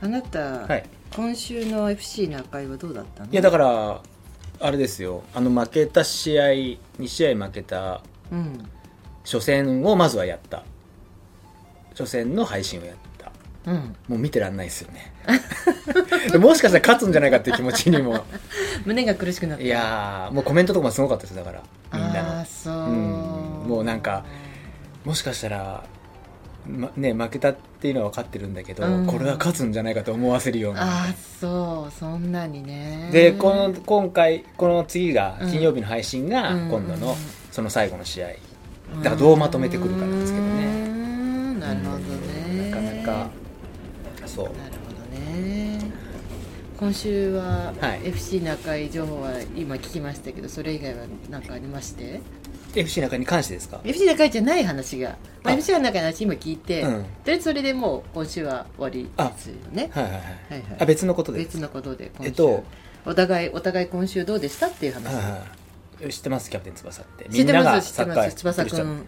[0.00, 0.84] あなた、はい。
[1.14, 3.32] 今週の FC 中井はどうだったの？
[3.32, 4.02] いやだから
[4.60, 5.22] あれですよ。
[5.34, 8.68] あの負けた試合2試合負けたうん。
[9.24, 10.64] 初戦をまずはやった。
[11.90, 13.32] 初戦の配信をやった。
[13.70, 13.96] うん。
[14.08, 15.12] もう見てらんないですよね。
[16.32, 18.24] でもしかしたら勝つんじゃないかっていう気持ちにも。
[18.86, 19.64] 胸が苦しくなった。
[19.64, 21.62] いやーもうコメントとかもすごかったですだから。
[21.92, 22.38] みんなの。
[22.38, 24.24] ああそう、うんもうなんか
[25.04, 25.84] もしかしたら、
[26.66, 29.06] ま、ね負けたっていうのは分かってるんだけど、うん。
[29.06, 30.82] これは勝つんじゃないかと思わせるような。
[30.82, 33.10] ああそうそんなにね。
[33.12, 35.50] でこの今回この次がうん。
[35.50, 36.68] 金曜日の配信がうん。
[36.68, 37.14] 今度の
[37.52, 38.28] その最後の試合。
[38.28, 38.34] だ
[39.04, 40.66] からどうまとめてくるかなんですけどね。
[40.66, 42.70] んなるほどね。
[42.70, 43.30] なかなか
[44.26, 44.44] そう。
[44.46, 45.78] なるほどね。
[46.78, 48.00] 今週ははい。
[48.08, 52.20] FC 中井情報は今聞きましたけどそれ以外は何かありまして？
[52.74, 55.10] FC 中に関してですか？FC 中井じゃない話が、
[55.42, 55.56] まあ、あ。
[55.56, 56.90] FC 中井の話今聞いて、うん。
[56.90, 59.90] とりあえずそれでもう今週は終わりですよね。
[59.92, 61.38] はいはいはい、はいはいあ別のことで。
[61.38, 62.64] 別のことで今週、えっと
[63.06, 65.38] お互いお互い今週どうでしたっていう話、はいは
[66.06, 66.48] い知ってます？
[66.50, 67.24] キャプテン翼って。
[67.24, 68.34] 知ってみんながます知ってます。
[68.36, 68.94] 翼くやってる人。
[68.94, 69.06] ん、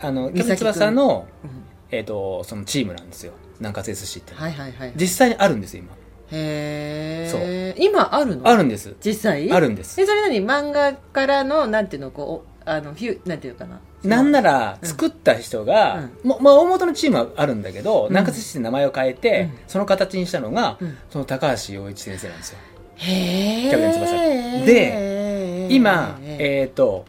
[0.00, 1.50] あのキャプテン翼の、うん。
[1.90, 3.32] えっとそのチームなんですよ。
[3.58, 5.84] 南葛 SC って、はいはいはい実際にあるんですよ
[6.32, 8.42] へえ今あるの？
[8.42, 8.94] 今あるんです。
[9.04, 9.52] 実際？
[9.52, 10.00] あるんです。
[10.00, 10.38] えそれ何？
[10.44, 13.80] 漫画からのなんていうのこうおあのフュなんていうのかな。
[14.04, 18.08] なんなら作った人が、もまあ、大元のチームはあるんだけど、うん。
[18.10, 19.58] 南葛って名前を変えて、うん。
[19.66, 20.96] その形にしたのが、うん。
[21.10, 22.58] その高橋陽一先生なんですよ。
[22.94, 23.70] へえ。
[23.70, 24.66] キャプテン翼。
[24.66, 26.64] で今、ええ。
[26.66, 27.04] っ、と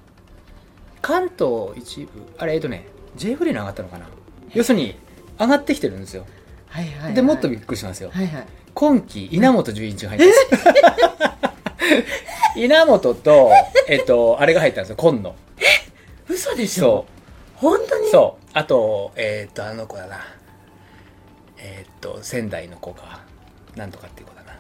[0.99, 4.07] 関東一部あれえっ、とね J フレーに上がったのかな。
[4.53, 4.95] 要するに
[5.39, 6.25] 上がってきてるんですよ。
[6.69, 7.13] はいはいはい。
[7.13, 8.47] でもっとびっくりしますよ、はいはい。
[8.73, 10.73] 今季稲本純一が入ったんですよ。
[12.65, 13.51] 稲本と
[13.87, 15.35] えっ、とあれが入ったんですよ今野
[16.27, 17.05] 嘘でしそょ
[17.55, 18.07] 本当に？
[18.07, 18.45] うそう。
[18.53, 20.19] あとえっ、とあの子だな。
[21.57, 23.21] えっ、と仙台の子が
[23.75, 24.53] なんとかっていう子だな。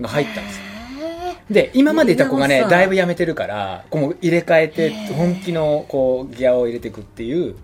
[0.00, 0.64] が入ったんですよ。
[1.02, 7.56] へで今までいた子がねだいぶ辞めてるからこう入れ替えて本気のこうギアを入れていくっていう。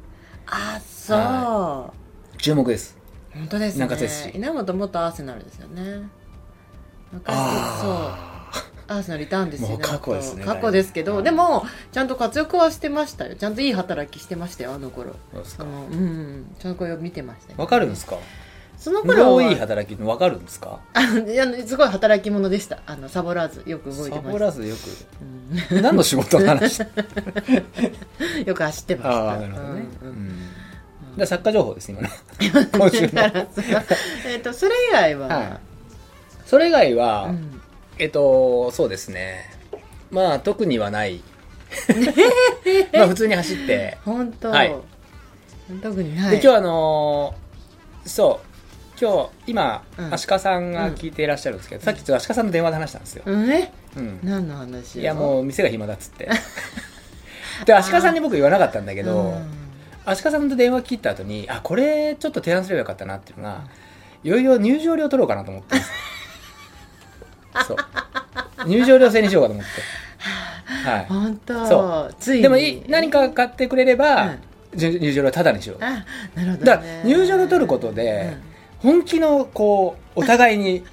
[0.46, 1.92] あそう、は
[2.38, 2.96] 注目です。
[3.32, 3.80] 本当ですね。
[3.80, 4.30] なんかですし。
[4.34, 6.08] 稲本元アーセナルですよね。
[7.12, 7.44] 昔そう。
[7.44, 8.35] あ
[8.88, 10.44] アーセナルいたんですよもう過去ですね。
[10.44, 13.34] 過去ですけど、でもちゃんと活躍はしてましたよ。
[13.34, 15.14] ちゃんといい働きしてましたよあの頃。
[15.32, 15.64] そうですか。
[15.64, 17.58] うんちゃんとこれ見てましたよ。
[17.58, 18.16] わかるんですか？
[18.78, 19.42] その頃は。
[19.42, 20.80] いい働きのわかるんですか？
[20.94, 22.78] あのすごい働き者でした。
[22.86, 24.30] あのサボらずよく動いてサました。
[24.32, 26.82] ボらずようく何の仕事の話？
[26.82, 26.86] ん
[28.46, 29.14] よく走ってました。
[29.16, 30.12] ああなるほどね、ううん。
[30.12, 31.16] ん。
[31.16, 32.08] でサッカー情報です今 の。
[32.72, 33.22] 今週の。
[34.28, 35.58] えっとそれ以外は、はい。
[36.44, 37.55] それ以外は、うん
[37.98, 39.50] えっとそうですね。
[40.10, 41.22] まあ特にはない。
[42.92, 43.98] まあ普通に走って。
[44.04, 44.74] 本当、はい。
[45.82, 46.30] 特にない。
[46.32, 48.46] で今日あのーそう。
[48.98, 50.14] 今日今、うん。
[50.14, 53.50] 足利さんが聞いていらっしゃるんですけど、さっきちょっと足利さんと電話で話したんですよ、うん。
[53.50, 53.72] え？
[53.96, 55.00] うん、何の話？
[55.00, 56.28] いやもう店が暇だっつって。
[57.66, 59.50] で足利さんに僕言わなかったんだけど、うん。
[60.04, 63.64] 足利さんと電話切った後にあこれちょっと提案すればよかったなっていうのが、
[64.22, 65.74] いよいよ入場料取ろうかなと思って
[67.64, 67.76] そう。
[68.66, 69.70] 入場料制にしようかと思って。
[70.88, 71.06] はい。
[71.06, 71.66] 本当。
[71.66, 72.42] そついに。
[72.42, 74.38] でもい何か買ってくれれば、うん。
[74.76, 75.78] 入入場料タダにしよう。
[75.80, 78.36] あなるほど、ね、だから入場料取ることで、
[78.78, 80.84] 本気のこうお互いに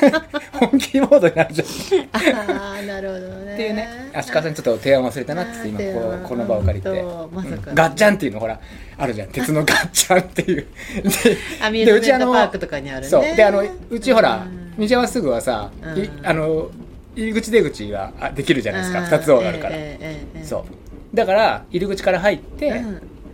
[0.56, 3.56] 本気モードになるじゃうん、ああなるほどね。
[3.56, 4.10] ていうね。
[4.14, 7.02] 足利さんにちょっと提案忘れたなって今こうこの場を借りて、
[7.32, 8.60] まさかうんガッチャンっていうのほら
[8.98, 9.28] あるじゃん。
[9.28, 10.66] 鉄のガッチャンっていう。
[11.02, 13.08] でアミューズメントパークとかにあるね。
[13.08, 13.36] そう。
[13.36, 14.86] であのうちほらうん。
[14.86, 16.04] 道山すぐはさ、うん。
[16.04, 16.70] いあの
[17.14, 19.00] 入り口出口はあできるじゃないですか。
[19.00, 21.16] あー2つをあるから、ええええええそう。
[21.16, 22.74] だから入り口から入って、う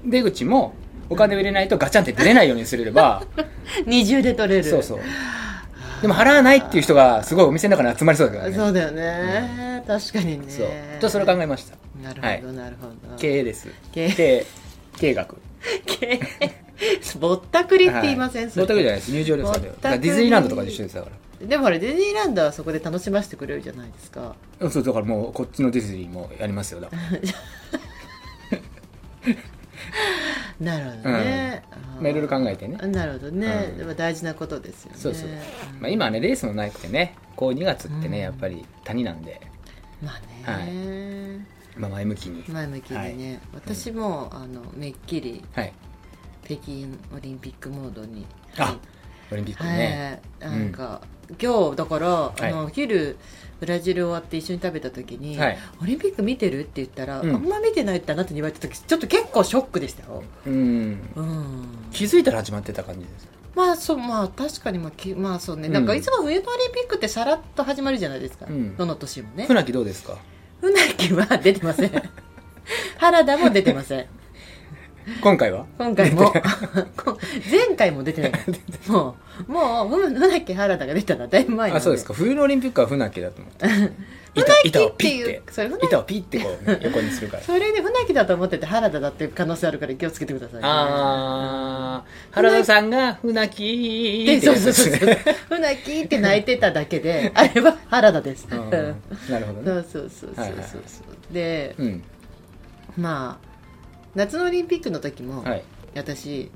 [0.09, 0.11] ん。
[0.11, 0.75] 出口も
[1.09, 3.23] お金を入れないとガチャンって出れないようにすれば
[3.87, 4.65] 二重で取れる。
[4.65, 5.01] そうそう
[6.03, 8.57] でも払わないっていう人がすごいお店の中に集まりそうだからね。
[8.57, 10.45] そうだよね、確かにね。
[10.49, 10.67] そう。
[11.01, 11.77] とそれを考えました。
[12.03, 12.43] なるほど、はい。
[12.57, 13.17] なるほど。
[13.19, 13.69] 経営です。
[13.93, 14.47] 経営。
[14.99, 15.37] 経営学。
[15.87, 16.53] 経営。
[17.21, 18.57] ぼったくりって言いません、はい。
[18.57, 19.13] ぼったくりじゃないです。
[19.13, 19.83] 入場料差だよぼったくり。
[19.83, 21.11] だからディズニーランドとかで一緒ですだか
[21.41, 24.35] らでもあれディズニーランドはそこで楽しませてくれるじゃないですか。
[24.61, 27.03] うんそうだからもうこっちのディズニーもやりますよだから
[30.61, 31.63] なるほどね、
[32.01, 32.79] まあいろいろ考えてね。
[32.81, 33.97] あなるほどね、うん。
[33.97, 34.99] 大事なことですよね。
[34.99, 35.33] そうそう、ん
[35.81, 38.23] まあ、今はねレースもなくてねこう2月ってね、うん。
[38.25, 39.41] やっぱり谷なんで、
[40.03, 40.13] ま
[40.47, 41.47] あね、
[41.77, 42.45] まあ、前向きに。
[42.49, 45.73] 前向きにね、私もあのめっきりはい。
[46.45, 48.27] 北京オリンピックモードに
[48.59, 48.77] あ
[49.31, 51.01] オリンピックね、はい、なんか、
[51.41, 52.51] 今日だから、い。
[52.53, 53.17] あの昼
[53.63, 55.59] ブラジル終わって一緒に食べた時に、はい。
[55.81, 57.33] オリンピック見てるって言ったら、うん。
[57.33, 60.53] あんま見てないってあなたに言われた時ちょっと結構ショックでしたよ、うん。
[61.15, 65.75] うん、気づいたら始まってた感じですまあそうまあ確かにまあきまあそうね、うん。
[65.75, 68.77] なんかいつも冬のオリンピックってさらっと始まるじゃないですか、うん。
[68.77, 69.47] どの年もね。
[69.47, 70.19] 船木どうですか？
[70.61, 71.93] 船木は出てません。
[72.99, 74.07] 原田も出てません
[75.21, 75.67] 今回は？
[75.79, 76.33] 今回も。
[76.97, 77.19] こ
[77.51, 78.33] 前回も出てない
[78.89, 79.17] も
[79.49, 82.15] うもうふ船木原田が出たのはだいぶ前あそうですか。
[82.15, 83.67] 冬のオリンピックは船木だと思って。
[84.35, 85.43] 板船木っていう
[85.83, 86.39] 板をピッて。
[86.39, 87.43] こうね、横にするから。
[87.43, 92.35] それで船木だと思ってて原田だっていう可能性あるから気をつけてくださいね、あー。
[92.35, 95.19] 原田さんが船木でってそうそうそう。
[95.51, 98.47] 船木って泣いてただけであれは原田です。
[98.51, 98.71] うん。
[98.71, 98.95] なる
[99.47, 100.45] ほどそねうそうそうそうそう。
[100.45, 100.83] はいはいそう
[101.35, 102.03] でうん。
[102.97, 103.52] まあ
[104.15, 105.65] 夏のオリンピックの時も、はい。
[105.95, 106.51] 私、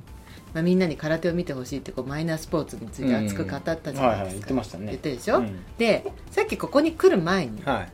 [0.55, 4.87] まあ、みんなに空手を見てほしいってこうマイナースポーツについて熱く語ったじゃないですか、言ってましたね。
[4.87, 5.65] 言ってるでしょ、うん。
[5.77, 7.93] でさっきここに来る前にはい。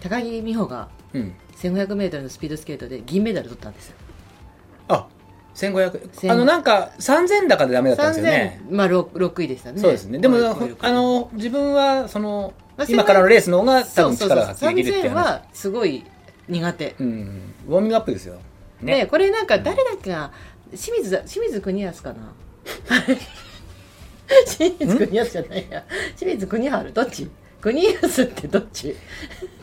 [0.00, 1.34] 高木美帆がうん。
[1.56, 3.96] 1500m のスピードスケートで銀メダル取ったんですよ。
[4.88, 5.06] あ
[5.54, 8.62] 1500 1000あのなんか3000高でダメだったんですよね。
[8.70, 9.80] 3000まあ 6, 6位でしたね。
[9.80, 10.18] そうですね。
[10.18, 10.36] でも
[10.80, 16.04] あの自分はそのまあ今からのレースの方が多分力が発揮できるっていう3000話はすごい
[16.48, 17.54] 苦手、うん。
[17.68, 18.38] ウォーミングアップですよ
[18.82, 20.32] でねこれなんか誰だっけな？
[20.70, 22.32] 清水だ清水国安かな？
[24.46, 25.84] 清水国安じゃないや。
[26.16, 27.28] 清水国春どっち？
[27.60, 28.94] 国安ってどっち？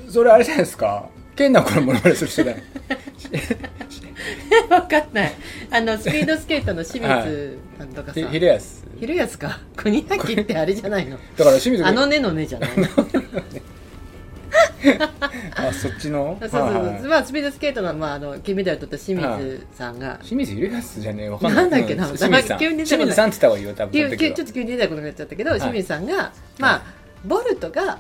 [0.10, 1.10] それあれじゃないですか？
[1.36, 2.58] 健な子のモノマネする人だよ。
[4.70, 5.34] わかんない。
[5.72, 8.86] あのスピードスケートの清水なんとかさ、ひひれやす。
[9.00, 9.60] 昼安か？
[9.76, 11.18] 国崎ってあれじゃないの？
[11.38, 12.88] だから清水君あのねのねじゃないの？
[15.56, 16.38] あそっちの？
[16.42, 17.02] そうそうそう、はいはい。
[17.04, 26.82] まあスピードスケートの,、まあ、あの金メダル取った清水さんが、清水ひれやすじゃねえわかんないなんだっけなうん清水さん清水さんって言った方がいいよ多分ちょっと急に出たことになっちゃったけど、い清水さんが、まあ、
[27.26, 28.00] ボルトが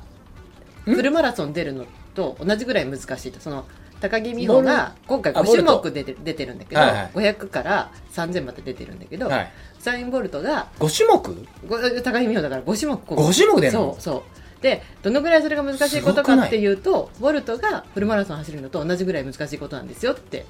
[0.85, 3.65] フルマラソン出るのと同じぐらい難しいとその
[4.01, 14.23] 高木美帆が今回5あボルト種目出て出てるんだけど、はいはい500から3000まで出てるんだけど、はいウサイン・ボルトが5種目ご高木美帆だから5種目こう5種目出るのそうそう
[14.61, 20.45] でどのぐらいそれが難しいことかっていうとボルトがフルマラソン走るのと同じぐらい難しいことなんですよって。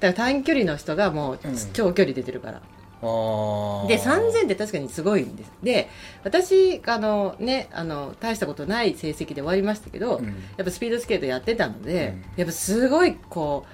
[0.00, 1.56] だから短距離の人がもううん。
[1.72, 2.62] 長距離出てるから、
[3.02, 3.86] あー。
[3.86, 5.52] で3000って確かにすごいんです。
[5.62, 5.88] で
[6.24, 10.26] 私あのねあの大したことない成績で終わりましたけど、うん。
[10.26, 10.32] や
[10.62, 12.38] っぱスピードスケートやってたので、うん。
[12.38, 13.64] やっぱすごいこ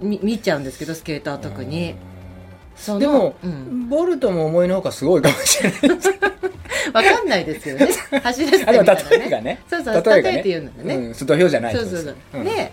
[0.00, 1.94] うみ見ちゃうんですけどスケーターは特に
[2.98, 5.80] でも、うん、ボルトも思いのほかすごいかもしれない。
[6.92, 7.88] わかんないですよね。
[8.22, 9.08] 走らせてみたらね。
[9.10, 9.62] 例えがね。
[9.68, 10.22] そうそう例えがね。
[10.22, 12.44] 例えて言うのでね、うん、土俵じゃないそうそうそう、うん。
[12.44, 12.72] で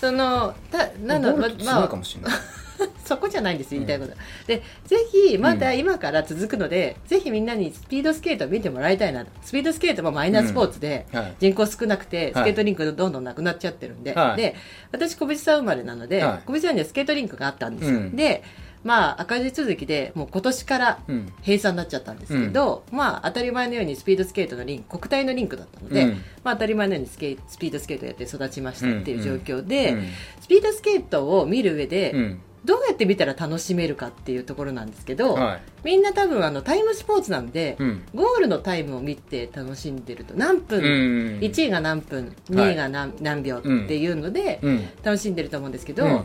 [0.00, 2.32] そのたなのまボルトすごまあいかもしれない、
[3.04, 4.12] そこじゃないんですよ言いたいこと、
[4.46, 4.96] でぜ
[5.28, 9.30] ひまた今から続くので、ぜひみんなにスピードスケートを見てもらいたいなと。
[9.42, 11.34] スピードスケートもマイナースポーツで、はい。
[11.38, 12.42] 人口少なくてはい。
[12.42, 14.36] スケートリンクどんどんなくなっちゃってるんで、はい。
[14.36, 14.54] で
[14.92, 16.46] 私小渕さん生まれなので、はい。
[16.46, 18.16] 小渕さんにはスケートリンクがあったんですよ、うん。
[18.16, 18.42] で
[18.84, 21.32] まあ赤字続きでもう今年からうん。
[21.40, 26.10] 閉鎖になっちゃったんですけど、まあ当たり前のようにスピードスケートのリンク国体のリンクだったので、うん。
[26.42, 30.04] まあ当たり前のようにスケスピードスケートやって育ちましたっていう状況で、うん。
[30.40, 32.40] スピードスケートを見る上で、うん。
[32.64, 35.62] どうやって見たら楽しめるかっていうところなんですけど、はい。
[35.84, 38.02] みんな多分あのタイムスポーツなんで、うん。
[38.14, 44.88] ゴールのタイムを見て楽しんでると何分、うん1位が何分2位が何,、何秒っていうのでうん。
[45.02, 46.24] 楽しんでると思うんですけど、うん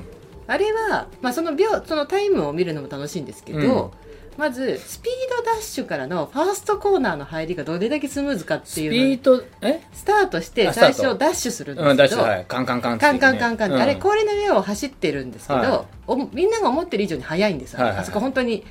[0.49, 3.93] あれは、まあ、その秒そのタイムを見るのも楽しいんですけど、
[4.37, 9.81] まずスピードダッシュからのファーストコーナーの入りがどれだけスムーズかっていうのードえ？
[9.93, 12.45] スタートして最初ダッシュするんですうんけど、ダッシュはい。
[12.45, 13.81] カンカンカンってカンカンカンカンうん。
[13.81, 17.99] あれ氷の上を走ってるんですけど、はおみんなが思ってる以上に速いんですよ、はいはい。
[17.99, 18.65] あそこ本当に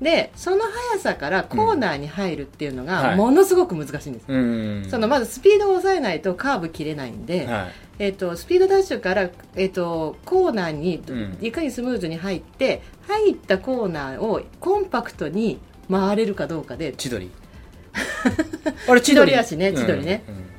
[0.00, 3.16] でその速さからコーナーに入るっていうのがはい。
[3.16, 4.86] ものすごく難しいんです、うん。
[4.88, 7.72] そのまずスピードを抑えないとカーブ切れないんで、はい。
[7.98, 11.38] えー、とスピードダッシュから、えー、とコーナーにうん。
[11.40, 15.58] いかにスムーズに入って入ったコーナーをコンパクトに
[15.90, 17.30] 回れるかどうかで千鳥。
[18.88, 19.34] あれ千鳥。
[19.36, 20.24] 足ね千鳥ね。
[20.28, 20.49] うん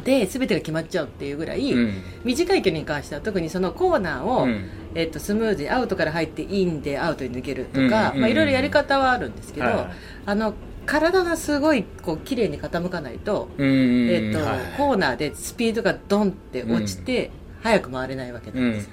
[0.00, 2.02] で全てが決まっちゃうっていうぐらい、うん。
[2.24, 4.68] 短い距離に関しては特にそのコーナーを、うん。
[4.94, 9.86] えっとスムーズにアウトから入ってインでアウトに抜けるとか、いろいろやり方はあるんですけど、
[10.26, 10.54] あの
[10.86, 17.30] 体がすごいこう綺麗に傾かないと、うんえっとはいコーナーでスピードがドンって落ちて、
[17.62, 18.90] 速く回れないわけうなんんです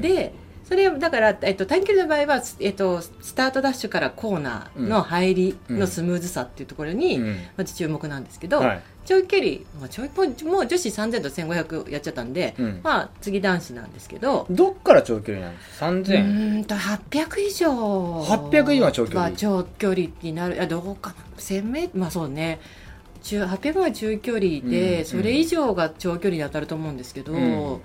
[0.00, 12.80] でそれだから、えっと、短距離の場合は、えっと、スタートダッシュからコーナーの入りのスムーズさっていうところに、うんまず注目なんですけど、はい長距離、まあ、長もうもう女子3000と1500やっちゃったんで、うん。
[12.82, 15.90] まあ、次男子なんですけど、どっから長距離なんですか？
[15.90, 18.20] う3000ーんと800以上。
[18.22, 19.20] 800以上は長距離。
[19.22, 20.62] は長距離になる。
[20.62, 22.60] あどうかな？1000メまあそうね。
[23.22, 25.04] 中800は中距離で、うん。
[25.04, 27.80] それ以上が長距離に当たると思うんですけど、うん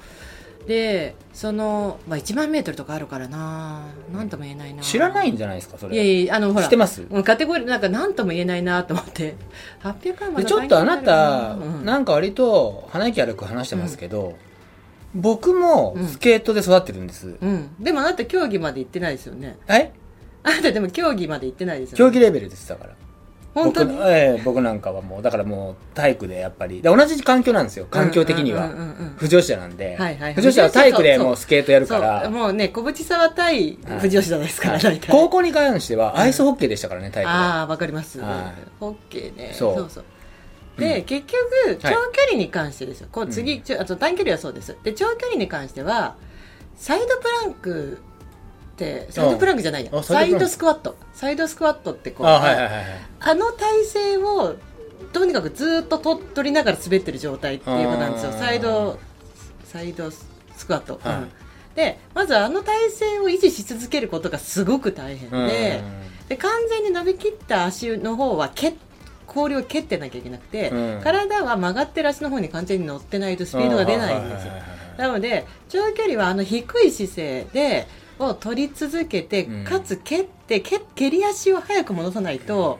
[0.67, 3.85] でその、まあ、1万メートルとかあるからな。
[4.13, 4.83] 何とも言えないな。
[4.83, 5.95] 知らないんじゃないですかそれ。
[5.95, 7.03] いやいやあのほら知ってます？
[7.09, 9.35] うんカテゴリーなんか何とも言えないなと思って。
[9.81, 11.85] 800円まででちょっとあなた、うん。
[11.85, 14.37] なんか割と鼻息荒く話してますけど、
[15.15, 19.57] 僕もスケートで育ってるんです、うん、でもあなた競技まで行ってないですよね。
[19.69, 19.91] え？
[20.43, 21.97] あなたでも競技まで行ってないですよね。
[21.97, 22.93] 競技レベルですだから
[23.63, 23.93] 本当に？
[23.93, 26.81] 僕,、ええ僕なんかはもうだからもう体育でやっぱり。
[26.81, 28.69] で同じ環境なんですよ環境的には、
[29.17, 30.33] 不女子なんで、はいはいはい。
[30.35, 32.29] 不女子は体育でもうスケートやるから。
[32.29, 35.01] もうね小淵沢対藤吉じゃないですか、はい。
[35.09, 37.37] 高校に関してはアイスホッケーでしたからね体育で。
[37.37, 38.69] ああわかります、はい。
[38.79, 39.51] ホッケーね。
[39.53, 39.75] そう。
[39.75, 40.03] そうそう。
[40.79, 41.03] で、うん。
[41.05, 41.95] 結局長距
[42.29, 44.75] 離に関してですよ、こう次、ちょあと短距離はそうです。
[44.83, 46.15] で長距離に関しては
[46.75, 47.97] サイドプランク
[48.77, 49.91] ってサイドプランクじゃないよ。
[49.91, 50.95] あサイドスクワット。
[51.13, 52.99] サイドスクワットってこうあ
[53.33, 54.55] の体勢を
[55.11, 58.31] とにかくずっとと取りながら滑ってる状態っていうことなんですよ。
[58.33, 58.99] サイド
[59.65, 60.27] サイドス
[60.67, 61.15] クワット、はい。
[61.15, 61.31] うん。
[61.75, 65.47] でまずあの体勢を維持し続けることがすごく大変うん。
[65.47, 65.81] で
[66.29, 68.73] で完全に伸びきった足の方は蹴っ
[69.25, 71.01] 氷を蹴ってなきゃいけなくて、うん。
[71.03, 74.53] 体は曲がってる足の方に完全に乗ってないとスピードが出ないんですよ。
[74.97, 77.87] なので長距離はあの低い姿勢で
[78.19, 79.63] を取り続けて、うん。
[79.63, 82.79] かつ蹴って蹴蹴り足を早く戻さないと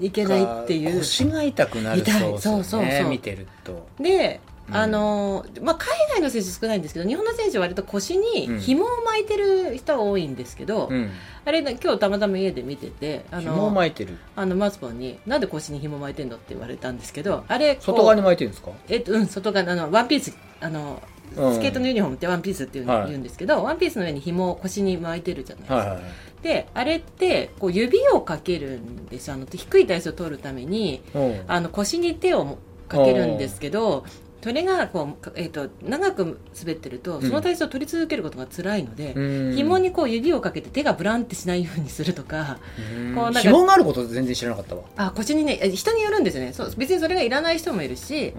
[0.00, 0.98] いけないっていう。
[0.98, 3.08] 腰が痛くなるそうですよねそうそうそう。
[3.08, 3.86] 見てると。
[4.00, 4.76] で、うん。
[4.76, 8.60] あのまあ、海外の選手少ないんですけど日本の選手は割と腰にうん。
[8.60, 11.10] 紐を巻いてる人は多いんですけど、うん。
[11.44, 14.16] あれね今日たまたま家で見ててあ紐をの巻いてる？
[14.34, 18.70] あのマツポンに「なんで腰に紐巻いてんの?」って言われたんですけどあれ外側に巻いてるんですか？
[18.88, 23.06] えっとうん外側あのワンピースあのうんスケートのユニフォームってワンピースっていうはい。
[23.06, 25.62] 言うんですけど、ワンピースの上に紐を腰に巻いてるじゃない。
[25.62, 26.04] ですか、はいはいはい。
[26.42, 29.34] であれってこう指をかけるんですよ。
[29.34, 31.40] あの低い体勢を取るためにうん。
[31.48, 34.04] あの腰に手をかけるんですけど
[34.42, 37.22] それがこう、えっと長く滑ってるとん。
[37.22, 39.56] その体勢を取り続けることが辛いので、うん。
[39.56, 42.58] 紐にこう指をかけて手がブランってしないようにするとか
[42.94, 43.14] うん。
[43.14, 44.82] こうなんか紐があること全然知らなかったわ。
[44.96, 46.52] あ腰にねえ人によるんですよね。
[46.52, 48.34] そう別にそれがいらない人もいるし、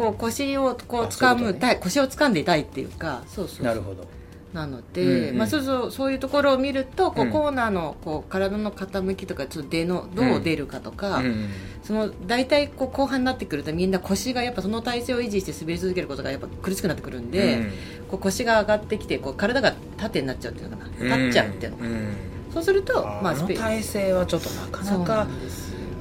[0.00, 4.08] こう腰をこう掴むたい腰を掴んでいたいっていうかそうそうなるほど。
[4.54, 5.38] なので、うんうん。
[5.38, 7.30] まあ、そうそうそういうところを見るとこう、うん。
[7.30, 11.50] コーナーのこう体の傾きとかちょっと出のどう出るかとか、うん
[11.82, 17.70] その大体こう後半になってくるとみんな腰がやっぱその体勢を維持して滑り続けることがやっぱ苦しくなってくるんで、うん。
[18.08, 21.16] こう腰が上がってきてこう体が縦になっちゃうっていうのかな。
[21.16, 22.16] 立っちゃうっていうのかな、ん。
[22.54, 25.26] そうするとあまあスペの体勢はちょっとなかななか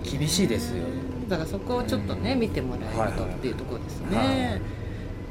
[0.04, 0.86] 厳しいですよ
[1.30, 4.62] だからそこをちょっとね、見てもらえるとっていうところですね、はい。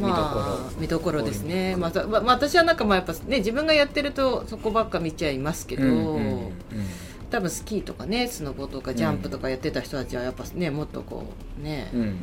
[0.00, 1.23] まあ、見どころ。
[1.23, 5.85] ですね、まあさまあ、私はなんかまあやっぱね自分がやってるとそこばっか見ちゃいますけど、
[7.31, 11.25] 多分スキーとかねスノボとかジャンプとかやってた人たちはやっぱねもっとこ
[11.61, 12.17] うね、うん。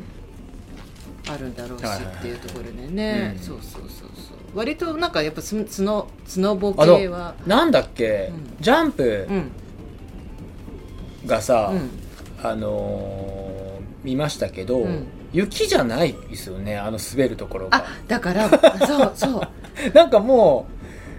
[1.28, 3.42] あるんだろうしっていうところでね、うん。
[3.42, 4.08] そうそうそうそう。
[4.54, 8.32] 割となんかやっぱススノスノボ系はなんだっけ？
[8.32, 8.56] うん。
[8.58, 9.50] ジャンプうん。
[11.28, 11.90] がさうん。
[12.42, 13.55] あのー
[14.06, 15.06] 見ましたけどうん。
[15.32, 18.48] 雪じゃないですよねあの滑るところあがだから
[18.86, 19.40] そうそう。
[19.92, 20.66] なんかも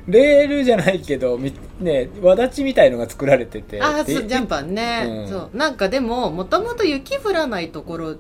[0.08, 3.78] うレールじゃないけどみね輪立ちみたいのが作られてて。
[3.78, 5.28] であそうジャンパーね、うん。
[5.28, 5.58] そう。
[5.58, 8.16] なんかでももともと雪降らないところ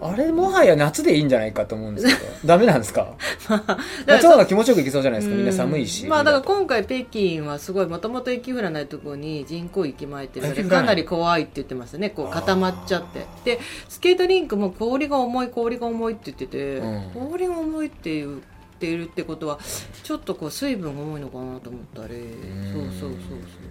[0.00, 2.30] あれもはや夏でいいんじゃないかと思うんですけど。
[2.46, 3.14] ダメなんですか？
[3.48, 3.62] ら
[4.06, 5.36] 夏の方が気持ちよくいきそうじゃないですか？
[5.36, 12.10] みんな寒いしうんまあだから今回北京はすごいもともと雪降らないところに人工雪巻いてるのでかなり怖いって言ってましたね。
[12.10, 13.26] こう固まっちゃって。
[13.44, 17.10] でスケートリンクも氷が重い氷が重いって言ってて、うん。
[17.14, 18.38] 氷が重いって言っ
[18.80, 19.58] ているってことは
[20.02, 22.14] ちょっとこう水分が重いのかなと思ったり。
[22.14, 22.72] ん。
[22.72, 23.10] そうそうそうそ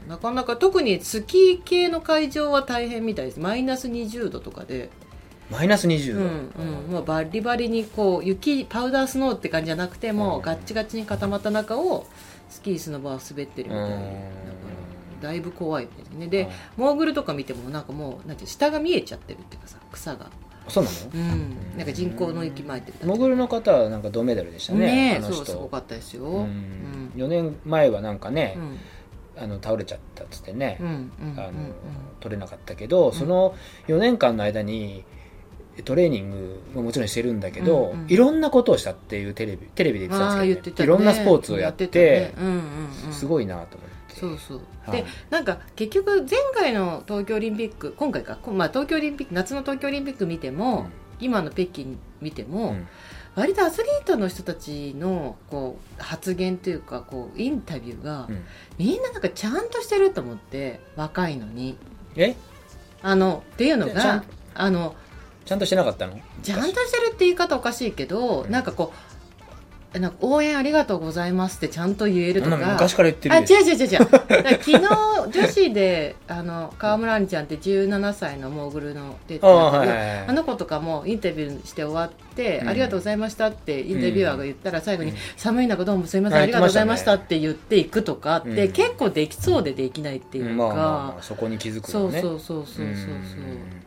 [0.05, 0.09] う。
[0.09, 3.39] なかなか特にスキー系の会場は大変みたいです。
[3.39, 4.89] マイナス20度とかで
[5.49, 12.05] マイナス20度、うんうん、もうバリバリにこう雪パウダースノーって感じじゃなくてもうガッチガチに固まった中を
[12.49, 13.95] スキースの場を滑ってるみたいな。
[13.95, 14.03] だか
[15.21, 16.27] らだいぶ怖いですね。
[16.27, 20.29] で、はいモーグルとか見てもなんかもうなんて下が見えちゃってるっていうかさ草が。
[20.67, 20.97] そうなの？
[21.13, 21.77] うん。
[21.77, 26.23] なんか人工の雪巻いてるモグルの方はなんか銅メダルでしたねねそうすごかったですよ。
[26.23, 26.45] ううん。
[26.45, 28.79] ん4年前はなんかねう、ん。
[29.41, 30.81] あの倒れちゃったっつってね、
[32.19, 33.55] 取れなかったけど、その
[33.87, 35.05] 4年間の間に
[35.83, 38.07] トレーニングももちろんしてるんだけど、うんうん。
[38.09, 40.85] いろんなことをしたっていうテレビテレビで言ってたんですけど、言ってたね。
[40.85, 42.33] いろんなスポーツをやってたね。
[42.37, 42.53] うんうん
[43.07, 43.13] うん。
[43.13, 44.15] すごいなと思って。
[44.15, 45.01] そうそう、はい。
[45.03, 50.87] でなんか結局前回の東京オリンピック今回か、こまあ、東京オリンピック夏の東京オリンピック見ても、
[51.19, 52.87] 今の北京見ても、うん。
[53.35, 58.43] 割とアスリートの人たちのこう発言というかこうインタビューが、うん。
[58.77, 61.77] みんななんかちゃんとしてると思って若いのに。
[62.15, 62.35] え？
[63.01, 64.93] あのっていうのがあの
[65.49, 66.13] ちゃんとしてなかったの？
[66.43, 68.51] ちゃんとしてるって言い方おかしいけど、うん。
[68.51, 68.93] なんかこ
[69.93, 73.97] なんか応援ありがとうございますってちゃんと言えるとか昔から言ってるあよ違う違う違う違う。
[73.97, 74.79] 昨日
[75.31, 79.55] 女子であの川村あんちゃんって17歳のモーグルの出てあた。
[79.55, 88.71] あはいはいはいあの子とかもインタビューして終わって、うんありがとうございましたってインタビュアーが言ったら最後に、うん寒い中どうもすみません、あありがとうございました言って言っていくとかって、うん。
[88.71, 92.21] 結構できそうでできないっていうか、まあまあまあそこに気づくそうのね。
[92.21, 92.85] そうそうそうそうそう。
[92.85, 93.78] うん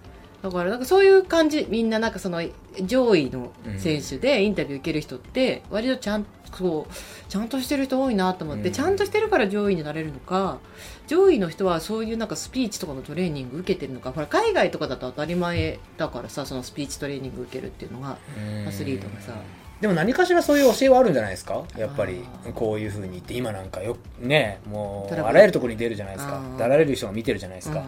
[0.42, 2.42] だからなんかそういう感じみんななんかその
[2.84, 6.94] 上位の選手でインタビュー受ける人って割とちゃんそう
[7.28, 8.74] ちゃんとしてる人多いなと思って、うん。
[8.74, 10.58] ちゃんとしてるから上位になれるのか
[11.06, 18.68] 上位の人はそういうなんかスピーチとかのトレーニング受けてるのかほら海外とかだと当たり前だからさそのスピーチトレーニング受けるっていうのがうん。
[18.68, 19.32] アスリートがさ
[19.82, 21.64] でも何かしらそういう教えはあるんじゃないですか？
[21.76, 22.22] やっぱり
[22.54, 26.36] こういうふうに言って今なんかよねもうあらゆるところに出るじゃないですか。
[26.36, 26.56] あー。
[26.56, 27.84] であらゆる人が見てるじゃないですか。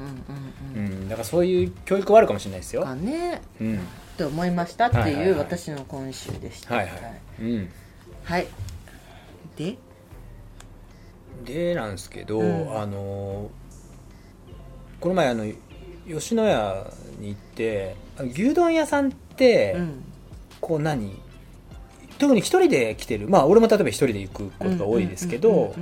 [0.74, 2.82] うんだからそういう教育はあるかもしれないですよ。
[2.82, 3.40] かね。
[3.60, 3.78] うん。
[4.18, 5.30] と思いましたってはいはいはい。
[5.30, 6.74] いう私の今週でした。
[6.74, 7.20] はいはい。
[7.40, 7.68] うん。
[8.24, 8.48] はい。
[9.56, 9.76] で？
[11.44, 12.76] でなんですけど、うん。
[12.76, 13.50] あの
[15.00, 15.44] この前あの
[16.08, 16.86] 吉野家
[17.20, 17.94] に行って
[18.32, 20.04] 牛丼屋さんって、うん。
[20.60, 21.22] こう何？
[22.18, 23.28] 特に一人で来てる。
[23.28, 25.74] まあ俺も例えば一人で行くことが多いですけど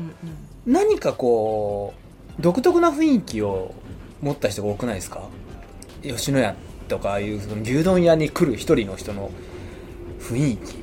[0.67, 1.95] 何かこ
[2.39, 3.75] う独特な雰囲気を
[4.21, 5.23] 持った人が多くないですか？
[6.03, 6.55] 吉野家
[6.89, 9.31] とかいうその牛丼屋に来る一人の人の
[10.21, 10.75] 雰囲気、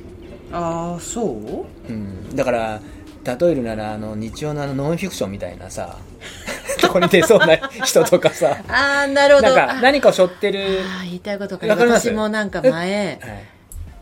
[0.52, 1.66] ああそう？
[1.88, 2.80] うん、だから
[3.24, 5.96] 例えるならあの日曜のあのノンフィクションみたいなさ
[6.80, 8.56] とこに出そうな人とかさ。
[8.68, 9.54] ああなるほど。
[9.54, 12.08] なんか何かを背負ってる、言いたいことかわかります？
[12.08, 13.20] 私もなんか前はい。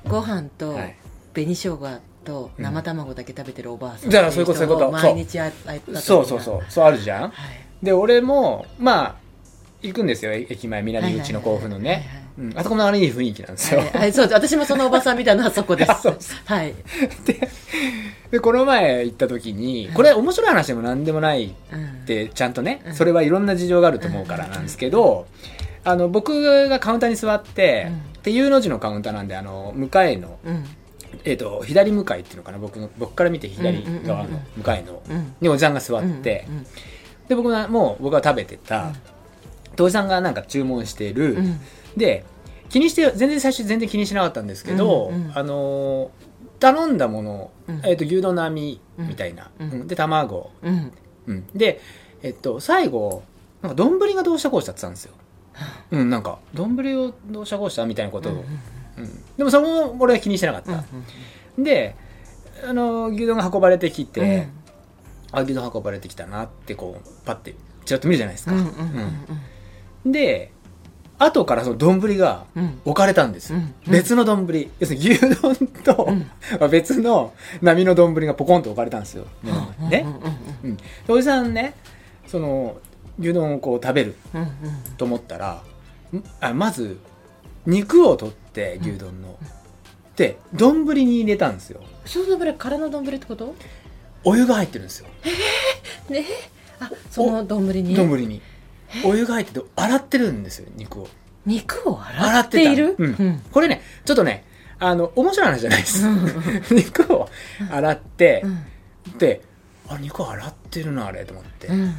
[0.07, 0.97] ご飯とはい
[1.43, 4.11] 紅生姜と生卵だけ食べてるおばあさん。
[4.11, 4.91] だからそういうことそういうこと。
[4.91, 5.53] 毎日会っ
[5.93, 6.71] たそうそうそう。
[6.71, 7.23] そうあるじゃん。
[7.23, 7.33] はい。
[7.83, 9.15] で俺もまあ
[9.83, 10.33] 行くんですよ。
[10.33, 12.27] え駅前南口の甲府のね。
[12.39, 12.59] うん。
[12.59, 14.13] あそこもあれいい雰囲気なんですよ、はいはい。
[14.13, 14.29] そう。
[14.31, 15.91] 私もそのおばさん見たのはそこです。
[15.93, 16.75] あそうですはい。
[17.25, 17.49] で
[18.31, 21.85] でこの前行った時にこれ面白い話でも何でもないうん。
[21.85, 22.95] ってちゃんとねうん。
[22.95, 25.27] それはいろんな事情があると思うからなんですけど
[25.85, 28.23] あの僕がカウンターに座って、うん。
[28.23, 30.65] で U の字のカウンターなんであの向かいの、うん
[31.25, 32.59] えー、と左向かいっていうのかな？
[32.59, 35.35] 僕の僕から見て左側の向かいのうん。
[35.41, 36.67] におじさんが座って、うん
[37.29, 38.93] で僕がもう僕が食べてた、
[39.77, 41.39] でおじさんがなんか注文してる、うん。
[41.39, 41.61] うん
[41.97, 42.25] で
[42.71, 46.29] 気にして全然最初全然気にしなかったんですけど、うんうんあのー
[46.61, 47.77] 頼んだもの、うん。
[47.85, 49.71] えー、と牛丼の網みたいな、うん。
[49.71, 49.87] うん。
[49.87, 50.93] で卵、うん。
[51.29, 51.81] うん、で、
[52.23, 53.23] えっと、最後
[53.63, 55.15] なんか丼がどうしたこうしたって言ってたんですよ、
[55.93, 58.45] うん、なんか丼をどうしたこうしたみたいなことを、
[58.99, 60.85] うんでもそこも俺は気にしてなかった、
[61.57, 61.95] で
[62.69, 64.49] あの牛丼が運ばれてきて、
[65.31, 68.69] あ牛丼運ばれてきたなってこうパッてちらっと見るじゃないですか、うんうんうん
[70.05, 70.53] うんで
[71.19, 72.81] 後からその丼がうん。
[72.85, 73.75] 置かれたんですよ、うん。
[73.91, 74.47] 別の丼。
[74.79, 76.31] 要するに牛丼と、うん。
[76.61, 80.13] まあ別の波の丼がポコンと置かれたんですよ、目の前にね、うん。
[80.13, 80.21] うん。
[80.63, 81.75] うん、でおじさんね
[82.27, 82.77] その
[83.19, 84.49] 牛丼をこう食べるうんうん
[84.97, 85.63] と思ったら
[86.13, 87.01] んあまず
[87.69, 89.39] 肉を取って牛丼の、
[90.17, 91.81] で丼に入れたんですよ。
[92.07, 93.55] その丼空の丼ってこと？
[94.25, 95.07] お湯が入ってるんですよ。
[96.09, 96.25] ね
[96.81, 97.95] あその丼に？
[97.95, 98.41] 丼に。
[99.05, 101.09] お湯が入ってて洗ってるんですよ肉を。
[101.45, 102.97] 肉を洗っている？
[102.99, 103.43] 洗ってたうん。
[103.53, 104.45] これねちょっとね
[104.79, 106.07] あの面白い話じゃないです、
[106.75, 107.29] 肉を
[107.71, 109.19] 洗ってう、ん。
[109.19, 109.43] で
[109.89, 111.95] あ肉洗ってるなあれと思って、うん。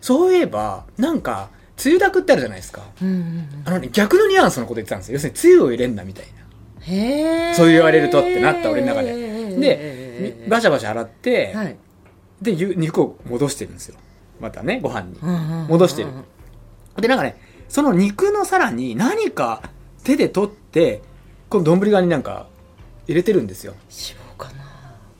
[0.00, 2.82] そういえばなんかつゆだくってあるじゃないですか。
[3.00, 5.14] うんうんあのね逆のニュアンスのこと言ってたんですよ。
[5.14, 6.32] 要するにつゆを入れんなみたいな。
[6.80, 9.16] へえそう言われるとってなった俺の中で。
[9.58, 11.76] でバシャバシャ洗って、はい。
[12.42, 13.96] でゆ肉を戻してるんですよ。
[14.40, 16.10] またねご飯に、うんうんうん戻してる。
[17.00, 17.40] でなんかね
[17.70, 19.62] その肉のさらに何か
[20.04, 21.00] 手で取って
[21.48, 22.46] この丼側になんか
[23.06, 23.72] 入れてるんですよ。
[23.84, 24.64] 脂肪かな。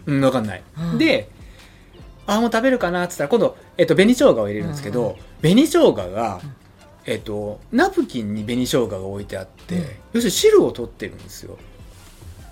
[0.04, 0.98] うん分かんない、うん。
[0.98, 1.30] で
[2.26, 6.40] あもう食べるかなって言ったら今度、えっと、紅生姜を入れるんですけど、うんう紅生姜が、
[7.06, 9.82] えっと、ナプキンに紅生姜が置いてあって、うん。
[9.82, 11.58] 要するに汁を取ってるんですよ。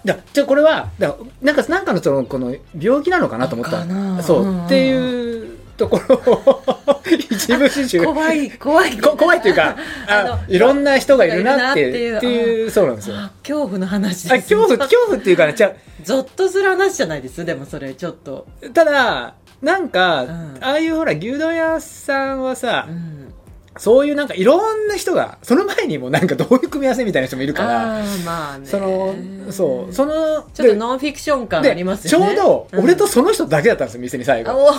[0.05, 4.23] だじゃあこれはだなんかなんかのそのこの病気なのかなと思った。
[4.23, 6.63] そう、うんうんっていうところを
[7.31, 8.05] 一部始終。
[8.05, 8.99] 怖い怖い。
[8.99, 9.77] こ怖いっていうか
[10.09, 12.71] あのいろんな人がいるなっていうっていう。
[12.71, 13.17] そうなんですよ。
[13.17, 14.31] あ恐怖の話。
[14.31, 15.73] あです恐怖恐怖っていうかねじゃ
[16.03, 18.47] ゾッとする話じゃないですでもそれちょっと。
[18.75, 20.59] ただなんか、うん。
[20.61, 23.33] ああいうほら牛丼屋さんはさ、うん。
[23.79, 28.67] そういうなんかいろんな人がその前にもなんかどういう組み合わせみたいな人もいるからまあね。
[28.67, 29.15] その
[29.51, 32.35] そうそのちょっとでノンフィクション感あでりますよね。
[32.35, 34.67] ちょうど俺とうんその人だけだったんですよ店に最あ後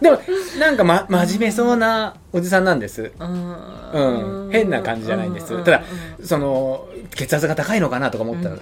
[0.00, 0.18] でも
[0.60, 3.10] なんか、ま、真面目そうなおじさんなんです。
[3.18, 4.50] ううん。
[4.52, 5.64] 変な感じじゃないんです。
[5.64, 5.82] ただ
[6.22, 8.56] その血圧が高いのかなとか思ったら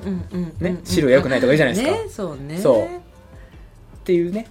[0.60, 1.92] ね汁が良くないとかいいじゃないですか。
[1.92, 2.58] ねそうね。
[2.58, 3.13] そう
[4.04, 4.46] っていうね。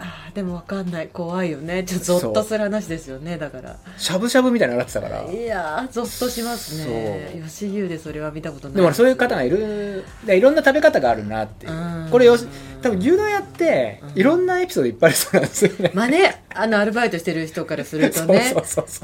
[0.00, 1.08] あーでもわかんない。
[1.08, 1.82] 怖いよね。
[1.82, 3.36] ちょっとゾッとする話ですよね。
[3.36, 3.76] だから。
[3.96, 5.32] しゃぶしゃぶみたいなの洗ってたから。
[5.32, 7.40] いやーゾッとしますね。
[7.44, 8.76] 吉牛でそれは見たことない。
[8.76, 11.72] でもそういう方がいるでいろんな食べ方があるなっていう。
[11.72, 11.74] う
[12.06, 12.08] ん。
[12.10, 12.46] これよし
[12.80, 14.20] 多分牛丼屋ってうん。
[14.20, 18.54] いろんなエピソードいっぱいありそうなんですよね、まあねあのアルバイトしてる人からするとね。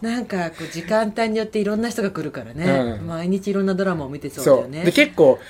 [0.03, 3.07] なんかこう時間帯によっていろんな人が来るからね、うん。
[3.09, 4.85] 毎日いろんなドラマを見てそうだよね。
[4.85, 5.41] で結構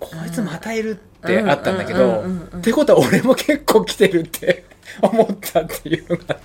[0.00, 0.94] こいつまたいるっ
[1.26, 2.24] てあったんだけど
[2.58, 4.64] ってことは俺も結構来てるって
[5.02, 6.36] 思ったっていうのが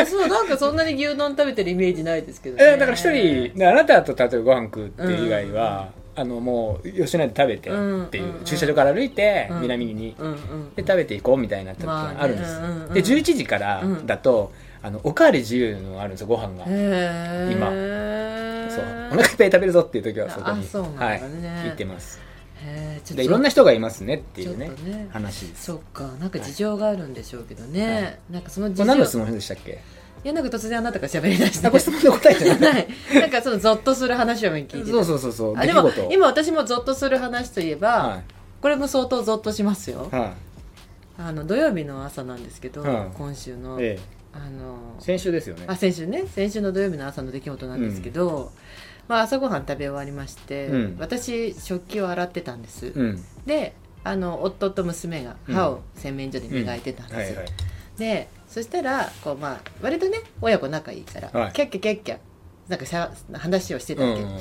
[0.00, 2.64] あそうなんかそんなに牛丼食べてるイメージないですけどね。
[2.64, 7.72] えだから一人であなたと例えばご飯食うっていう以外は、あのもう吉野家で食べてっ
[8.10, 10.16] ていう、駐車場から歩いて、うん南に、
[10.76, 12.60] で食べていこうみたいな時があるんです、
[12.92, 16.64] で11時からだと、あのおかわり自由のあるんですよご飯が、
[17.50, 17.70] 今。
[18.70, 18.84] そう。
[19.10, 20.66] お腹いっぱい食べるぞっていう時はそこに
[20.98, 22.27] はい、ね行ってます
[22.68, 25.08] へーちょっとでいろんな人がいますねっていうねね。
[25.10, 25.64] 話です。
[25.64, 28.18] そっかなんか事情があるんでしょうけどね、はい。
[28.30, 28.84] なんかそのこ事情。
[28.84, 29.80] れ何の質問でしたっけ？
[30.24, 31.66] いやなんか突然あなたが喋り出して。
[31.66, 32.78] あこれ質問の答えじゃないは
[33.18, 33.20] い。
[33.20, 34.84] なんかそのゾッとする話を聞いてた。
[34.86, 38.22] そうそうそうそうあでも今私もゾッとする話といえば、は
[38.60, 40.08] これも相当ゾッとしますよ。
[40.12, 40.34] い、は
[41.18, 43.16] あの土曜日の朝なんですけど、はい。
[43.16, 44.18] 今週の、い、ええ。
[44.32, 45.64] あの先週ですよね。
[45.68, 46.24] あ先週ね。
[46.32, 48.52] 先週の土曜日の朝の出来事なんですけど、
[49.08, 50.96] まあ、朝ごはん食べ終わりまして、うん。
[50.98, 53.24] 私食器を洗ってたんです、うん。
[53.46, 57.52] であの夫と娘が歯を洗面所で磨いてたんですよ、はいはい。
[57.98, 61.52] でそしたらこう、まあ、割とね親子仲いいから、はい。
[61.52, 62.18] キャッキャキャッキャ
[62.68, 64.38] なんかしゃ話をしてたわけ、うんうん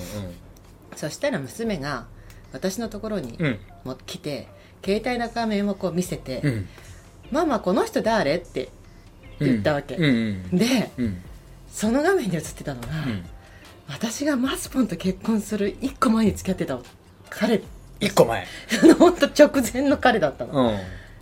[0.96, 2.08] そしたら娘が
[2.52, 3.60] 私のところにうん。
[3.84, 4.48] も来て、
[4.84, 6.68] 携帯の画面をこう見せて「うん。
[7.30, 8.70] ママこの人誰?」って
[9.40, 10.08] 言ったわけ、うんう
[10.56, 10.58] ん。
[10.58, 11.22] でうん。
[11.72, 13.26] その画面に映ってたのが、うん
[13.90, 16.80] 私がマスポンと結婚する1個前に付き合ってた
[17.30, 17.62] 彼。
[18.00, 18.46] 一個前。
[19.00, 20.80] 本当直前の彼だったの、うん。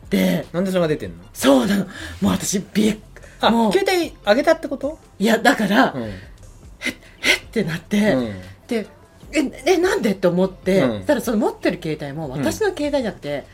[0.10, 1.24] でなんでそれが出てんの？
[1.34, 1.86] そうなの。
[2.22, 2.98] もう私びっ
[3.42, 3.72] あもう。
[3.72, 5.00] 携帯あげたってこと？
[5.20, 6.04] いやだから、うん。
[6.04, 8.42] えってなって、うん。
[8.68, 8.88] で
[9.32, 11.06] ええなんでって思って、うん。
[11.06, 13.46] ただその持ってる携帯も私の携帯じゃなくて、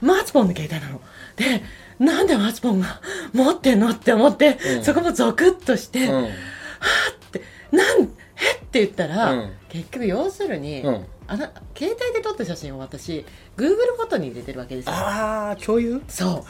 [0.00, 1.00] マツポンの携帯なの。
[1.36, 1.62] で
[1.98, 3.00] なんでマツポンが
[3.32, 4.84] 持ってんのって思って、うん。
[4.84, 6.24] そこもゾクッとして、うん。
[6.24, 6.28] っ
[7.30, 8.56] てなんえ？
[8.56, 9.52] って言ったら、うん。
[9.68, 11.06] 結局要するに、うん。
[11.26, 13.24] あな携帯で撮った写真を私
[13.56, 14.92] Google フォトに入れてるわけですよ。
[14.92, 16.02] ああ共有？
[16.08, 16.44] そ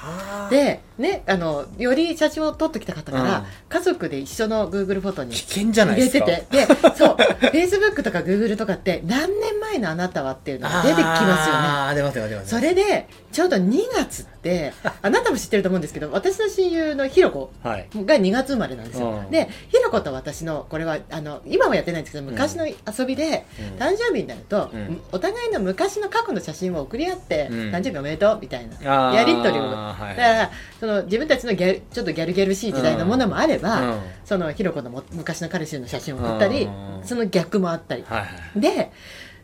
[0.48, 0.50] う。
[0.50, 3.44] でねあのより写真を撮ってきた方から、うん。
[3.68, 6.26] 家族で一緒の Google フォトに危険じゃない入ですか。
[6.26, 6.66] れてて。
[6.66, 7.16] でそう。
[7.16, 11.60] Facebook とか Google とかって何年前のあなたはっていうのが出てきますよね。
[11.60, 17.88] ああ出ます出ますそれでちょうど2月ってあなたも知ってると思うんですけど私の親友のひろこはい。
[17.94, 19.30] が2月生まれなんですよ、うん。
[19.30, 23.78] でひろこと私のこれはあの今はやってないんですけど昔の遊びで、うん。
[23.78, 25.00] 誕生日になると、うん。
[25.12, 27.58] お互いの昔の過去の写真を送り合って、うん。
[27.70, 29.62] 誕生日おめでとうみたいなやり取りを。
[29.62, 34.00] はいだからその自分たちのギャルちょっとギャルギャルしい時代のものもあれば、うん。
[34.24, 37.00] そのひろこのも昔の彼氏の写真を送ったり、うん。
[37.04, 38.26] その逆もあったり、はいは
[38.56, 38.92] いで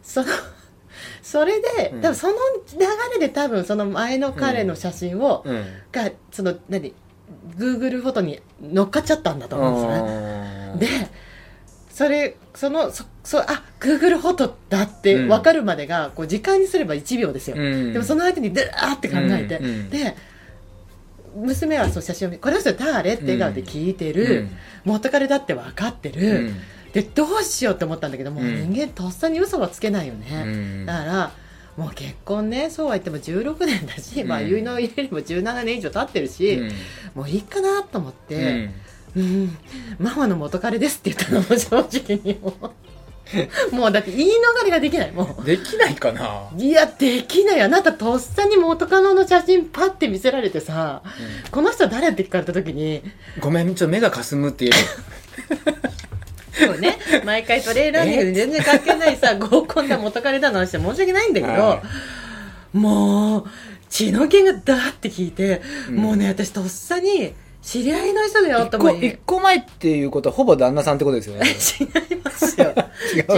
[0.03, 0.29] その
[1.23, 2.01] それで、うん。
[2.01, 5.65] 多分その流れで多分その前の彼の写真を、うん。
[5.93, 6.95] がその何
[7.57, 11.11] Google フォトに乗っかっちゃったんだと思うんですよね。
[11.11, 11.21] で
[12.01, 15.29] それそのそそあ Google フォトだってうん。
[15.29, 17.93] 分かるまでが、こう時間にすれば1秒ですよ、うん。
[17.93, 19.91] でもその間にでーって考えて、うんうん。
[19.91, 20.17] で
[21.37, 24.49] 娘はそう写真を見この人誰って笑顔で聞いてる、
[24.87, 26.57] 元彼だって分かってうる、ん。
[26.95, 28.73] でどうしようって思ったんだけどもううん。
[28.73, 30.87] 人間とっさに嘘はつけないようね、ん。
[30.87, 31.33] だから
[31.77, 36.71] もう結婚ねそうは言っても16年だし、まあうん結納入れれば17年以上経ってるし、うん。
[37.15, 38.73] もういいかなと思っうて、ん
[39.17, 39.57] うん、
[39.99, 42.71] ママの元彼ですって言ったのも正直にもう。
[43.73, 46.49] もうだって言い逃れができないもできないかな。
[46.53, 47.63] ういやできない。
[47.63, 51.03] あなたとっさに元カノの写真パッて見せられてさ
[51.51, 53.03] この人誰って聞かれた時に
[53.39, 54.75] ごめんちょっと目がかすむって言
[56.53, 56.99] そうね。
[57.25, 61.83] 毎回トレーラーニングで全然関係ないさ 合コンだ元彼だの話は申し訳ないんだけど、は
[62.73, 63.45] もう
[63.89, 65.97] 血の気がダーって聞いて、うん。
[65.97, 71.47] もうね私とっさに知り合いの人だよえ一個と思い一個前っていうことはほぼ旦那さんってことですよね。
[72.11, 72.75] 違いますよ。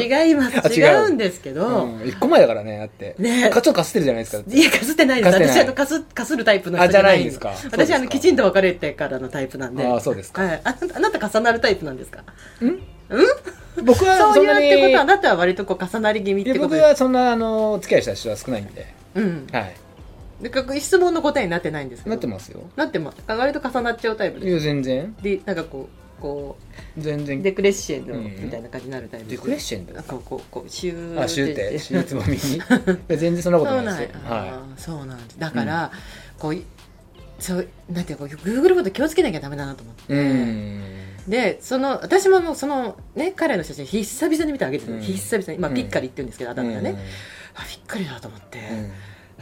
[0.00, 0.58] 違います。
[0.64, 0.74] あ違う。
[0.76, 3.16] 違うんですけど、うん、一個前だからねだって。
[3.18, 3.50] ね。
[3.50, 5.34] かちかすってるじゃないですかいやかすってないです。
[5.34, 7.52] 私あのかすかするタイプの人あじゃないんですか。
[7.70, 9.84] 私あのきちんと別れてからのタイプなんで。
[9.84, 10.42] あそうですか。
[10.42, 12.22] はい、ああなた重なるタイプなんですか？
[13.82, 16.84] 僕はそういうってことはあなたは割とこう重なり気味ってことです。
[16.84, 18.86] はそんなあのお付き合いした人は少ないんで。
[19.16, 19.46] うん。
[19.50, 19.74] はい
[20.42, 22.10] でか質問の答えになってないんですけど。
[22.10, 22.60] なってますよ。
[22.76, 23.18] なってます。
[23.28, 24.50] 割と重なっちゃうタイプです。
[24.50, 25.16] いや全然。
[25.22, 26.58] でなんかこうこ
[26.96, 27.42] う全然。
[27.42, 28.24] デクレッシェンドうん。
[28.24, 32.38] みたいな感じになるタイプデクレッシェンドこうこうこうシューあシューってシューつまみに？
[33.16, 34.20] 全然そんなことそうなんないですよ。
[34.24, 35.92] はあーそうなんですだから、
[36.38, 36.64] こうい
[37.38, 40.82] そうなんていうかこう Google フォト気をつけなきゃダメだなと思って、いうん。
[41.28, 45.00] でその私ももうそのね彼の写真久々に見てあげてる、うん。
[45.00, 45.76] 久々に、まあ、うん。
[45.76, 46.96] ピッカリって言うんですけど、あだ名がね、うん。
[46.96, 48.90] あびっくりだと思って、うん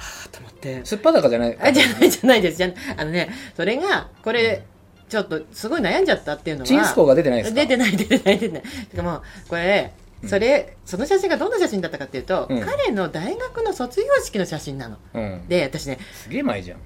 [0.01, 0.85] はあと思って。
[0.85, 2.59] すっぱだかじゃないあじゃないじゃないです。
[2.59, 4.65] じゃあのねそれがこれ
[5.09, 7.61] ちょっとすごい悩んじゃったっていうのはチンスコーが出てないですか？
[7.61, 8.63] 出てない出てない出てない。
[8.63, 10.29] てかもうこれうん。
[10.29, 12.61] それ、その写真がどんな写真だったかっていうと、うん。
[12.61, 14.99] 彼の大学の卒業式の写真なの。
[15.15, 15.49] うん。
[15.49, 16.79] で私ねすげえ前じゃん。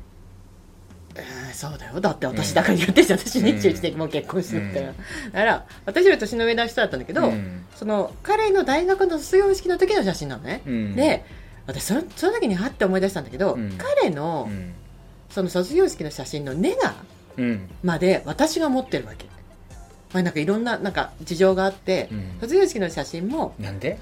[1.16, 2.00] えーそうだよ。
[2.00, 4.96] だって私だから言ってるじゃん私21でもう結婚してるから、うん。
[5.32, 7.64] だから私より年の上の人だったんだけど、うん。
[7.76, 10.96] その彼の大学の卒業式の時の写真なのね、うん。
[10.96, 11.24] で
[11.66, 13.72] 私そのその時にはって思い出したんだけど、うん。
[13.78, 14.74] 彼のうん。
[15.30, 16.94] その卒業式の写真のネガ
[17.36, 17.68] うん。
[17.82, 19.26] まで私が持ってるわけ、
[20.12, 22.36] まあ、なんかいろんななんか事情があって、うん。
[22.40, 23.98] 卒業式の写真も、なんで？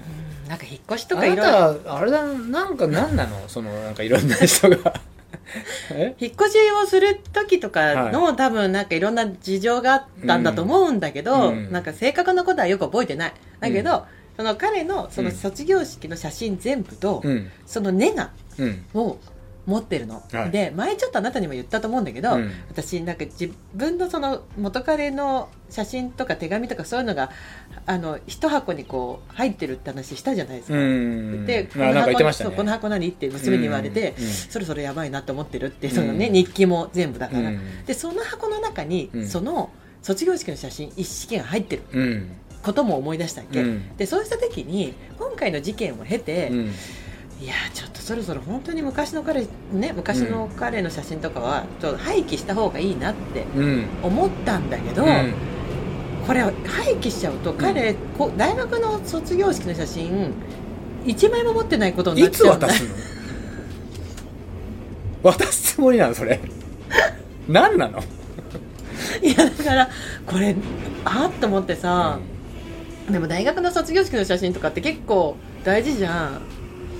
[0.00, 3.42] うんなんか引っ越しとあかいろあれだなんか何なの？
[3.48, 5.00] そのなんかいろんな人が。
[5.90, 6.14] え？
[6.18, 11.72] 引っ越しをする時とかの、多分なんかいろんな事情があったんだと思うんだけど、うん。
[11.72, 13.32] なんか正確なことはよく覚えてない。
[13.60, 14.04] だけど、
[14.36, 17.50] その彼のその卒業式の写真全部と、うん。
[17.66, 18.84] そのネガうん。
[18.94, 19.18] を
[19.66, 20.50] 持ってるの、はい。
[20.50, 22.50] で前ちょっとあなたにも言ったと思うんだけど、うん。
[22.68, 27.30] 私なんか自分のその元彼の写真とか手紙とかそういうのが
[27.86, 31.46] あの一箱にこう入ってるって話したじゃないですか、うん。
[31.46, 32.50] であなんか言ってましたね。
[32.50, 36.32] そうこの箱何って娘に言われて、そろそろやばいなと思ってるってそのね、うん。
[36.34, 37.84] 日記も全部だから、うん。
[37.86, 39.26] でその箱の中に、うん。
[39.26, 39.70] その
[40.02, 41.82] 卒業式の写真一式が入ってる。
[41.92, 42.30] うん
[42.64, 43.96] ことも思い出したっけ、うん。
[43.96, 46.72] でそうした時に今回の事件を経て、うん。
[47.40, 53.86] いやちょっとそろそろ本当に昔の彼ね昔の彼の写真とかはちょっと廃棄した方がいいなってうん。
[54.02, 55.34] 思ったんだけど、うん。
[56.26, 56.52] これ廃
[56.96, 60.32] 棄しちゃうと彼、こう大学の卒業式の写真
[61.04, 62.66] 1枚も持ってないことにないっつちゃうんだ。
[62.66, 62.88] 渡すの？
[65.30, 66.40] 渡すつもりなのそれ？
[67.46, 68.02] 何なの？
[69.22, 69.90] いやだから
[70.26, 70.56] これ
[71.04, 72.18] あっと思ってさ、
[73.10, 76.42] でも大学の卒業式の写真とかって結構大事じゃん。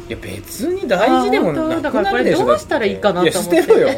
[0.08, 2.46] いや別に大事でもなだからこれくなるでしょ。
[2.46, 3.56] どうしたらいいかなと思って。
[3.56, 3.88] いや捨てろよ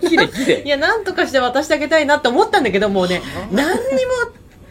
[0.00, 3.20] きれいきいれいや なんとかして渡してあげたいなと思ったんだけどもうね
[3.52, 4.12] 何にも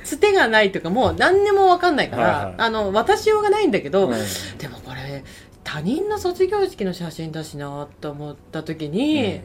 [0.03, 2.53] つてがないというかもう何にも分かんないから、はいはい。
[2.57, 4.17] あの渡しようがないんだけど、うん。
[4.57, 5.23] でもこれ
[5.63, 9.41] 他人の卒業式の写真だしなと思った時に、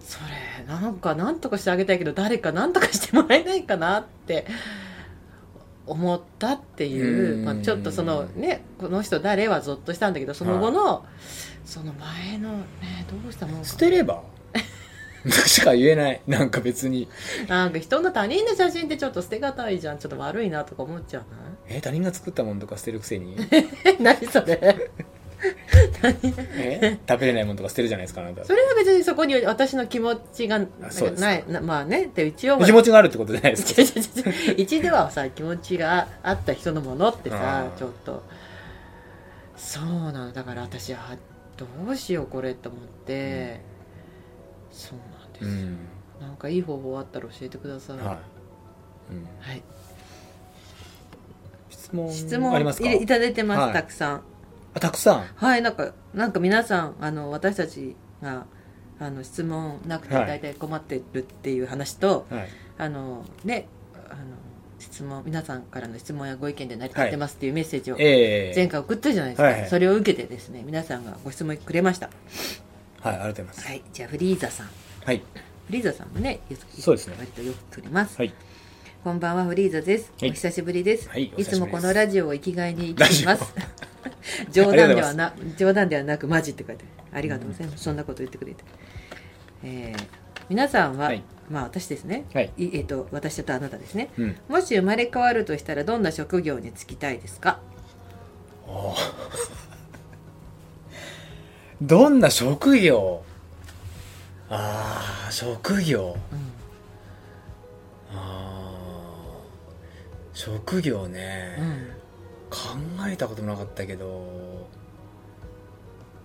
[0.00, 4.46] それなんかなんとかしてあげたいけど誰かなんとかしてもらえないかなって
[5.88, 7.44] 思ったっていう、うん。
[7.44, 11.04] まあ、ちょっとそのねこの人誰はゾッとしたんだけどその後の、
[11.64, 14.22] その前のねどうしたもんか捨てれば？
[15.46, 16.20] しか言えない。
[16.26, 17.08] なんか別に。
[17.48, 19.98] なんか人の他人の写真ってちょっと捨てがたいじゃん。
[19.98, 21.24] ちょっと悪いなとか思っちゃう
[21.66, 23.36] え他人が作ったものとか捨てるくせに？
[24.00, 24.90] な 何それ？
[26.54, 26.98] え？
[27.08, 31.28] 食べれないものとか捨てるじゃないですかあなたそれは別にそこに私の気持ちがなんかあそうですか。
[31.28, 34.30] ないなまあねで一応気持ちがあるってことじゃないですか。
[34.56, 38.22] 一ではさ気持ちがあった人のものってさちょっと。
[39.56, 40.32] そうなの。
[40.32, 41.16] だから私は
[41.56, 43.60] どうしようこれと思って、
[44.70, 45.78] そうなんですよ、うん。
[46.20, 47.96] なんかいい方法あったら教えてください。
[47.98, 49.62] はい、うん、はい。
[51.70, 53.72] 質問質問ありますいただいてます、はい。
[53.72, 54.22] たくさん
[54.78, 55.26] あたくさん。
[55.34, 58.46] はいなんかなんか皆さんあの私たちが
[59.00, 60.26] あの質問なくてはい。
[60.26, 62.48] 大体困ってるっていう話と、はい。
[62.78, 63.66] あのね
[64.08, 64.18] あの
[64.78, 68.52] 質問皆さんからの質問やご意見で成り立ってますっていうメッセージをええ。
[68.54, 69.60] 前回送ったじゃないですか、はい。
[69.60, 72.08] はいそれを受けてですね皆さんがご質問くれました。
[73.00, 73.66] はいありがとうございます。
[73.66, 74.68] はいじゃあフリーザさん。
[75.04, 75.22] はい。
[75.66, 77.16] フリーザさんもねよそうですね。
[77.18, 78.32] 割とよく取れます、はい
[79.04, 80.30] こんばんはフリーザです、はい。
[80.30, 81.56] お久しぶりです、はいお久しぶりです。
[81.56, 83.54] つもこのラジオを生きがいに生きています。
[83.56, 83.62] ラ
[84.50, 87.18] 冗談ではな冗談ではなくマジって書いてある。
[87.18, 88.64] ありがとうございます、そんなこと言ってくれて、
[89.62, 90.04] えー
[90.48, 91.22] 皆さんは、はい。
[91.50, 92.50] まあ私ですね、はい。
[92.56, 94.08] いえっ、と私とあなたですね。
[94.18, 94.36] うん。
[94.48, 97.60] もし生まれ変わるとしたらどんな職業に就きたいですか？
[98.66, 98.96] おー。
[101.82, 103.22] どんな職業？
[104.50, 106.16] ああ職業？
[106.32, 108.16] うん。
[108.18, 108.57] あー
[110.38, 111.88] 職業ね、うん。
[112.48, 112.58] 考
[113.08, 114.68] えたことなかったけど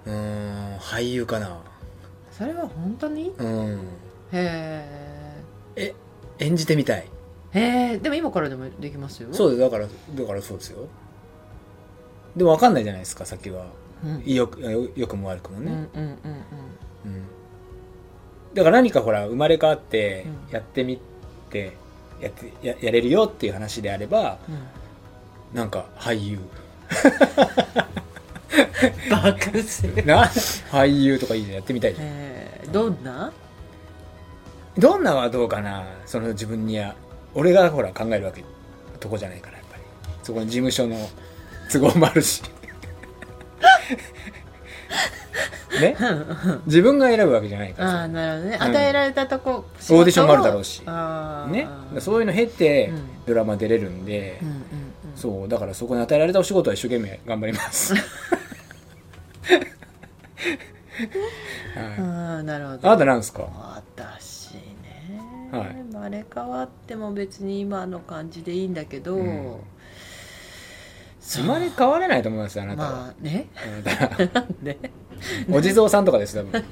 [0.06, 1.58] うーん俳優かな。
[2.30, 3.34] それは本当に？
[3.36, 3.88] うん。
[4.32, 5.34] へ
[5.76, 5.96] え
[6.38, 7.08] 演じてみたい。
[7.56, 9.30] えへえでも今からでもできますよ。
[9.34, 9.62] そうです。
[9.62, 10.88] だからだからそうですよ。
[12.36, 13.66] でも分かんないじゃないですか先は。
[14.06, 14.32] うん。
[14.32, 16.16] よくよよくも悪くもね、うんうんうん。
[17.06, 17.24] うん。
[18.54, 20.54] だから何かほら生まれ変わってうん。
[20.54, 21.00] やってみ
[21.50, 21.82] て
[22.24, 26.40] やってややれるよっていう話であればうんなんか俳優。
[29.10, 30.26] 爆するな？
[30.72, 31.56] 俳優とかいいじゃん。
[31.56, 32.08] やってみたいじゃん。
[32.10, 33.32] えーどんな？
[34.78, 35.86] どんなはどうかな？
[36.06, 36.96] その自分にや
[37.36, 38.44] 俺がほら考えるわけ。
[39.00, 39.84] とこじゃないからやっぱり。
[40.24, 40.98] そこに事務所の
[41.72, 42.42] 都合もあるし
[45.82, 45.96] ね？
[46.66, 48.02] 自分が選ぶわけじゃないから。
[48.04, 48.64] あなるほどね、うん。
[48.64, 50.82] 与えられたとこオーディションもあるだろうし。
[51.52, 51.68] ね？
[52.00, 53.10] そういうの経てうん。
[53.26, 54.42] ドラマ出れるんで、
[55.16, 58.04] そうだからそこに与えられたお仕事は一生懸命頑張ります、はい、
[61.78, 62.88] ああなるほど。
[62.90, 63.44] あなたなんですか？
[63.78, 65.22] 私ね、
[65.54, 65.76] はい。
[65.90, 69.56] 生まれ変わっても別に今の感じでいいんだけど、うん
[71.26, 73.48] 生まれ変われないと思いますよあなたは、まあね。
[73.56, 74.18] あなたは。
[74.34, 74.78] なんで？
[75.50, 76.64] お地蔵さんとかです多分。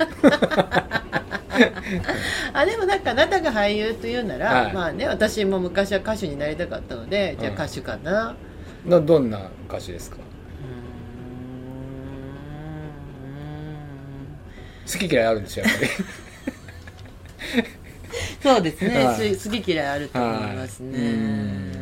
[2.53, 4.73] あでもなんかあなたが俳優というなら、はい。
[4.73, 7.57] まあね私も昔は歌手になりたかったのでじゃあうん。
[7.57, 8.35] 歌手かな、
[8.85, 10.17] どどんな歌手ですか？
[10.17, 15.01] うーん。
[15.01, 15.87] 好き嫌いあるんですよやっぱり。
[18.43, 19.35] そうですね、はい。
[19.35, 21.07] す好き嫌いあると思いますね、はい。
[21.07, 21.80] うん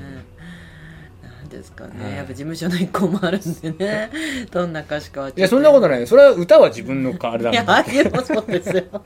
[1.49, 2.15] なんですかね、はい。
[2.17, 4.11] やっぱ事務所の一個もあるんでね。
[4.51, 7.53] どんな歌手かはいやそんなことないそれは歌は自分のあれだもん。
[7.53, 8.83] いや俳優もそうですよ。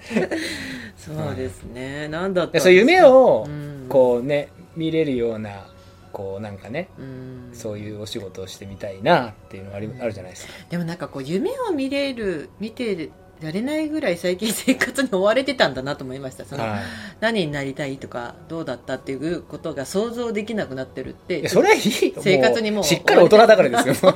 [0.97, 3.85] そうですね、なんだったそう夢をうん。
[3.89, 5.65] こうね見れるような
[6.11, 7.49] こうなんかねうん。
[7.53, 10.53] そういうお仕事をしてみたいなっていうのはあるじゃないですか。
[10.69, 13.09] でもなんかこう夢を見れる見て
[13.43, 16.45] られないぐらい最近生活に追われてたんだなと思いました。
[16.45, 16.79] その、はい。
[17.19, 21.47] 何になりたいとかどうだったっていうことが想像できなくなってるって。
[21.49, 22.13] それはいい。
[22.13, 24.15] よ生活にもうしっかり大人だからですよ。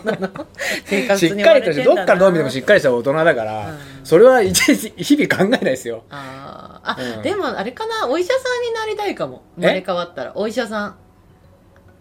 [0.86, 3.78] 生活しっかりとしてどっからどう見てもしっかりした大人だから、うん。
[4.04, 6.04] それはいちいち日々考えないですよ。
[6.10, 6.90] あー。
[6.92, 7.22] あ、うん。
[7.24, 9.44] でもあれかなお医者さんになりたいかも。
[9.58, 10.32] え生まれ変わったら。
[10.36, 10.96] お医者さん。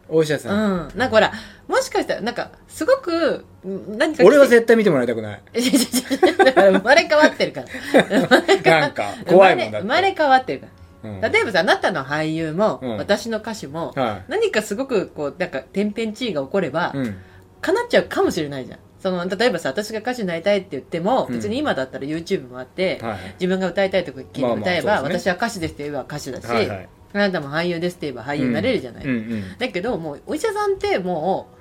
[0.08, 0.98] お医者さ、うんん。
[0.98, 1.32] なんかほら
[1.68, 5.42] もしかしたらなんかすごくん何か俺は絶対見てもらいたくない。
[5.54, 8.28] 生まれ変わってるから。
[8.80, 9.80] なんか怖いもんだって。
[9.80, 10.66] 生まれ変わってるか
[11.02, 11.10] ら。
[11.10, 11.20] うん。
[11.20, 12.96] 例えばさあなたの俳優も、うん。
[12.98, 17.16] 私の歌手も、は何かすごくこうなんか天変地異が起これば、い、うん。
[17.60, 18.78] 叶っちゃうかもしれないじゃん。
[19.00, 21.34] その例えばさ私が歌手になりたいって言っても、うん。
[21.34, 24.24] 別に今だったら YouTube もあって、はい自分が歌いたい時に
[24.60, 26.88] 歌えば、まあまあそうです私は歌手ですって言えば歌手だし、はいはい。
[27.12, 29.58] あなたも俳優ですって言えば俳優になれるじゃない、うんうん。
[29.58, 31.55] だけどもうお医者さんってもう、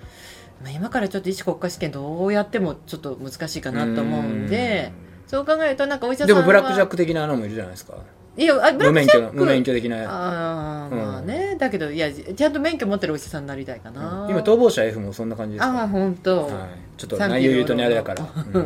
[0.66, 4.92] まあ、今からちょっと医師国家試験どうやってもちょっと難しいかなと思うんで
[5.28, 7.94] そう考えるとなんかお医者さんはでもブラックジャック的なのもいるじゃないですか。
[8.38, 9.98] いやあブラ無免許の無免許的な。
[9.98, 15.82] ああうんまあね、だけどいやちゃんと免許持ってるお医者さんになりたいかな、今逃亡者 F もそんな感じですか。
[15.82, 16.52] ああ本当、はい、
[16.98, 18.62] ちょっと内容言うとねあれだから、うん。
[18.62, 18.66] うん。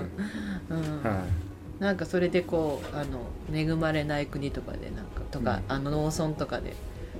[1.03, 1.23] は
[1.79, 3.19] なんかそれでこうあの
[3.53, 5.75] 恵まれない国とかでなんかとか、うん。
[5.75, 6.73] あの農村とかで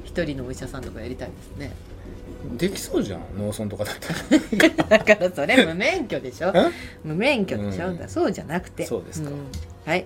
[0.06, 1.68] 一人のお医者さんとかやりたいですね。
[1.68, 1.70] い、
[2.58, 3.22] できそうじゃん。
[3.38, 3.96] 農村とかだっ
[4.78, 6.52] た だからそれ無免許でしょ。
[6.52, 6.72] ら
[7.04, 7.98] 無免許でしょ、うん。
[7.98, 8.86] だそうじゃなくて。
[8.86, 9.30] そうですか。
[9.30, 9.34] ん。
[9.86, 10.06] はい。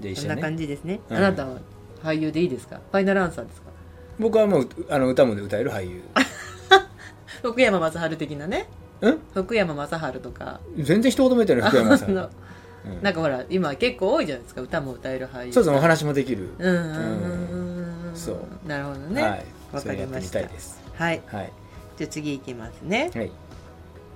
[0.00, 1.16] で一そんな感じですね、うん。
[1.16, 1.58] あなたは
[2.02, 2.80] 俳優でいいですか？
[2.92, 3.70] ファイナルアンサーですか？
[4.18, 6.02] 僕はもうあの歌も歌える俳優。
[7.42, 8.66] 福山雅治的なね。
[9.00, 10.60] うん福山雅治とか。
[10.78, 14.60] 全然一言も言ってない福山さん、なんかほら今結構多いじゃないですか。
[14.62, 15.52] 歌も歌える俳優。
[15.52, 18.68] そうですお話もできる、うんそう。
[18.68, 19.22] なるほどね。
[19.22, 19.44] はい。
[19.72, 20.38] わかりました。
[20.38, 20.44] は
[21.12, 21.20] い。
[21.26, 21.52] はい
[21.96, 23.10] じゃあ次いきますね。
[23.14, 23.30] はい。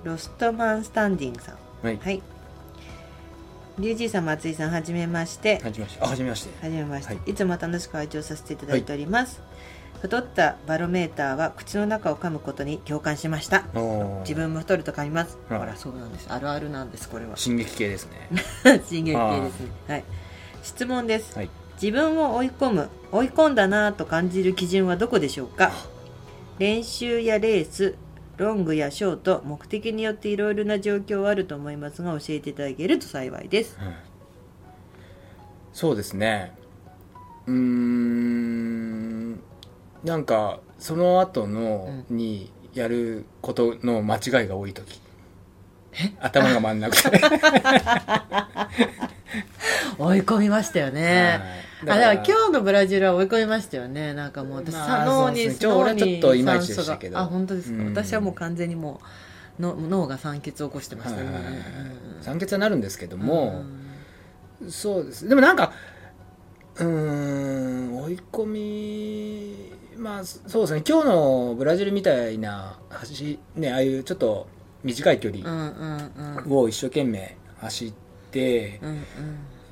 [0.03, 1.55] ロストマンスタンディングさん。
[1.85, 1.97] はい。
[1.97, 2.21] はい。
[3.79, 5.59] リュウジーさん松井さんはじめまして。
[5.63, 6.03] はじめまして。
[6.03, 6.65] あはじめまして。
[6.65, 7.33] はじめまして、、はい。
[7.33, 9.41] つも楽しく拝聴させていただいております、
[10.01, 13.63] 太ったバロメーターは口の中を噛むことに共感しました。
[14.23, 16.27] 自分も太ると噛みます、はいほらそうなんです。
[16.29, 17.37] あるあるなんですこれは。
[17.37, 18.29] 進撃系ですね。
[18.85, 19.67] 進撃系ですね。
[19.87, 20.03] はい。
[20.61, 21.49] 質問です、はい。
[21.81, 25.71] 自分を追い込む追い込んだなぁと感じる基準はどこでしょうか？
[26.59, 27.95] 練習やレース
[28.35, 33.77] ロングやショート目的によっていろいろな状況はあると思いますが教えていただけると幸いです。
[33.81, 33.95] うん。
[35.73, 36.53] そうですね。
[37.47, 39.39] うーん。
[40.03, 45.01] なんかその後のにやることの間違いが多い時
[46.19, 47.09] 頭が回んなくて。
[49.97, 51.39] 追い込みましたよね、
[51.83, 51.95] はい。
[51.95, 54.13] あだから今日のブラジルは追い込みましたよね。
[54.13, 57.19] なんかもう私、まあ脳に俺はちょっといまいちでしたけど。
[57.19, 57.89] あ本当ですか、うん。
[57.89, 59.01] 私はもう完全にも
[59.59, 61.55] うの脳が酸欠を起こしてましたね、はいはいはいう
[62.21, 63.23] ん酸欠はなるんですけどうん。
[63.23, 63.63] も、
[64.69, 65.27] そうです。
[65.27, 65.73] でもなんか
[66.77, 70.83] うーん追い込みまあそうですね。
[70.87, 74.47] 今日のブラジルみたいな走ねああいうちょっと
[74.83, 76.57] 短い距離うんうんうん。
[76.57, 77.93] を一生懸命走っ
[78.31, 79.05] て、うんうん。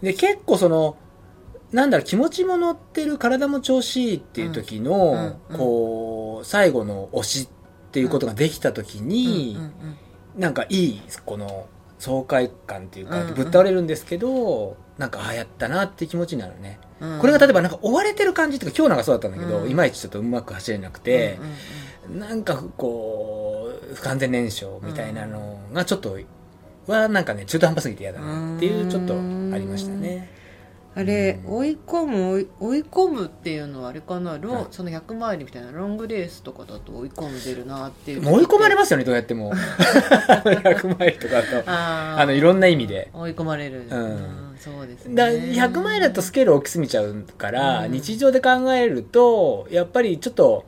[0.01, 0.97] で結構その
[1.71, 5.57] なんだろう気持ちも乗ってる体も調子いいっていう時の、うんうんうん。
[5.57, 9.73] こう最後の押しっていうことができた時に、うんうん
[10.37, 11.65] なんかいいこの
[11.97, 13.33] 爽快感っていうか、うんうん。
[13.33, 17.19] ぶっ倒れるんですけどなんかああやったなって気持ちになるね、うん。
[17.19, 19.71] これが例えばなんか追われてる感じとか今日なんかそうだったんだけど、うん。
[19.71, 21.53] いまいちちょっとうまく走れなくてうん、うん
[22.11, 26.17] なんかこう不完全燃焼みたいなのがちょっと
[26.87, 29.17] はなんかね中途半端すぎて嫌だなっていうちょっとあ
[29.57, 30.35] りましたね。
[30.95, 31.55] あれ、うん。
[31.57, 34.39] 追い込む追い込むっていうのはあれかな？
[34.39, 38.27] ロ、はいその100マイルみたいなロングレースとかだと追い込む出るなっていう。
[38.27, 39.53] 追い込まれまますよねどうやっても。
[39.53, 41.63] 100マイルとかだと。
[41.67, 43.11] あのいろんな意味で。
[43.13, 44.55] 追い込まれる、うん。
[44.59, 45.15] そうですね。
[45.15, 47.91] だ100マイルだとスケール大きすぎちゃうから、うん。
[47.91, 50.65] 日常で考えるとやっぱりちょっと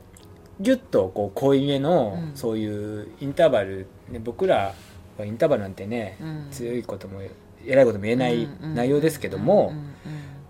[0.60, 2.36] ギュッとこう濃いめの、うん。
[2.36, 4.74] そういうインターバル、ね、僕ら
[5.18, 6.48] はインターバルなんてね、うん。
[6.50, 7.20] 強いことも
[7.66, 9.72] 偉いことも言えない内容ですけども、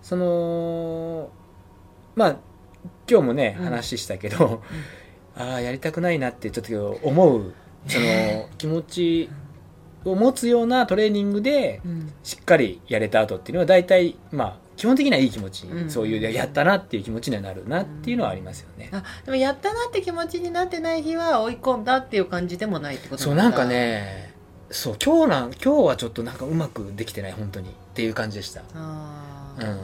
[0.01, 1.29] その
[2.15, 2.35] まあ
[3.09, 3.65] 今日もねうん。
[3.65, 4.61] 話したけど、
[5.35, 7.53] ああやりたくないなってちょっと思う
[7.87, 9.29] その気持ち
[10.03, 11.81] を持つようなトレーニングで
[12.23, 15.89] しっかりやれた後っていうのは大体まあ基本的にはいい気持ちに、うん。
[15.91, 24.33] そういうやったなっていう気持ちにはなるなっていうのはありますよね、あでもやったなって気持ちになってない日は追い込んだっていう感じでもないってことそうなんかね
[24.71, 28.63] そう今日なん今日はちょっとなんかうまくできてない本当にっていう感じでした。
[28.73, 29.77] あー。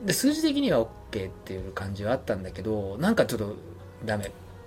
[0.00, 0.06] うん。
[0.06, 3.54] で数字的には OK っていう感じはあったんだけどなんかちょっと
[4.06, 4.24] ダメ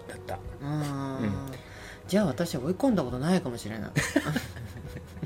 [0.08, 0.38] だった。
[0.62, 1.32] うんうん。
[2.08, 3.90] じゃあ私は追い込んだことないかもしれない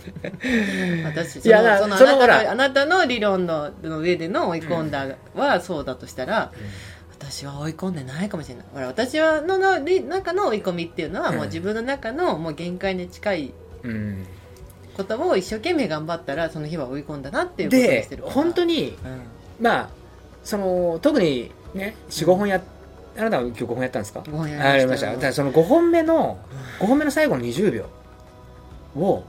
[1.05, 6.51] 私いやだそのそのあなたのあなたの理論のの上での追い込んだはそうだとしたら、
[7.19, 7.93] 私は追い込ん。
[7.93, 11.35] でないかもしれないほら私はののり中の追い込みっていうのは、うん。
[11.35, 14.25] もう自分の中のもう限界に近いうん、
[14.97, 18.23] ことを一生懸命頑張ったらその日は追い込んだなっていうことにでしてる。
[18.25, 19.21] 本当にに、うん。
[19.61, 19.89] まあ
[20.43, 22.61] その特にね45本や
[23.17, 24.23] あなたは今日5本やったんですか？
[24.29, 26.37] ご本やりましたその5本目の
[26.79, 27.85] 5本目の最後の20秒
[28.95, 29.23] を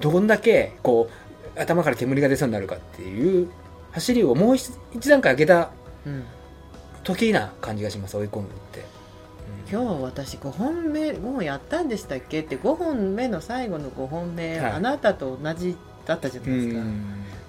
[0.00, 1.10] どんだけこ
[1.56, 3.50] う頭から煙が出そうになるかっていう
[3.92, 5.70] 走りをもう一一段階上げた
[6.06, 6.24] うん。
[7.04, 8.84] 時な感じがします追い込むって、
[9.72, 12.40] 今日私5本目もうやったんでしたっけ？
[12.40, 14.72] って5本目の最後の5本目、はい。
[14.72, 15.74] あなたと同じ
[16.04, 16.70] だったじゃなういで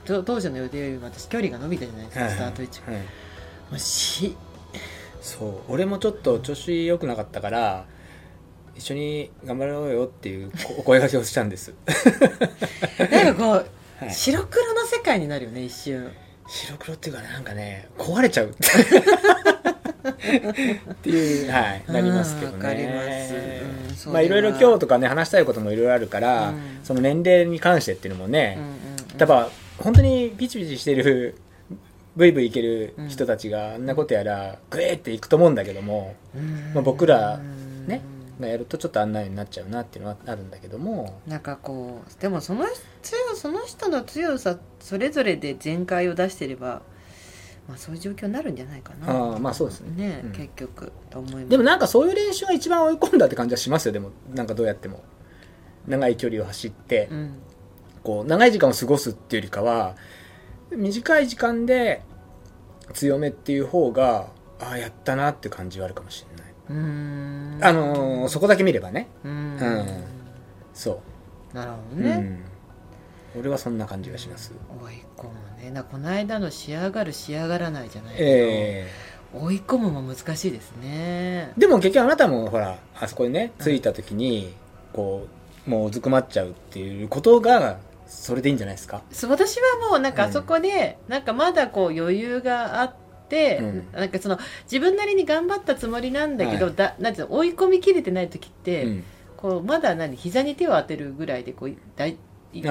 [0.08, 2.82] すか、当時の予定より私距離が伸びたじゃないですか、はいスタート位置。
[2.88, 3.02] が、はい。
[3.02, 3.08] も
[3.74, 4.38] うし
[5.20, 5.54] そう。
[5.68, 7.86] 俺もちょっと調子良くなかったから
[8.80, 11.74] 一緒に頑張ろうよっていうお声掛けをしたんです、
[13.12, 13.66] なんかこう、
[14.00, 14.14] はい。
[14.14, 16.10] 白黒の世界になるよね一瞬。
[16.48, 18.50] 白黒っていうかねなんかね壊れちゃう。
[18.50, 18.54] っ
[20.96, 22.64] ていう、はい、なりますけどね。
[22.64, 22.94] かりま
[23.94, 24.10] す。
[24.10, 26.80] あいろいろ今日とかね話したいこともいろいろあるから、うん。
[26.82, 28.80] その年齢に関してっていうのもね、うん
[29.20, 29.50] やっぱ
[29.80, 31.36] 本当にピチピチしてる
[32.16, 36.72] ブイブイいける人たちがあんなことやらグエーっていくと思うんだけども、うん。
[36.74, 38.02] まあ僕らうんね
[38.40, 41.20] まあやるとちょっとあんなになっちゃうなっていうのはあるんだけども。
[41.28, 42.66] なんかこうでもその
[43.02, 46.82] 強その人の強さそれぞれで全開を出してれば、
[47.68, 49.12] まあ、そういう状況になるんじゃないかな。
[49.12, 50.08] ああまあそうですね。
[50.08, 50.32] ね、うん。
[50.32, 51.50] 結局と思います。
[51.50, 54.12] でもなんかそういう練習が一番追い込んだって感じはしますよでも。
[54.34, 55.04] なんかどうやっても。
[55.88, 57.40] 長い距離を走って、うん。
[58.04, 59.96] こう長い時間を過ごすっていうよりかは
[60.72, 62.02] 短い時間で
[62.94, 64.28] 強めっていう方が
[64.60, 66.29] ああやったなって感じはあるかもしれない、
[66.70, 66.74] あ
[67.74, 69.08] のーそこだけ見ればね。
[69.24, 69.32] うん。
[69.32, 70.04] うん。
[70.74, 71.02] そ
[71.54, 72.44] なるほう、どね、
[73.36, 74.54] うん、俺はそんな感じがします。
[74.84, 75.72] 追い込むね。
[75.72, 78.88] なこの間の仕上がる仕上がらないじゃないけど、え
[79.34, 81.52] 追い込むも難しいですね。
[81.58, 84.54] ーでも結局あなたもほらあそこにね着いた時に
[84.94, 85.28] こ
[85.68, 89.02] うもううずくまっちゃうっていうことがそれでいいんじゃないですか？
[89.12, 92.99] そう私はもうなんかうんあそこで、なんかまだこう余裕があって、
[93.62, 93.88] うん。
[93.94, 96.76] なんかその自分なりに頑張ったつもりなんだけど、はい。
[96.76, 99.04] だなんていうの追い込みきれてない時って、うん。
[99.38, 102.18] こうまだ何膝に手を当てるぐらいでこうだい
[102.52, 102.68] 息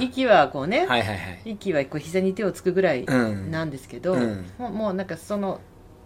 [0.00, 1.42] 息はこうね、はいはいはい。
[1.44, 4.46] 息はこう膝に手をつくぐらいうんなんですけど、うん。
[4.58, 5.60] もうもうなんかその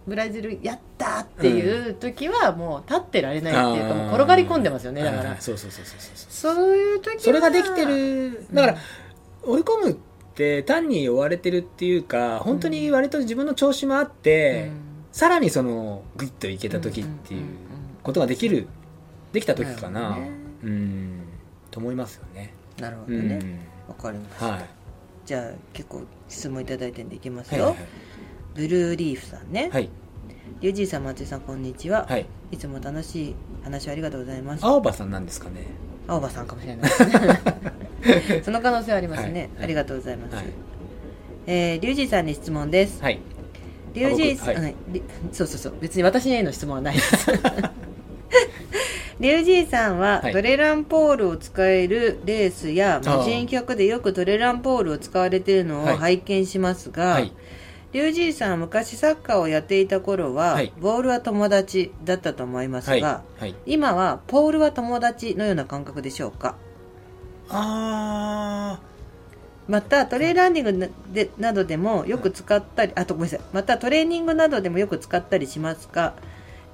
[0.05, 6.75] ブラジルやったっていう時はもう立ってられないっていうか、もう転がり込んでますよねだから、そうそうそうそうそうそう。
[6.77, 8.45] いう時はそれができてる。
[8.53, 8.77] だから
[9.41, 9.99] 追い込む
[10.35, 14.69] って単に追われてるっていうか本当に割と自分の調子もあって、
[15.13, 17.45] さらにそのグイッといけた時っていう
[18.03, 18.67] ことができる
[19.31, 20.17] できた時かな。
[20.17, 20.29] ね。
[20.63, 21.21] うん。
[21.71, 22.53] と思いますよね。
[22.77, 23.39] なるほどね。
[23.41, 23.59] うん。
[23.87, 24.65] わかりました、はい。
[25.25, 27.85] じゃあ結構質問いただいてんでいきますよ、はいはい。
[28.55, 29.89] ブルーリーフさんね、はい。
[30.59, 32.25] リュウジーさん松井さんこんにちは、はい。
[32.51, 34.65] い、つも楽しい話をありがとうございます。
[34.65, 35.65] 青葉さんなんですかね。
[36.07, 37.11] 青葉さんかもしれないですね
[38.43, 39.63] その可能性はありますね、はい。
[39.63, 40.45] ありがとうございます、はい。
[41.47, 43.19] えー、リュウジーさんに質問です、はい。
[43.93, 44.75] リュウジーさん、はい。
[44.89, 45.73] リそうそうそう。
[45.79, 47.31] 別に私への質問はないです。
[49.17, 50.33] リュウジーさんははい。
[50.33, 55.97] トレランポールを使えるレースや無人客でよくトレランポールを使われているのをはい。
[55.97, 57.31] 拝見しますが、はい。
[57.93, 60.73] リュウジーさんは昔サッカーをやっていた頃は、はい。
[60.81, 63.01] ボールは友達だったと思いますはい。
[63.01, 63.55] が、はい。
[63.65, 66.57] 今はポールは友達のような感覚でしょうか？
[67.49, 68.79] あ
[69.67, 73.47] またトレーランニングなでなどでもよく使ったりあとごめんなさい。
[73.53, 76.13] またトレーニングなどでもよく使ったりしますか？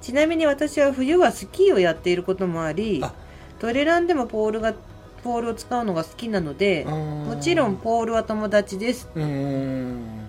[0.00, 3.14] ちなみに私は冬はスキーをやっていることもありあ。
[3.60, 4.74] トレランでもポールが
[5.22, 7.24] ポールを使うのが好きなのでー。
[7.24, 9.08] もちろんポールは友達です。
[9.14, 10.28] うーん。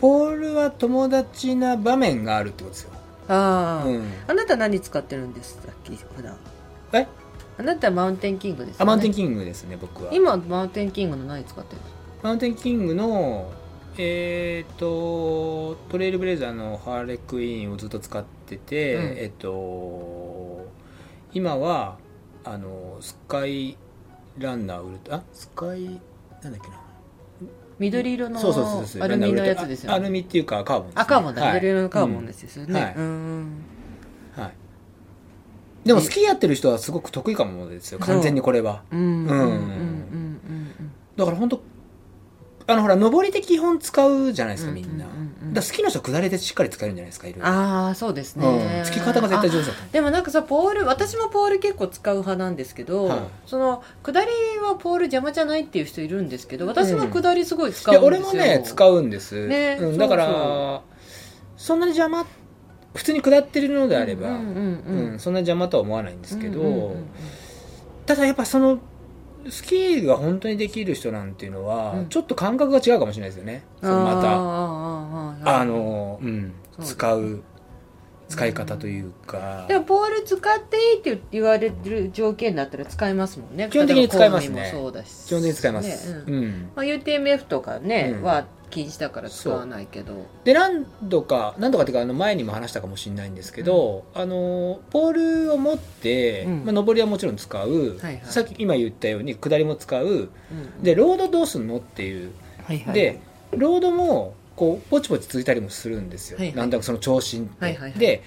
[0.00, 2.90] ポールは友達な場面があるってことですよ、
[3.28, 6.36] ああ、うん、あなた何使ってるんですさっき普段？
[6.92, 7.06] え？
[7.56, 8.82] あなたはマウンテンキングですよね。
[8.82, 10.12] あマウンテンキングですね僕は。
[10.12, 13.52] 今マウンテンキングの何使ってるんですかマウンテンキングの
[13.96, 19.02] えっ、とトレイルブレザーのハーレクイーンをずっと使ってて、うん。
[19.18, 20.66] えっ、と
[21.32, 21.98] 今は
[22.44, 23.76] あのスカイ
[24.38, 25.84] ランナーウルトあスカイ
[26.42, 26.80] なんだっけな。
[27.78, 29.94] 緑色のアルミのやつですよね。
[29.94, 31.54] あアルミっていうかカーボンですね、あカーボンだ、はい。
[31.54, 32.94] 緑色のカーボンですよね、はい。
[32.96, 33.73] うんはい
[35.84, 38.82] でもスキーやってる人はすごく得意かもですよ完全にこれは。
[38.90, 38.98] うん。
[38.98, 39.06] うん。
[39.06, 41.62] うんうんうんうんだから本当
[42.66, 45.48] あのほら上りで基本使うじゃないですかみんな、うんうんうん。
[45.48, 47.46] うんだ好きな人は下りでしっかり使えるんじゃないですかいろいろ。
[47.46, 53.20] ああそうですね、うん、付き方が絶対上手だでもなんかさポール私もポール結構使う派なんですけど、はい。
[53.46, 54.30] その下り
[54.62, 60.82] はポール邪魔じゃないっていう人いるんですけど私も下りすごい使いうんですよ、や俺もね使うんです、ねうん、だからそ
[61.56, 62.26] そんなに邪魔
[62.94, 65.18] 普通に下ってるのであれば、うんうんうんうん。
[65.18, 67.06] そんなに邪魔とは思わないんですけど、うんうんうん
[68.06, 68.80] ただやっぱその
[69.48, 72.08] スキーが本当にできる人なんていうのは、うん。
[72.08, 73.64] ちょっと感覚が違うかもしれないですよね。
[73.80, 74.22] そのま
[75.42, 75.60] た。
[75.60, 77.42] あの、うん、そう使う
[78.28, 83.68] 使い方というか、でもポール使っていいって言われる条件だったら使えますもんね。
[83.70, 84.70] 基本的に使えますね。
[84.72, 86.22] 基本的に使います、ね。
[86.26, 86.34] うん。
[86.34, 86.70] うん。
[86.74, 88.22] まあ、UTMF とかね、うん。
[88.22, 90.26] は禁止だから使わないけど。
[90.42, 96.64] で何度か何度かっていうかあの前にも話したかもしれないんですけど、あのポールを持って、うん。
[96.64, 98.22] まあ、上りはもちろん使う、はいはい。
[98.24, 100.06] さっき今言ったように下りも使う。
[100.06, 100.14] う
[100.54, 100.82] ん。
[100.82, 102.32] でロードどうすんのっていう。
[102.64, 102.94] はいはい。
[102.94, 103.20] で
[103.52, 106.56] ロードもこうポチポチついたりもするんですよ、はいはい。
[106.56, 107.98] なんだかその長身って、はいはいはい。
[107.98, 108.24] で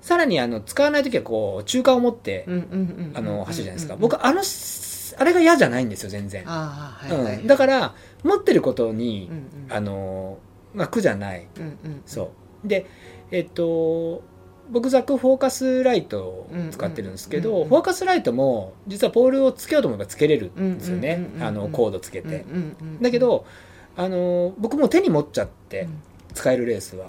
[0.00, 4.42] さらにあの使わない時はこう中間を持って、走るじゃないですか、うん僕あの
[5.18, 7.94] あれが嫌じゃないんですよ全然、はいはい、うん、だから
[8.24, 9.72] 持ってることにう、んうん。
[9.72, 10.38] あの
[10.74, 11.48] まあ、苦じゃない。
[11.56, 12.02] うんうん。
[12.06, 12.32] そ
[12.64, 12.68] う。
[12.68, 12.86] で
[13.30, 14.22] えっと
[14.70, 17.68] 僕ザックフォーカスライトを使ってるんですけど、うんうん。
[17.68, 23.44] フォーカスライトも実はポールをつけようと思えばつけれるんですよね、うんうんあのコードつけて、うんうんうんだけど
[23.96, 26.02] あの僕もう手に持っちゃってうん。
[26.32, 27.08] 使えるレースは。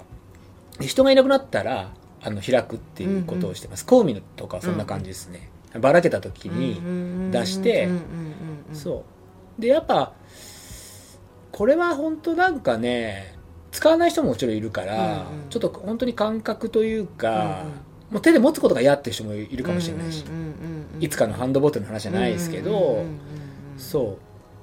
[0.80, 1.92] で人がいなくなったら
[2.24, 5.50] あの開くっていうことをしてます、コウミとかそんな感じですね、
[5.80, 7.88] ばらけた時に、出して
[8.72, 9.04] そ
[9.58, 9.60] う。
[9.60, 10.12] でやっぱ
[11.52, 13.36] これは本当なんかね
[13.72, 15.48] 使わない人ももちろんいるから、うんうん。
[15.48, 17.72] ちょっと本当に感覚というか、うんうん。
[18.12, 20.46] もう手で持つことが嫌っていう人もいるかもしれないし、うんうんうん
[20.96, 23.18] うんいつかのハンドボートの話じゃないですけど、うんうんうんうん
[23.78, 24.18] そう。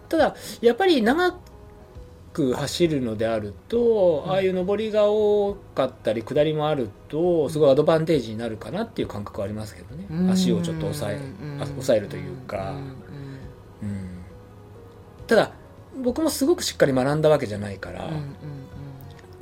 [0.08, 1.36] ただやっぱり長
[2.32, 4.32] く走るのであると、うん。
[4.32, 11.20] ああいう上りが多かったり下りもあるとすごいアドバンテージになるかなっていう感覚はありますけどね、うん足をちょっと抑え
[11.66, 12.76] 抑えるというか、
[13.82, 13.90] うん。
[13.90, 14.08] うん。
[15.28, 15.52] ただ
[16.02, 18.24] 僕もすごくしっかり学んだわけじゃないから、うんうん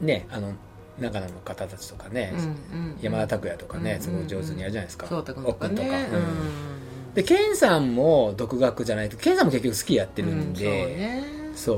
[0.01, 0.53] ねあの
[0.99, 2.49] 長野の方たちとかね、うんうんう
[2.95, 2.97] ん。
[3.01, 5.68] 山田拓也とかね、うんすごい上手にやるじゃないですか、そうんとか。
[5.70, 6.18] ねうん。
[6.18, 7.14] うん。
[7.14, 11.22] でケンさんも独学じゃないとケンさんも結局スキーやってるんで、
[11.55, 11.74] そ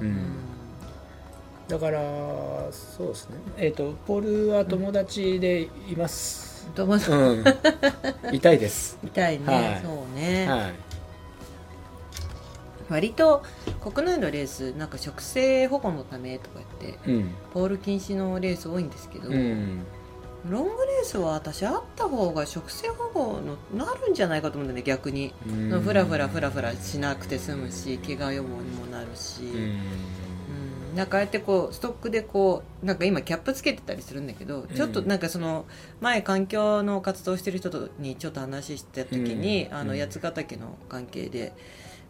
[0.00, 0.04] う,、う。
[0.04, 0.06] ん。
[0.06, 0.26] うん。
[1.68, 2.00] だから
[2.70, 3.36] そうですね。
[3.56, 6.68] えっ、とポールは友達でいます。
[6.74, 7.44] どうもうん、
[8.32, 8.98] 痛いです。
[9.04, 9.82] 痛いね、はい。
[9.82, 10.74] そうね、はい
[12.88, 13.42] 割と
[13.80, 17.30] 国内のレースなんか植生保護のためとか言ってうん。
[17.52, 19.84] ポール禁止のレース多いんですけど、うん。
[20.48, 25.34] ロングレースは私あった方が食生保護のなるんじゃないかと思うんだよね逆に。
[25.46, 25.80] うん。
[25.80, 29.48] ふらふらふらふらしなくて済むし怪我予防にもなるし、うん。
[30.92, 30.96] うん。
[30.96, 35.66] なんかああやってこうストックでこうなんか今キャップつけてたりするんだけど、ちょっとなんかその
[36.00, 41.52] 前環境の活動してる人とにちょっと話してた時に、あの八ヶ岳の関係で、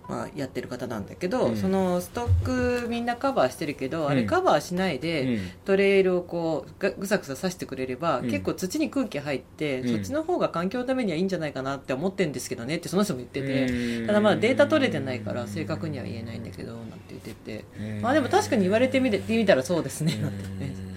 [0.08, 1.56] まあ、やってる方なんだけど、うん。
[1.56, 5.50] そのストックみんなカバーしてるけど、あれうんカバーしないで、うん。
[5.66, 8.30] トレイルをこうがぐさぐさ刺してくれれば、うん。
[8.30, 9.88] 結構土に空気入って、うん。
[9.88, 14.06] そっちの方が環境のためにはいいんじゃないかなって思ってるんですけどねってその人も言ってて、うん。
[14.06, 18.00] ただまだデータ取れてないから正確には言えないんだけどなんて言ってて、うん。
[18.00, 20.74] まあでも確かに言われてみてみたらそうですね、なんてね。
[20.82, 20.88] うん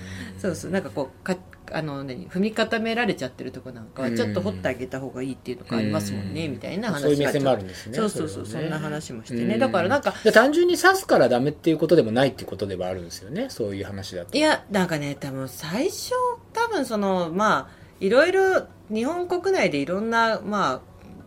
[0.41, 1.37] そうそうなんかこうか
[1.71, 6.51] あの何踏み固められちゃってるとこなんかはちょっと掘ってあげた方がいいっていうのがありますもんね、うん。
[6.53, 9.59] みたいな話がそういう目線もあるんですねそうそうそうそんな話もしてね、うん。
[9.59, 14.35] だからなんかで単純に刺すからダメっていうことでもないっていうことではあるんですよねそういう話だと。
[14.35, 16.13] いやなんかね多分最初
[16.53, 17.69] 多分そのまあ
[17.99, 20.81] いろいろ日本国内でいろんなまあ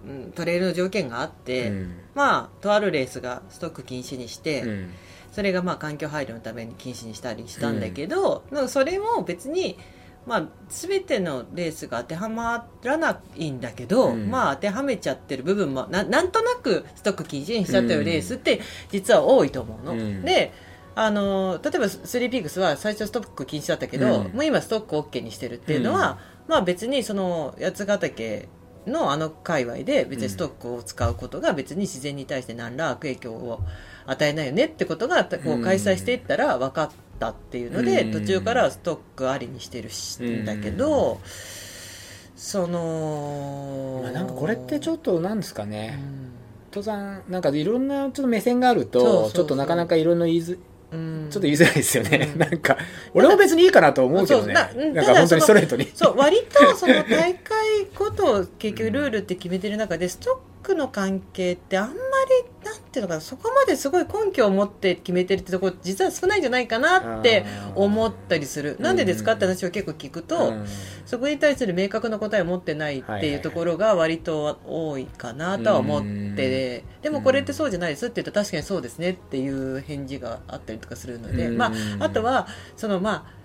[0.07, 1.95] うんトレイルの条件があって、うん。
[2.17, 4.91] まあとあるレースがストック禁止にして、うん
[5.35, 9.76] それがまあ環境配慮のために禁止にしたりしたんだけど、なんかそれも別に、
[10.26, 14.30] まあ、全てのレースが当てはまらないんだけど、うん。
[14.30, 18.61] まあ当てはめちゃってる部分もななんとなくストック禁止にしちゃってるレースって
[18.93, 19.93] 実は多いと思うの。
[19.93, 20.22] うん。
[20.22, 20.53] で
[20.95, 24.32] あの例えばスリーピークスは最初ストック禁止だったけど、うん。
[24.32, 28.49] もう今ストック OK にしてるっていうのは、まあ別にその八ヶ岳
[28.87, 33.61] のあの界隈で別にストックを使うことが別に自然に対して何ら悪影響を
[34.07, 35.63] 与えないよねってことがこううん。
[35.63, 38.13] 開催していったら分かったっていうので、うん。
[38.13, 41.21] 途中からストックありにしてるしんだけど、
[42.37, 46.33] その、まあ、なんかこれってちょっとなんですかうね、ん。
[46.73, 50.59] 登山なんかいろんなちょっと目線があるとちょっとなかなかいろんな言いづ
[50.93, 51.29] うん。
[51.31, 52.39] ちょっと言いづらいですよね、うん。
[52.39, 52.77] なんか
[53.15, 54.53] 俺も別にいいかなと思うけどね。
[54.53, 55.91] なんか本当にストレートに。
[55.95, 62.01] そう割とその大会ごと結局ルールって決めてる中でストックの関係ってあんまり
[62.65, 67.45] なんていうのかなそこまですごい根拠を持って決めてるってところ実は少ないんじゃないかなって
[67.75, 68.77] 思ったりする。
[68.81, 70.67] なんでですかって話を結構聞くと、うん。
[71.05, 81.59] そこに対する明確な答えを持ってないっていうところが割と多いかなとは思って、でもこれってそうじゃないですって言うと確かにそうですねっていう返事があったりとかするので、うん。
[81.59, 82.47] まあ、あとは
[82.77, 83.44] そのまあ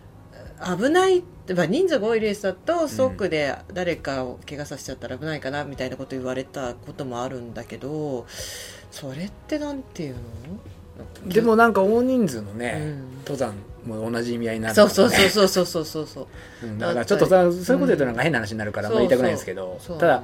[0.64, 1.24] 危ない。
[1.55, 8.28] まあ人数が多いレースだとストックで誰かを怪我させちゃったら危ないかなみたいなこと言われたこともあるんだけど
[8.91, 10.22] それってなんていうの？
[11.32, 13.20] でもなんか大人数のうね、ん。
[13.20, 13.53] 登山
[13.86, 14.76] も同じ意味合いになる。
[14.76, 16.28] そうそううそうそうそうそうそう
[16.64, 16.70] う。
[16.70, 16.78] ん。
[16.78, 20.24] だからちょっとさそういうこと言うとなんか変な話になるからあんまり言いたくないんですけどそうただ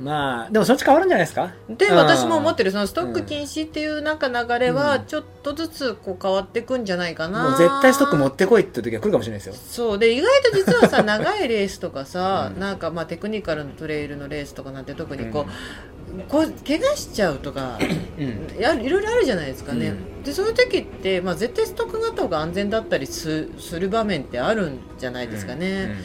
[0.00, 1.52] まあでもそっち変わるんじゃないですか？
[1.68, 1.96] でうん。
[1.96, 9.54] 私も思ってるそのストック禁止っていうなんか流れはちょっとずつこう変わっていくんじゃないかな、もう絶対ストック持ってこいって時は来るかもしれないですよ。
[9.54, 9.98] そう。
[9.98, 12.60] で意外と実はさ長いレースとかさ、 うん。
[12.60, 17.78] なんかまあテクニカルのトレイルのレースとかなんて特にこう,、こう怪我しちゃうとか
[18.18, 18.60] うん。
[18.60, 20.22] やいろいろあるじゃないですかね、うん。
[20.22, 25.96] でそういう時って、まあ、絶対ストックがあった方が安全だったりすする場面ってあるんじゃないですかね、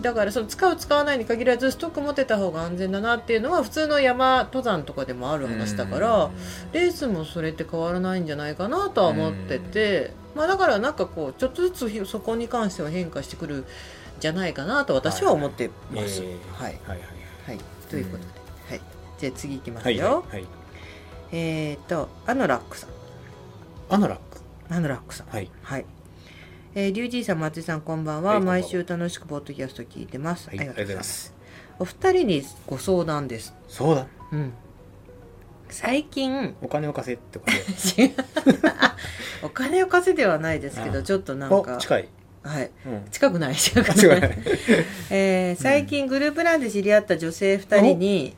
[0.00, 6.30] だからその使う使わないに限らずストック持ってた方が安全だなっていうのは普通の山登山とかでもある話だから、
[6.72, 13.64] レースもそれって変わらないんじゃないかなとは思ってて、まあ、だからなんかこうちょっとずつそこに関しては変化してくるん
[14.20, 16.22] じゃないかなと私は思ってます。
[16.22, 16.98] えーはい、はい
[17.46, 17.58] はい、
[17.90, 18.30] ということで、
[18.70, 18.80] はい、
[19.18, 20.24] じゃあ次いきますはいよ。
[20.28, 20.40] はい。
[20.40, 20.48] はい。
[21.32, 22.90] えっ、とアノラックさん。
[23.90, 24.74] アノラック。
[24.74, 25.26] アノラックさん。
[25.28, 25.50] はい。
[25.62, 25.84] はい。
[26.76, 28.30] えー、リュウジーさん、松井さん、こんばんは。
[28.32, 28.60] はいこんばんは。
[28.62, 30.48] 毎週楽しくポッドキャスト聞いてます。
[30.48, 31.32] はいありがとうございます。
[31.78, 33.54] お二人にご相談です。
[33.68, 34.08] そうだ。
[34.32, 34.52] うん。
[35.68, 37.58] 最近、お金を貸せってことで。
[38.02, 38.14] 違う。
[39.46, 42.08] お金を稼いではないですけど、あちょっとなんかお、近い。
[42.42, 42.70] はい。
[42.86, 43.04] うん。
[43.08, 43.54] 近くない。
[43.54, 43.96] 近くない。
[43.96, 44.20] 近 い
[45.10, 48.36] えー最近グループランで知り合った女性二人に、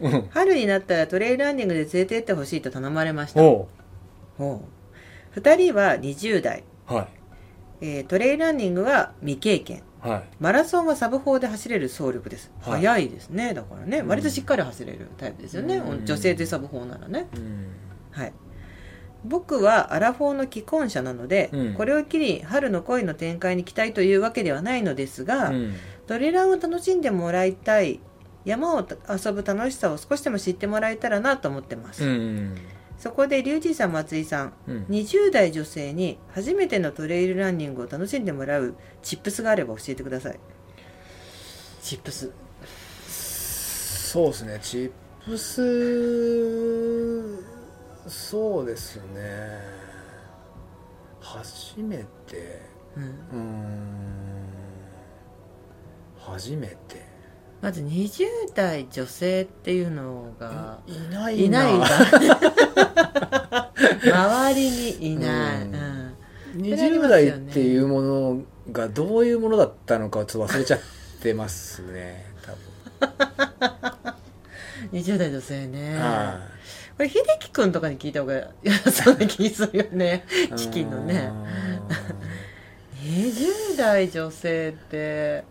[0.00, 0.28] うん。
[0.28, 3.42] 春になったらトレイルランニングで連れて行ってほしいと頼まれました。
[3.42, 3.66] お
[4.36, 5.40] ほう。
[5.40, 7.17] 二人は20代、うはい
[7.80, 9.82] えートレイルランニングは未経験。
[10.00, 10.22] はい。
[10.38, 12.80] マラソンはサブ4で走れる走力です、はい。
[12.80, 13.54] 早いですね。
[13.54, 13.98] だからね。
[13.98, 14.08] うん。
[14.08, 16.06] 割としっかり走れるタイプですよね、うん。
[16.06, 17.26] 女性でサブ4ならね。
[17.34, 17.66] うん。
[18.10, 18.32] はい。
[19.24, 21.74] 僕はアラフォーの既婚者なので、うん。
[21.74, 25.74] これを機に春の恋の展開に期待というわけではないのですが、うん。
[26.06, 28.00] トレランを楽しんでもらいたい。
[28.44, 32.56] 山を遊ぶ楽しさを少しでも知ってもらえたらなと思ってます、うん
[32.98, 34.84] そこでリュウジーさん松井さんうん。
[34.86, 40.40] 20代女性に初めてのトレイルランニングを楽しんでもらうチップスがあれば教えてください。
[41.80, 42.32] チップス。
[43.06, 44.58] そうですね。
[44.60, 44.92] チッ
[45.24, 45.62] プス
[48.08, 49.60] そうですね。
[51.20, 52.60] 初めて。
[52.96, 53.02] うん。
[53.04, 54.08] うーん。
[56.18, 57.07] 初めて
[57.60, 61.72] まず20代女性っていうのがいないいない
[64.12, 65.74] 周りにいない、うん。
[65.74, 65.78] う
[66.58, 66.62] ん。
[66.62, 70.80] 20代っていうものがどういうものだったのかちょっと忘れちゃっ
[71.20, 72.26] てますね
[73.00, 73.06] 多
[74.92, 75.94] 20 代女性ね。
[75.94, 76.40] 分は
[76.96, 78.50] これ秀樹君とかに聞いた方が
[78.90, 80.24] そうな気するよね。
[80.52, 81.30] いチキンのね。
[81.90, 81.94] あ
[83.04, 85.44] 20代女性って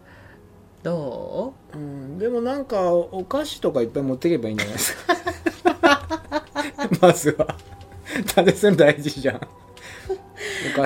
[0.87, 5.15] どーうんでもなんかお菓子とかいっぱい持っていけばいいんじゃないですか？
[7.01, 7.45] まずは。
[8.35, 9.41] だってそれ大事じゃん。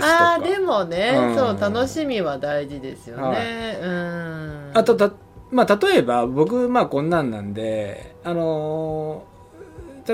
[0.02, 1.36] あでもね、うん。
[1.36, 3.88] そう楽しみは大事ですよね、はい。
[3.88, 4.72] うん。
[4.74, 5.12] あとた、
[5.52, 9.32] まあ、例えば僕、まあ、こんなんなんで、あのー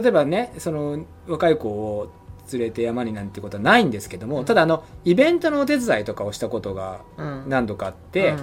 [0.01, 2.09] 例えばねその若い子を
[2.51, 4.45] 連れて山になんてことはないんですけども、うん。
[4.45, 7.43] ただあのイベントのお手伝いとかをしたことがうん。
[7.47, 8.33] 何度かあって、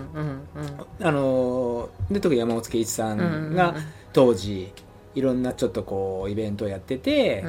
[1.01, 3.75] あのーで特に山本圭一さうんが
[4.13, 4.73] 当時
[5.15, 7.45] いろんなちょっとこうイベントをやってて、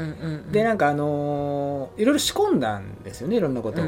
[0.52, 3.86] でなんかあのーいろいろ仕込んだんですよねいろんなことを。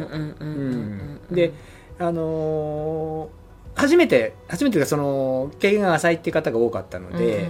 [1.31, 1.53] で
[1.99, 3.47] あのー
[3.77, 7.47] 初めて初めてがその経験が浅いっていう方が多かったので、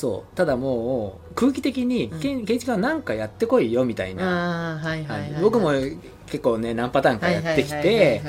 [0.00, 0.34] そう。
[0.34, 4.80] ただもう空気的にうん「けん圭一君は何かやってこいよ」みたいな、
[5.42, 5.72] 僕も
[6.24, 8.22] 結構ね何パターンかやってきて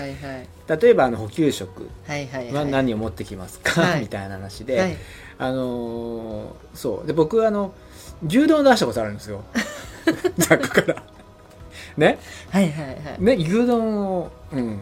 [0.68, 4.02] 例えばあの補給食は何を持ってきますか、はい。
[4.02, 4.98] みたいな話で、はい。
[5.40, 7.08] あのーそう。
[7.08, 7.74] で僕あの
[8.28, 9.42] 牛丼を出したことあるんですよ。
[10.40, 11.04] ザックから。
[11.96, 12.20] ね？
[12.50, 12.98] はいはいはい。
[13.24, 14.80] ね牛丼をうん。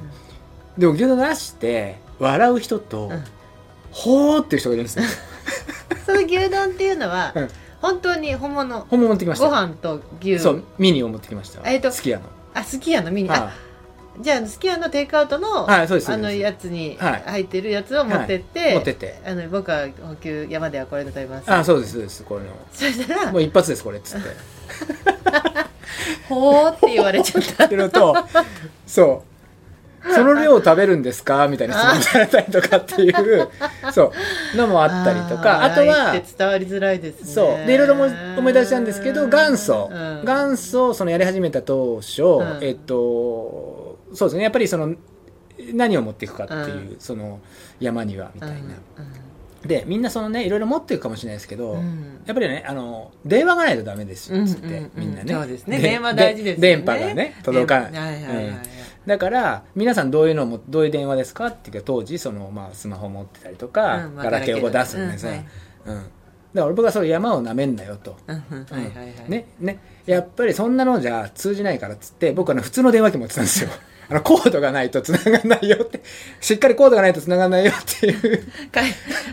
[0.76, 3.24] でも牛丼出して笑う人と、うん。
[3.92, 5.06] ほーっていう人がいるんですよ
[6.10, 7.50] その牛丼っていうのは、うん。
[7.82, 8.80] 本当に本物。
[8.90, 9.46] 本物持ってきました。
[9.46, 10.40] ご飯と牛。
[10.40, 11.70] そうミニを持ってきました。
[11.70, 12.24] えっとすき家の。
[12.54, 13.52] あすき家のミニあは
[14.20, 17.24] じゃあすき家のテイクアウトの、はいそうですあのやつにはい。
[17.26, 18.74] 入ってるやつを持ってって、い。
[18.74, 19.22] 持ってって。
[19.26, 21.52] あの僕は補給山ではこれで食べます。
[21.52, 22.48] あそうですそうですこれの。
[22.74, 24.30] そしたらもう一発ですこれっつって
[26.28, 27.66] 「ほー」って言われちゃった。
[27.66, 28.16] ってると
[28.88, 29.29] そう
[30.16, 31.48] その量を食べるんですか？
[31.48, 33.48] みたいな質問されたりとかっていう
[33.94, 34.12] そ
[34.54, 35.64] うのもあったりとか。
[35.64, 37.28] あとは伝わりづらいですね。
[37.28, 37.68] そう。
[37.68, 40.22] でいろいろも思い出したんですけど元祖、うん。
[40.26, 42.60] 元祖そのやり始めた当初、ん。
[42.62, 44.44] えっとそうですね。
[44.44, 44.96] やっぱりその
[45.74, 47.40] 何を持っていくかっていう、うその
[47.80, 49.68] 山にはみたいな、うん。
[49.68, 52.22] でみんなそのねいろいろ持っていくかもしれないですけど、うん。
[52.26, 55.34] やっぱりねあの電話がないとダメですよっつって、みんなね。
[55.34, 55.78] そうですね。
[55.78, 56.76] で電話大事ですよね。
[56.78, 57.92] 電波がね届かない。
[57.92, 58.46] はいはいはい。
[58.46, 58.58] うん
[59.10, 65.46] だから皆さんどういうのもどういう電話ですかっていうか当時その、まあ、スマホ持ってたりとか、うんまあガラケーを出すんですよ、うんはい。
[65.98, 66.04] うん。
[66.54, 68.92] だから僕はその山をなめんなよと、うんうんはいはい。
[68.94, 69.80] はいねね。
[70.06, 73.72] やっぱりそんなのじゃ通じないからっつって僕はね普通の電話機持ってたんですよ。
[74.12, 76.02] あのコードがないと繋がらないよって。
[76.40, 78.44] しっかりコードがないと繋がらないよっていう。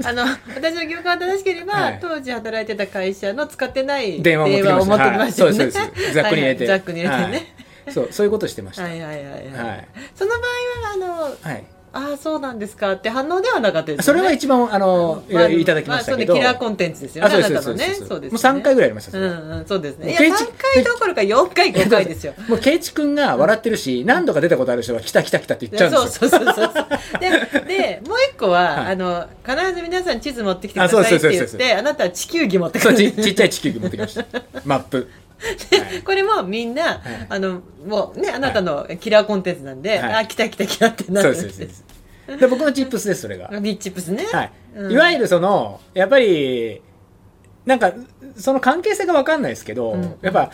[0.05, 0.25] あの
[0.55, 1.99] 私の記憶が正しければ、はい。
[2.01, 5.33] 当時働いてた会社の使ってない電話を持ってきましたね、はい。
[5.33, 6.15] そうですそうです。
[6.15, 6.65] ザックに入れて。
[6.65, 8.83] はいはいザックに入れてね、 そうそういうことしてました。
[8.83, 9.33] はい、はいはいはい。
[9.33, 9.89] はい。
[10.15, 11.65] その場合はあのはい。
[11.97, 14.21] ああそうなんですかって反応ではなかったですね。
[14.21, 17.85] れは一番あの、いろいただきましたけど、あ、そうねキラーコンテンツですよねあそうですあなたのね。
[17.85, 20.11] そうですそうです、ね、もう3回ぐらいやりましたうんうんそうですね。
[20.11, 22.35] いや3ケイチ回どころか4回5回ですよ。
[22.49, 26.29] もうケイチ君が笑ってるし、何度か出たことある人は来た来た来たって言っちゃうんですよ。
[26.31, 27.19] そうそうそうそう。
[27.19, 27.31] で
[27.67, 28.93] でもう一個は、はい。
[28.93, 34.25] あの必ず皆さん地図持ってきてくだあそうさいって言っそうそうそうてあなたは地球儀持ってくそうるちちっちゃい地球儀持ってきました。
[34.67, 34.97] マップ。
[34.99, 35.26] はい
[36.05, 37.01] これもみんな、はい。
[37.29, 40.15] あのもうねあなたのキラーコンテンツなんで、はい。
[40.15, 41.85] あ来た来た来たってなるんでですそうです。
[42.27, 43.49] すで僕のチップスですそれが。
[43.61, 44.93] ビッチップスね、はい、うん。
[44.93, 46.83] いわゆるそのやっぱり
[47.65, 47.93] なんか
[48.37, 50.19] その関係性が分かんないですけど、うん。
[50.23, 50.51] やっぱ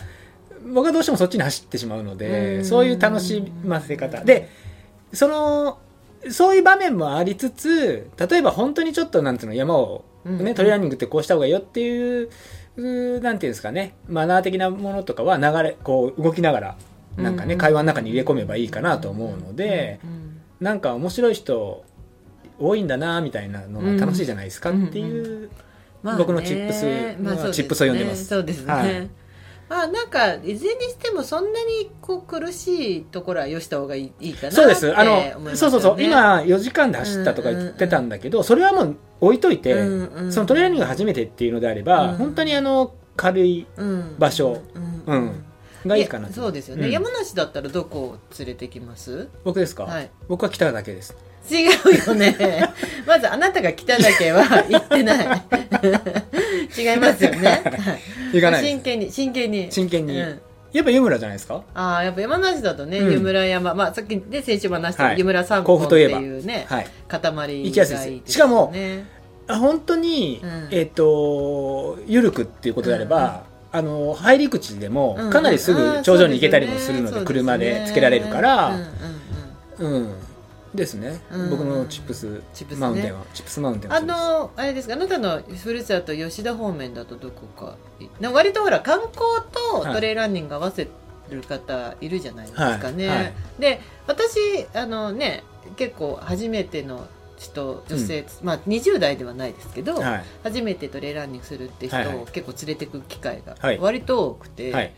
[0.73, 2.65] 僕はどうしてもそっちに走ってしまうので、うん。
[2.65, 4.23] そういう楽しませ方。
[4.23, 4.49] で
[5.13, 5.79] その
[6.29, 10.53] そういう場面もありつつ例えば本当にちょっとなんていうの山を、ねうん。
[10.55, 12.29] トレーニングってこうした方がいいよっていう
[12.77, 13.93] うーなんていうんですかね。
[14.07, 16.77] マナー的なものとかは流れこう動きながら
[17.17, 20.23] なんかね、うん会話の中に入れ込めばいいかなと思うので、うん
[20.59, 21.83] なんか面白い人
[22.57, 25.49] 多いんだなみたいなのが楽しいじゃないですかっていう、
[26.03, 26.81] 僕のチップス
[27.53, 28.25] チップスを読んでます。
[28.25, 29.01] そうですね、はい。
[29.01, 29.09] ま
[29.75, 34.95] あなんかいずれにしてもそんなにこう苦しいところはよした方がいいいいかなってそうです。
[34.95, 42.17] あのそうそうそう、今4時間で走ったとか言ってたんだけど、それはもう置いといて、うんうんそのトレーニングが初めてっていうのであれば、うん。
[42.17, 45.45] 本当にあの軽いうん場所うんうん。
[45.85, 46.91] がいいかなそうですよね、うん。
[46.91, 49.27] 山梨だったらどこを連れてきます？
[49.43, 50.09] 僕ですか、はい。
[50.29, 51.15] 僕は来ただけです
[51.49, 52.69] 違うよね。
[53.05, 55.27] まずあなたが来ただけは 言ってない。
[56.77, 57.61] 違いますよね。
[58.33, 59.67] 行かない真剣に真剣に。
[59.71, 60.19] 真剣に。
[60.19, 60.41] うん。
[60.71, 61.61] やっぱ湯村じゃないですか？
[61.75, 63.13] ああやっぱ山梨だとね、うん。
[63.13, 63.73] 湯村山。
[63.75, 65.19] まあさっきね先週も話したはい。
[65.19, 66.19] 湯村三甲本って府といえば。
[66.19, 66.87] いうね、はい。
[67.07, 67.19] 塊
[67.65, 68.33] 行きやすいです。
[68.33, 68.73] しかも
[69.47, 70.67] 本当に、うん。
[70.71, 75.29] えっ、と緩くっていうことであれば、あの入り口でもうん。
[75.29, 78.75] かなりすぐ頂上に行けたりもするので,、うん車でつけられるから、
[79.79, 80.13] うん
[80.73, 81.49] ですね、うん。
[81.51, 82.41] 僕のチップス。
[82.53, 82.81] チップスね。
[82.81, 84.95] マウンテンは、チップスマウンテンはあのあれですか？
[84.95, 87.77] あなたのふるさと吉田方面だとどこか
[88.19, 89.13] な割とほら観光
[89.51, 90.87] とトレイランニング合わせ
[91.29, 93.17] る方いるじゃないですかね、はい。
[93.17, 93.33] はい。
[93.59, 95.43] で私あのね
[95.75, 97.07] 結構初めての
[97.37, 100.23] 人女性、まあ20代ではないですけど、はい。
[100.43, 102.17] 初めてトレイランニングするって人はいはい。
[102.17, 103.79] を結構連れてく機会がはい。
[103.79, 104.93] 割と多くて、はい。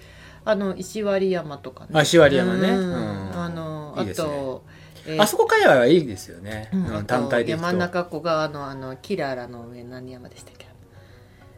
[0.47, 1.89] あの石割山とかね。
[1.93, 2.69] あ石割山ね。
[2.69, 2.77] うん。
[2.77, 3.41] うん。
[3.41, 4.63] あのあと
[5.07, 5.21] えー。
[5.21, 10.65] あそこ界隈はいいですよね、う単体で山中湖側のあのキララの上何山でしたっけ？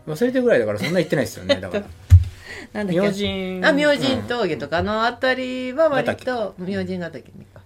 [0.07, 1.55] 忘れてるぐらいだからそんな行ってないですよね。
[1.61, 1.85] だから。
[2.73, 3.01] なんだっけ？
[3.01, 3.65] 明神。
[3.65, 4.77] あ明神峠とか。
[4.79, 7.61] あの辺りは割と明神ヶ岳か。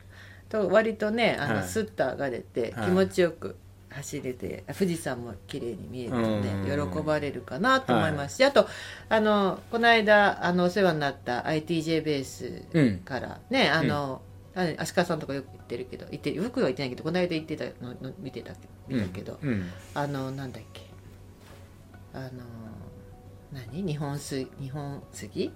[0.50, 1.68] と割とねあの、はい。
[1.68, 2.86] スッターが出てはい。
[2.86, 3.56] 気持ちよく
[3.90, 6.92] 走れて富士山も綺麗に見えるのでうん。
[6.94, 8.68] 喜ばれるかなと思いますし、あと
[9.10, 14.22] あのこの間あのお世話になった ITJ ベースうんからねあの、
[14.56, 18.54] あ足利さんとかよく行ってるけど行ってよくは行ってないけどこの間行ってたのの見てた
[18.88, 19.70] 見たけど、うん。
[19.94, 20.82] あのなんだっけ。
[22.14, 22.30] あの
[23.54, 23.84] 何？
[23.84, 25.54] 日本す日本杉？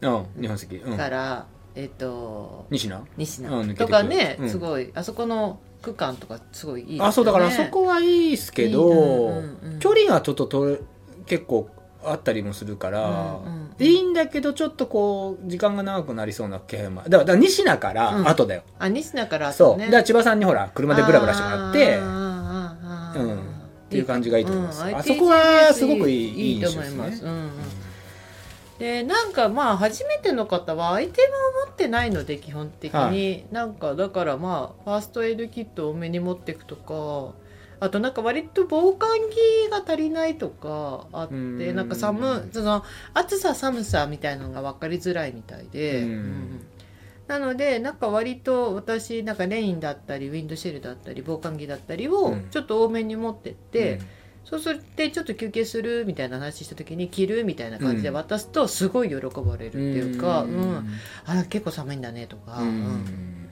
[0.00, 4.50] うん日本石、うん、から、えっ、と西野西うん抜けてく野とかね、うん。
[4.50, 7.08] すごいあそこの区間とかすごいいいですよね。
[7.08, 9.78] あそうだからそこはいいですけど、うんうんうん。
[9.80, 10.78] 距離がちょっととれ
[11.26, 11.68] 結構
[12.04, 13.84] あったりもするから、うんうんうん。
[13.84, 18.28] いいんだけどちょっとこう時間が長くなりそうな気配もだからだから西名からうん。
[18.28, 23.58] 後だよ、あ西野からそう、ねだから千葉さんにほら車でブラブラしてもらってうん。
[23.88, 24.84] っていう感じがいいと思います。
[24.84, 24.96] うん。
[24.96, 27.30] あそこはすごくいいいいいいと思います、印象ですね。
[27.30, 27.50] うんうん。
[28.78, 37.34] でなんかまあ初めての方はアイテムを持ってないので基本的に、はなんかだからまあファーストエイドキットを多めに持っていくとか
[37.80, 41.34] あとなんか割と防寒着が足りないとかあって
[41.70, 41.76] うん。
[41.76, 46.10] なんか寒その暑さ寒さみたいなのが分かりづらいみたいで、うん。
[46.10, 46.66] うん。
[47.28, 52.48] なのでなんか割と私なんかレインだったりウィンドシェルだったり防寒着だったりをうん。
[52.50, 53.98] ちょっと多めに持ってって、うん。
[54.44, 60.86] そうするってちょっと休憩するみたいな話した時に着るみたいな感じで渡すとすごい喜ばれるっていうか、うん。
[61.26, 63.47] あ結構寒いんだねとか、ううんん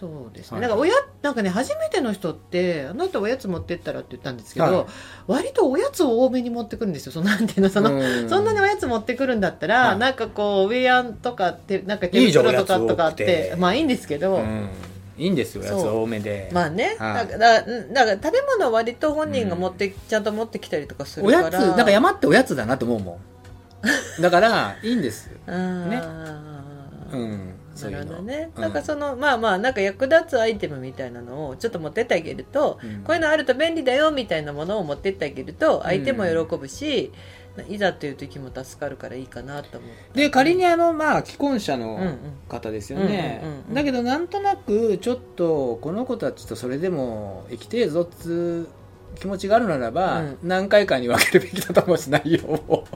[0.00, 4.86] そうですね、はいなんかおやなんかね初めての人ってあなたおやつ持ってったらって言ったんですけど、はい。
[5.26, 7.12] 割とおやつを多めに持ってくるんですよ。
[7.12, 8.30] そのなんていうのその、うん。
[8.30, 9.98] そんなにおやつ持ってくるんだったら、はい。
[9.98, 13.56] なんかこうウェアとかってなんか手袋とかとかあってて。
[13.58, 14.70] まあいいんですけど、うん。
[15.18, 17.28] いいんですよやつ多めで、まあね、はい。
[17.28, 21.40] だからだから食べ物は割と本人が持って、ちゃんと持ってきたりとかするから。
[21.40, 23.20] おやつなんか山っておやつだなと思うも
[24.18, 24.22] ん。
[24.22, 26.02] だからいいんですうん ね。
[27.12, 28.62] うんなるほどね、うん。
[28.62, 33.02] なんかそのまあまあなんか役立つアイテムみたいなのをちょっと持ってってあげると、うん。
[33.02, 37.12] こういうのあると便利だよみたいなものを持ってってあげると相手も喜ぶし、
[37.68, 40.22] いざという時も助かるからいいかなと思って。
[40.22, 42.18] で仮にあのまあ既婚者うんうのん
[42.48, 43.74] 方ですよね、うんうんうんうん。
[43.74, 48.79] だけどなんとなくちょっとこの子たちとそれでも生きてえぞっつう
[49.18, 50.38] 気持ちがあるならば、うん。
[50.42, 52.86] 何回かに分けるべきだと思うし内容を。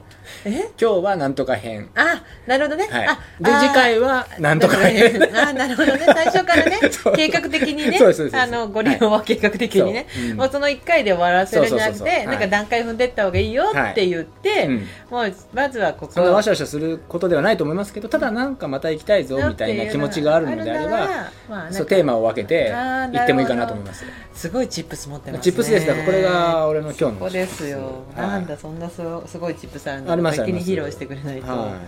[0.44, 0.70] え？
[0.80, 1.90] 今日はなんとか編。
[1.94, 3.06] あなるほどね、はい。
[3.06, 5.20] あで次回はなんとか編。
[5.36, 6.00] あなるほどね。
[6.06, 6.78] 最初からね
[7.16, 7.98] 計画的にね
[8.32, 10.24] あのご利用は計画的にね、そう。
[10.24, 10.36] うん。
[10.36, 14.86] もうその1回で終わらせるんじゃなくてなんか段階踏んでった方がいいよって言って、うん。
[15.10, 21.08] もうまずはここそんなわしゃわしゃすることではないと思いますけどただなんかまた行きたいぞみたいな気持ちがあるのであれば
[21.48, 24.04] まあそうテーマを分けて行ってもいいかなと思います。
[24.34, 25.42] すごいチップス持ってますね。
[25.44, 28.28] チップスですこれが俺の今日のここですよ、はい。
[28.28, 31.80] なんだそんなすごいチップスあるあります先に披露してくれないと、は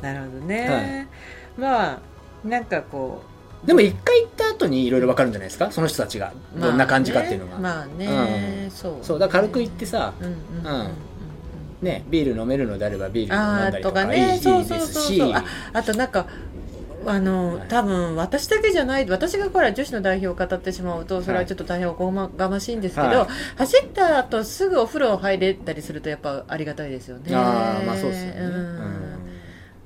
[0.00, 1.08] なるほどね、
[1.56, 1.98] まあ
[2.44, 3.22] なんかこ
[3.64, 5.70] い、でも一回行った後にいろいろ分かるんじゃないですか？
[5.70, 6.32] その人たちが。
[6.56, 8.70] うどんな感じかっていうのが、まあね,、まあねうん。
[8.70, 9.18] そうそう。
[9.18, 10.90] だから軽く行ってさ、うんうんうんうん
[11.82, 15.36] ね、ビール飲めるのであればビール飲んだりとかいいいいそうそうですしそうそう。
[15.36, 16.26] ああとなんか
[17.06, 17.68] あのはい。
[17.68, 23.28] 多分私だけじゃない私がほら女子の代表を語ってしまうとそれはちょっと大変おこがましいんですけど、はい。
[23.56, 27.34] 走った後すぐお風呂入れたりするとやっぱありがたいですよね。
[27.34, 28.54] ああまあそうですよね、うん。
[28.54, 28.58] う
[28.98, 29.01] ん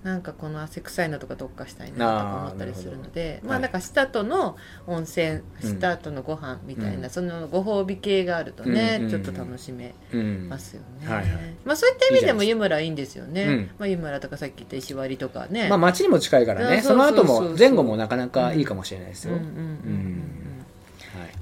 [0.07, 5.61] なんかこの汗臭いのとかどっかしたいなとか思ったりするのでまあなんかした後の温泉うん。
[5.63, 7.11] した後のご飯みたいな、うん。
[7.11, 10.49] そのご褒美系があるとね、ちょっと楽しめうん。
[10.49, 13.45] ますよね、まあそういった意味でも湯村いいんですよね。
[13.47, 13.71] うん。
[13.81, 16.77] まあ、湯村とかさっき言った石割とかね、まあ街にも近いからね。
[16.77, 19.37] あその後も前後もなかなかいいかもしれないですよ、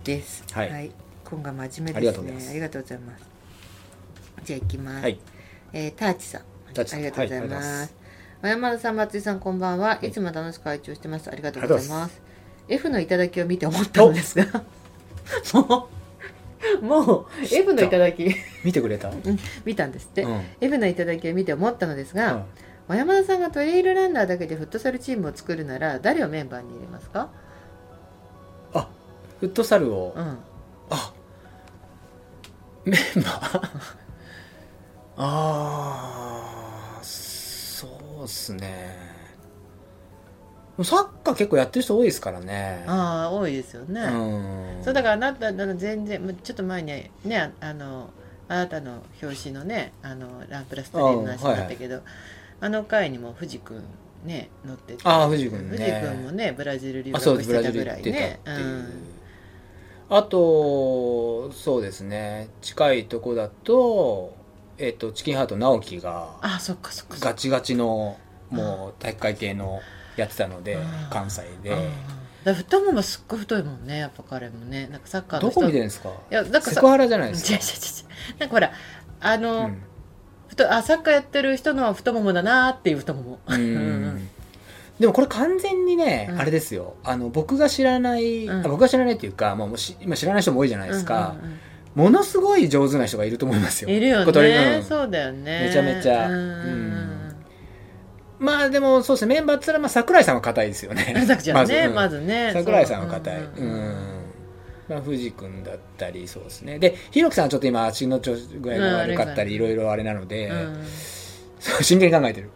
[0.05, 0.43] です。
[0.53, 0.91] はい。
[1.23, 2.51] 今回真面目ですね。
[2.51, 3.25] ありがとうございます。
[4.43, 5.19] じゃあ行きます、はい。
[5.75, 6.41] えーターチさん。
[6.41, 6.45] あ
[6.97, 8.04] りがとうございます
[8.45, 9.99] 小山田さん松井さんこんばんは。
[10.03, 10.13] い。
[10.13, 11.31] つも楽しく拝聴してます。
[11.31, 12.21] ありがとうございます。
[12.69, 14.45] F の頂きを見て思ったのですが。
[15.55, 15.89] も
[16.83, 18.37] うもう F の頂き。
[18.63, 19.09] 見てくれた？
[19.09, 19.19] うん。
[19.65, 20.43] 見たんですって、うん。
[20.61, 22.45] F の頂きを見て思ったのですが、うん。
[22.89, 27.31] 小山田さんがトレイルランナーだけでフットサルチームを作るなら誰をメンバーに入れますか？
[28.75, 28.89] あ
[29.41, 30.39] フットサルを、うん。
[30.91, 31.15] あ
[32.85, 33.71] メンバー？
[35.17, 36.74] ああ
[38.25, 39.15] っすね。
[40.83, 42.83] サッカー結構やってる人多いですからね。
[42.89, 44.85] ああ多いですよね、うん。
[44.85, 46.89] そうだからあなたあの全然もうちょっと前に
[47.25, 48.11] ねああの
[48.49, 52.03] あなたの表紙のねあのランプラストレイルの話だったけど
[52.61, 53.85] あ,、の回にも藤君
[54.25, 55.77] ね乗っててああ藤君ね。
[55.77, 58.41] 藤君もねブラジル留学してたぐらいね。
[58.45, 58.89] いう、
[60.11, 62.49] あとそうですね。
[62.63, 64.35] 近いとこだと
[64.79, 67.17] えっ、とチキンハート直樹があそっかそっか。
[67.21, 68.17] ガチガチの
[68.51, 69.81] もう体育会系の
[70.17, 70.83] やってたのでうん。
[71.11, 71.71] 関西で。
[71.71, 71.91] うん
[72.45, 74.87] だ太ももすっごい太いもんねやっぱ彼もね。
[74.89, 76.11] なんかサッカーのど人こ見てるんですか？
[76.31, 77.57] いやなんかさセクハラじゃない違う違う違う。
[77.57, 78.73] ですかなんかほら
[79.21, 79.83] あの、うん。
[80.49, 83.39] 太あサッカーやってる人の太ももだなーっていう太もも。
[85.01, 86.39] でもこれ完全にね、うん。
[86.39, 86.97] あれですよ。
[87.03, 88.61] あの僕が知らない、うん。
[88.61, 91.59] あ僕が知らないっていうか、まあ、もうし今知らない人も多いじゃないですか、うんうんうん
[91.95, 93.91] ものすごい上手な人がいると思いますよ。
[93.91, 94.49] いるよ小鳥。
[94.49, 94.83] ね、うん。
[94.83, 95.67] そうだよね。
[95.67, 96.29] めちゃめちゃ。
[98.39, 99.35] まあでもそうですね。
[99.37, 101.25] メンバーっつら、まあ、桜井さんは硬いですよね。
[101.27, 101.95] さくちゃんねうん。
[101.95, 102.51] まずね。
[102.53, 103.41] 桜井さんは硬い。
[103.57, 103.65] そう。
[103.65, 103.71] うん。
[103.71, 103.95] ん。
[104.89, 106.79] まあ、藤君だったりそうですね。
[106.79, 109.49] でひろきさんはちょっと今足の調子具合が悪かったうん。
[109.49, 110.85] りいろいろあれなので、うん。
[111.61, 112.51] そう真剣に考えてる。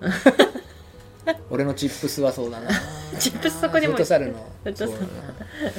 [1.51, 2.70] 俺のチップスはそうだな。
[3.18, 4.51] チップスそこにもフットサルの。
[4.64, 5.72] フットサルそうだな。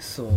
[0.00, 0.28] そう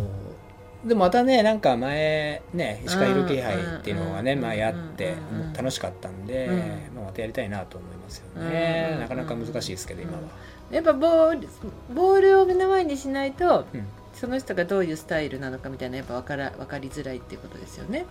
[0.85, 5.13] でもまたねなんか前ね石川弘気杯っていうのがね、うんまあ、やって
[5.55, 6.57] 楽しかったんで、うん。
[6.95, 10.19] まあ、またやりたいなと思いますよね、うんなかなか難しいですけど今は、
[10.71, 11.47] やっぱボール
[11.93, 13.85] ボールを目の前にしないとうん。
[14.13, 18.05] その人がどういうスタイルなのかみたいなやっぱ分から分かりづらいっていうことですよね。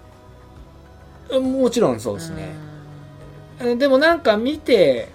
[1.31, 2.55] もちろんそうですね、
[3.77, 5.09] でもなんか見て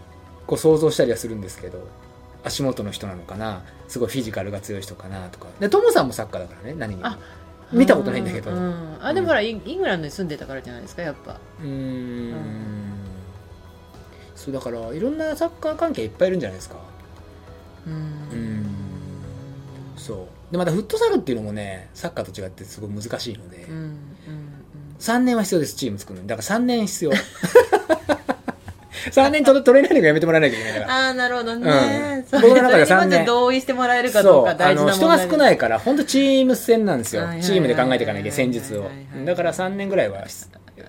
[0.47, 1.86] こう想像したりはするんですけど
[2.45, 5.47] 足元の人なのかなすごいフィジカルが強い人かなとか。
[5.60, 7.08] でトモさんもサッカーだからね何にも。
[7.08, 7.18] あ
[7.72, 8.51] 見たことないんだけど。
[8.51, 11.39] ううんあでもほらイングランドに住んでたからじゃないですかやっぱ。
[11.61, 12.34] ーん。
[14.36, 16.76] そうだからいろんなサッカー関係いっぱいいるんじゃないですか。
[17.88, 17.93] うん。
[17.93, 17.97] う
[18.36, 18.66] ん。
[19.95, 20.51] そう。
[20.51, 23.97] でまたフットサルっていうのもねサッカーと違ってすごい難しいので、うんうん
[24.97, 26.28] 3年は必要ですチーム作るのに。
[26.30, 27.11] だから3年必要
[29.12, 30.93] 3年トトレーナーニングやめてもらわなきゃいけないから。
[30.93, 32.41] ああなるほどね、うん。
[32.41, 37.24] 僕の中でそれにま三年ず同意してもらえるかどうか大事な人が少ないいから本当チーム戦なんですよ。
[37.41, 38.89] チームで考えていかなきゃ戦術を。
[39.26, 40.26] だから3年ぐらいは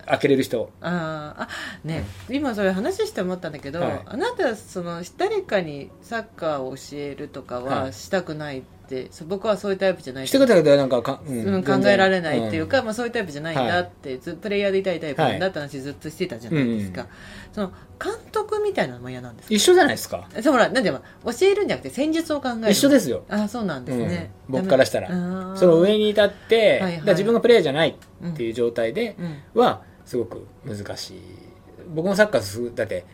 [0.06, 0.70] 開けれる人。
[0.80, 1.42] あー。
[1.42, 1.48] あ
[1.84, 4.00] ね、今それ話して思ったんだけど、はい。
[4.04, 7.92] あなたその誰かにサッカーを教えるとかははい。
[7.92, 17.08] したくないって、そう僕はそういうタイプじゃないしてくれたらなんかか、うんうん、考えられないっていうか、んまあ、そういうタイプじゃないんだって、ずプレイヤーでいたいタイプなんだって話ずっとしてたじゃないですか、うん
[17.52, 19.54] その監督みたいなのも嫌なんですか？
[19.54, 20.28] 一緒じゃないですか？
[20.42, 23.24] そうほらなんでも教えるんじゃなくて戦術を考える一緒ですよ。
[23.30, 24.52] あそうなんですね、うん。
[24.56, 25.08] 僕からしたら。
[25.56, 27.02] その上に立って、はいはい。
[27.06, 29.16] 自分がプレイヤーじゃないっていう状態で
[29.54, 29.62] うん。
[29.62, 31.22] はすごく難しい。
[31.94, 33.06] 僕もサッカーすだって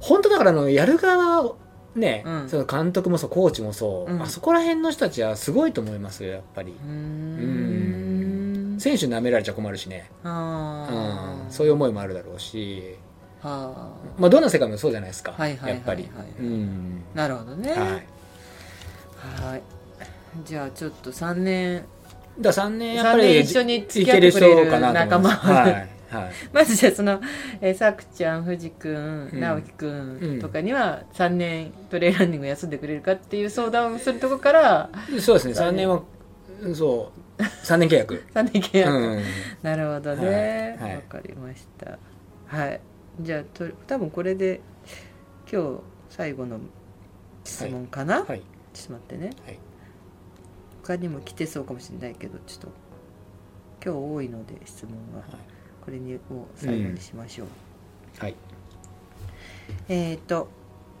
[0.00, 1.58] 本当だからあのやる側を
[1.94, 2.48] ね、うん。
[2.48, 4.22] その監督もそうコーチもそう、うん。
[4.22, 6.72] あそこら辺の人たちはすごいと思いますよやっぱり。
[6.72, 7.94] うーん。
[8.78, 12.96] 選手に舐められちゃ困るしね、うん、そういう思いもあるだろうし、
[13.40, 16.08] はまあ、どんな世界もそうじゃないですか、はいはいやっぱり、
[16.40, 17.02] うん。
[17.14, 17.70] あなるほどね。
[17.70, 19.62] はい、はい。
[20.44, 21.84] じゃあちょっと3年。
[22.40, 26.32] だから3年やっぱ3り年一緒に付き合ってくれる仲間はい、はい。
[26.52, 27.20] まずじゃあその、
[27.60, 29.40] えー、さくちゃん藤くんうん。
[29.40, 30.38] 直樹くん。
[30.40, 34.90] とかには3年トレーランニング休んでくれるかっていう相談をするとこから
[35.20, 35.54] そうですね。
[35.54, 36.02] 3年は
[36.74, 37.42] そう。
[37.42, 38.24] 3年契約。
[38.34, 39.22] 3年契約、うん。
[39.62, 40.76] なるほどね。
[40.80, 40.94] わ、はい。
[40.94, 41.02] はい。
[41.02, 41.98] かりました。
[42.46, 42.80] はい。
[43.20, 44.60] じゃあと多分これで
[45.50, 46.58] 今日最後の
[47.44, 48.42] 質問かな、はい。
[48.72, 49.30] ちょっと待ってね。
[49.44, 49.58] はい。
[50.82, 52.68] 他にも来てそうかもしれないけどちょっと
[53.82, 55.20] 今日多いので質問は。
[55.20, 55.53] はい
[55.84, 56.18] これにを
[56.56, 57.48] 最後にしましょう、
[58.18, 58.34] はい。
[59.88, 60.48] えっ、ー、と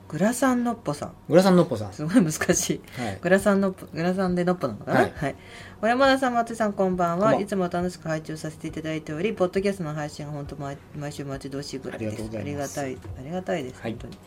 [0.06, 1.12] グラサンのっぽさん。
[1.28, 1.92] グラサンのっぽさん。
[1.92, 2.80] すごい難しい。
[3.00, 3.18] はい。
[3.22, 5.00] グラサンのっぽグラサンでのっぽなのかな？
[5.00, 5.32] ははい。
[5.32, 5.34] い、
[5.80, 7.34] 小山田さん松井さんこんばんは。
[7.40, 12.80] いつも楽しく拝聴させていただいておりポッドキャストの配信が本当毎毎週待ち遠しいぐらいですありがとうございます。
[12.80, 13.92] ありがたいありがたいです、はい。
[13.92, 14.18] 本当に。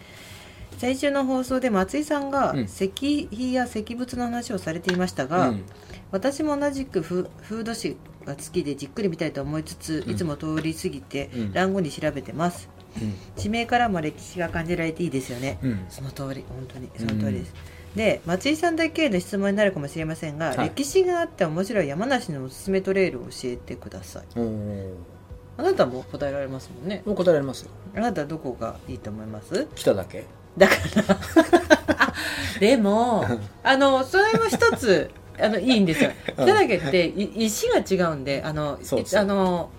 [0.79, 2.59] 先週の放送で松井さんがうん。
[2.61, 5.63] 石碑や石仏の話をされていましたが、うん。
[6.11, 7.97] 私も同じくフフード誌
[8.27, 10.11] が好きでじっくり見たいと思いつつ、うん。
[10.13, 11.53] いつも通り過ぎて、うん。
[11.53, 12.69] 欄後に調べてます。
[13.35, 15.57] 地名からも歴史が感じられていいですよね。
[15.63, 15.85] うん。
[15.89, 16.43] その通り。
[16.49, 16.89] 本当に。
[16.97, 17.53] その通りです、
[17.95, 20.69] で松井さんだけへの質問になるかもしれませんが、はい。
[20.69, 24.23] 歴史があって面白い山梨のおすすめトレイルを教えてください。
[25.59, 27.01] あなたも答えられますもんね。
[27.05, 27.69] もう答えられますよ。
[27.95, 29.67] あなたはどこがいいと思います？
[29.75, 30.25] 来ただけ
[30.57, 31.03] だから。
[31.99, 32.13] あ
[32.59, 33.25] でも
[33.63, 36.11] あのそれも一つあのいいんですよ。
[36.37, 36.45] うん。
[36.45, 38.79] 北岳ってい石が違うんであの
[39.15, 39.69] あの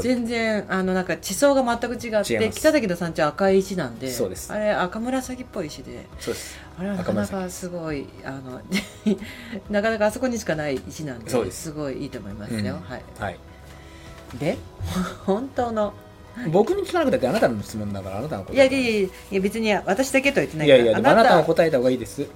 [0.00, 4.52] 全然あのなんか地層が全く違って北岳の山頂は赤い石なんでそうです。
[4.52, 6.06] あれ赤紫っぽい石で
[6.78, 8.60] あれはなかなかすごいあの
[9.70, 11.72] なかなかあそこにしかない石なんです。
[11.72, 12.80] ごいいいと思いますよ、うん。
[12.82, 13.02] はい。
[13.18, 13.38] はい。
[14.38, 14.58] で
[15.24, 15.94] 本当の
[16.50, 22.26] 僕に聞かなくたってあなたの質問だからあなたの答えいやいやいや別に私だけとは言ってないいやいやでもあなたたが答えた方がいいです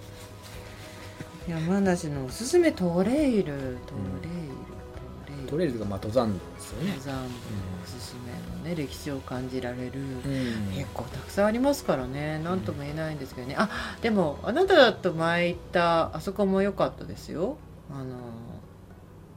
[1.49, 5.49] 山梨のおすすめトレイルトレイル、トレイル。
[5.49, 6.88] とりあえずがまあ登山道ですよね。
[6.90, 10.72] 登山おすすめのね歴史を感じられる、うん。
[10.74, 12.40] 結構たくさんありますからね。
[12.42, 13.55] 何とも言えないんですけどね。
[13.57, 13.70] あ
[14.03, 17.59] でもあなただと前行ったあそこも良かったですよ。
[17.90, 18.16] あの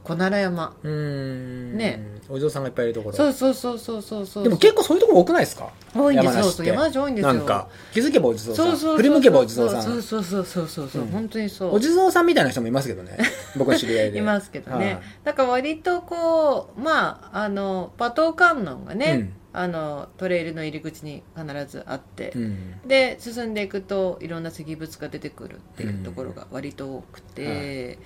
[0.02, 0.76] 小奈良山。
[0.82, 1.76] うん。
[1.76, 2.06] ね。
[2.28, 3.16] お嬢さんがいっぱいいるところ。
[3.16, 4.44] そうそうそうそうそうそう。
[4.44, 5.70] でも結構そういうところ多くないですか？
[5.94, 6.44] 多いんですよ。
[6.44, 7.34] そう山梨多いんですよ。
[7.34, 7.68] なんか。
[7.92, 8.66] 気づけばお地蔵さん。
[8.66, 13.18] そうそうそう振り向けばお地蔵さそうんそうそうそうそうそう、うん本当にそうお地蔵さんみたいな人もいますけどね
[13.56, 27.98] 僕の知り合いでいますけどね、はいだから割とこうまああの馬頭観音がね、あのトレイルの入り口に必ずあって、うんうんで進んでいくといろんな石仏が出てくるっていうところが割と多くて、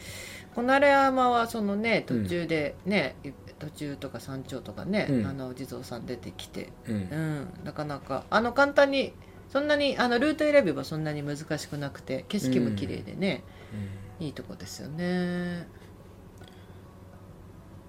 [0.55, 3.17] 小奈良山はそのね途中でね、
[3.59, 5.27] 途中とか山頂とかね、うん。
[5.27, 6.95] あのお地蔵さん出てきて、うん。
[6.95, 9.13] うん、なかなかあの簡単に
[9.53, 13.43] そんなにあのルート選べばそんなに難しくなくて景色も綺麗でね、
[14.21, 15.67] いいとこですよね。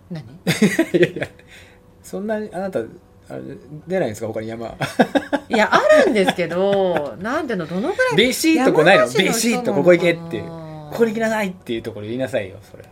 [0.09, 0.24] 何？
[0.93, 1.28] いやいや
[2.03, 2.84] そんなにあなたあ
[3.38, 3.41] れ
[3.88, 4.28] 出ないんですか？
[4.28, 4.68] 他に山。
[5.49, 9.05] いやあるんですけどなんていうのどのぐらいビシッとこうないの？
[9.07, 10.38] ビシッとここ行けって。
[10.38, 12.83] いうここに行きななさいっていうところ言いなさいよそれ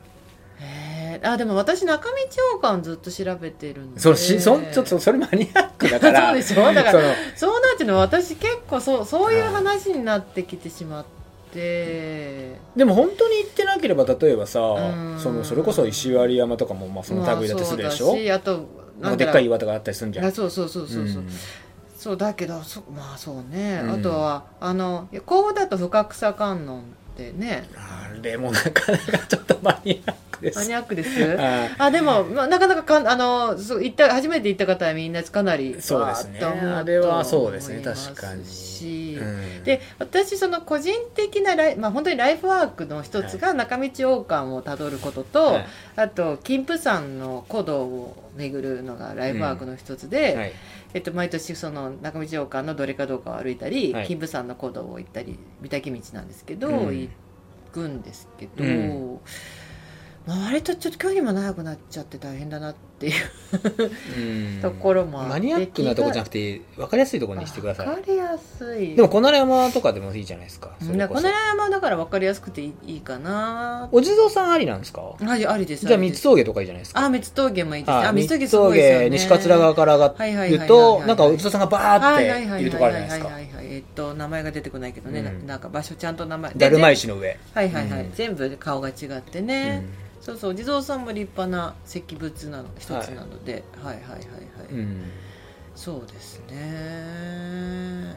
[0.59, 1.29] へー。
[1.29, 2.15] あでも私中道
[2.55, 3.99] 王冠ずっと調べてるんで。
[3.99, 6.27] そうしそんちょっとそれマニアックだから。
[6.27, 7.95] そうでしょだからそうなっていうの。
[7.95, 11.05] は私結構そうそういう話になってきてしまっ
[11.51, 12.57] て。
[12.75, 15.19] でも本当に行ってなければ例えばさうん。
[15.19, 18.65] そのそれこそ石割山とかもまあその類だってするでしょ、まああと
[18.99, 20.25] なんかでっかいい岩とかあったりするんじゃん。
[20.25, 21.07] やそうそうそうそう。
[21.07, 21.29] そう、ん。
[21.97, 23.91] そうだけどそまあそうね、うん。
[23.91, 26.83] あとはあの甲府だと深草観音
[27.13, 27.67] ってね。
[27.75, 30.59] あれもなかなかちょっとマニアックです。
[30.59, 31.39] マニアックです？
[31.39, 31.91] ああ。
[31.91, 36.39] でも、まあ、なかなかかんあのそう行った初めて行った方はみんなかなりそうですね。
[36.41, 37.81] あれはそうですね。
[37.81, 38.45] 確かに。
[38.45, 39.63] し、うん。
[39.63, 45.65] で私その個人的なライ、まあ、本当にライフワークの一つが中道王冠をたどることと、はい。
[45.95, 50.53] あと金峰山の古道を巡るのがライフワークの一つで、はい
[50.93, 54.07] えっと、毎年その中道王冠のどれかどうかを歩いたり、はい。
[54.07, 56.99] 金峰山の古道を行ったり御嶽道なんですけど、うん。
[56.99, 57.09] 行
[57.71, 59.19] くんですけど、うん。
[60.25, 63.13] まあ、割とちょっと距離も長くなっちゃって大変だなっていう。
[64.17, 64.21] う
[64.59, 64.61] ん。
[64.61, 67.87] ところもマニアックなとこじゃなくて分かりやすいところにしてください。
[67.87, 68.95] 分かりやすい。
[68.95, 70.71] でも小奈良山とかでもいいじゃないですか。
[70.79, 70.97] それこそ。
[70.97, 73.89] なこの山だから分かりやすくていいいいかな。
[73.91, 75.01] お地蔵さんありなんですか？
[75.19, 76.23] ありありですじゃあ三りです。
[76.23, 77.05] 峠とかいいじゃないですか。
[77.05, 77.89] あ三つ峠もいいです。
[77.89, 79.09] ねああ三つ峠すごいですよね。
[79.11, 82.65] 西桂川から上がはいはいはいはいはいるとなんかお地蔵さんがバーはいはいはいはいってい。
[82.65, 83.25] るとこあるじゃないですか。
[83.27, 85.47] はいはいはいえっと名前が出てこないけどね、なうん。
[85.47, 86.53] なんか場所ちゃんと名前。
[86.55, 87.37] だるまい石の上。
[87.53, 88.13] はいはいはい、うん。
[88.13, 89.83] 全部顔が違ってね、
[90.23, 94.79] そうそうお地蔵さんも立派な石仏なの一つなので、はい、はいはいはいはい、うん。
[94.79, 95.03] うん
[95.75, 98.15] そうですね。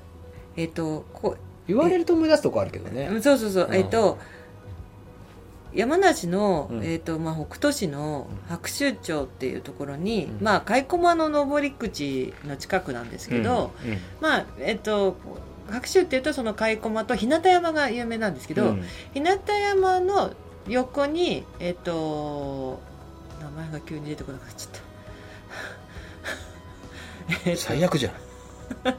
[0.57, 1.37] えっとこ
[1.67, 3.09] 言われると思い出すとこあるけどうね。
[3.11, 3.75] うんそうそうそう、うん。
[3.75, 4.19] えっと
[5.73, 6.85] 山梨の、うん。
[6.85, 10.45] えっとまあ、北斗市の白州町っていうところに、うん。
[10.45, 13.91] まあ蚕駒の登り口の近くなんですけど、うん。
[13.91, 13.99] うん。
[14.21, 15.17] まあえっと
[15.71, 18.85] 白州っていうとその蚕駒と日向山が有名なんですけど、うん。
[19.15, 20.33] 日向山の
[20.69, 22.81] 横にえっと
[23.41, 24.81] 名前が急に出てこなくなっちゃっ
[27.35, 27.41] た。
[27.51, 27.63] えっと。
[27.63, 28.13] 最悪じゃん。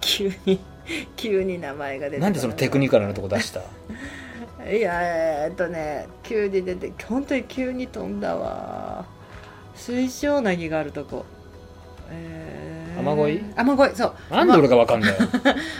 [0.00, 0.60] 急に
[1.16, 3.60] 急に名前が出てこなんでそのテクニカルなとこ出した？
[4.70, 5.00] いや
[5.46, 9.04] えっとね急に出て本当に急に飛んだわ。
[9.74, 11.24] 水晶なぎがあるとこ。
[12.10, 13.00] えー。
[13.00, 13.44] 雨乞い？
[13.56, 14.34] 雨乞いそう。
[14.34, 15.16] なんで俺がわかんだよ。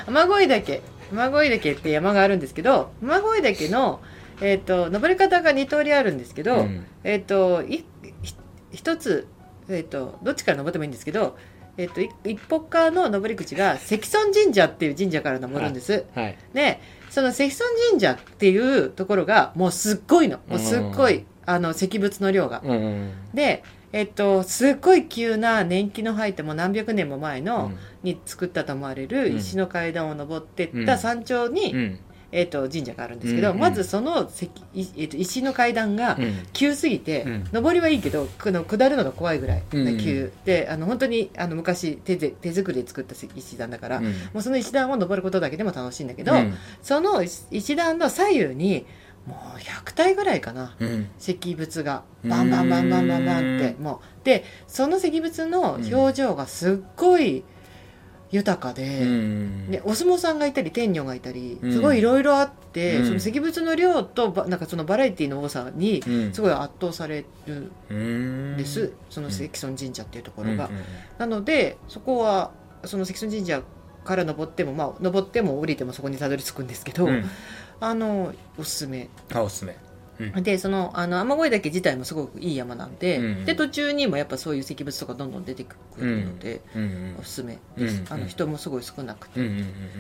[0.07, 0.83] 雨乞い岳
[1.13, 4.01] 雨乞い岳って山があるんですけど雨乞い岳の、
[4.41, 6.87] えっと登り方が2通りあるんですけど、うん。
[7.05, 7.85] えっ、とい
[8.23, 8.35] ひ
[8.73, 9.27] 一つ、
[9.69, 11.37] えっとどっちから登ってもいいんですけど、
[11.77, 16.81] えっとい一歩側の登り口が関尊神社っていう神社から登るんです、はいで
[17.11, 20.39] その関尊神社っていうところがもうすっごいの。
[20.49, 22.63] もうすっごい、あの石仏の量が。
[22.65, 23.63] うんうんで
[23.93, 27.79] えっと、すっごい急な年季の入ってもう何百年も前の、うん。
[28.05, 29.37] に作ったと思われるうん。
[29.39, 30.87] 石の階段を登ってっうん。
[30.87, 32.01] た山頂に、うん
[32.33, 36.47] えっと、神社があるんですけど、うんまずその石,い、えっと、石の階段がうん。
[36.53, 37.49] 急すぎて、うん。
[37.53, 44.05] 登りはいいけどこの下るのが怖いぐらいうん急、であの本当にあの昔手で手作りで作った石段だから、うん。
[44.05, 46.55] もうその石段を登ることだけでも楽しいんだけど、うん。
[46.83, 48.87] その石石段の左右に
[49.27, 51.09] もう100体ぐらいかなうん。
[51.19, 52.05] 石仏が。
[52.25, 54.25] バンバンバンバンバンバンってうもう。
[54.25, 57.45] でその石仏の表情がすっごい
[58.33, 59.71] 豊かで、うん。
[59.71, 61.73] でお相撲さんがいたり天女がいたりうん。
[61.73, 63.05] すごいいろいろあって、うん。
[63.07, 66.33] その石仏の量とばなんかそのバラエティの多さにうん。
[66.33, 70.83] すごい圧倒されるうんんです、その関尊神社っていうところが、うんうん。
[71.19, 72.53] なのでそこは
[72.85, 73.63] その関尊神社
[74.05, 77.25] から登ってもまあ登っても降りてもそこにたどり着くんですけど、うん。
[77.81, 79.09] あのおすすめ。
[79.33, 79.77] あおすすめ
[80.35, 80.43] うん。
[80.43, 87.59] でそのあの雨乞い岳自体もすごくいい山なんで,、うんで途中にもやっぱそういう石仏とかどんどん出てくるので、うんおすすめ。
[87.77, 89.41] です、うんあの人もすごい少なくて、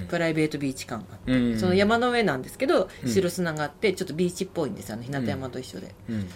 [0.08, 1.18] プライベートビーチ感があっ
[1.52, 3.10] て、その山の上なんですけどうん。
[3.10, 6.28] 白砂があってちょっとビーチっぽいんですよね日向山と一緒で、うん。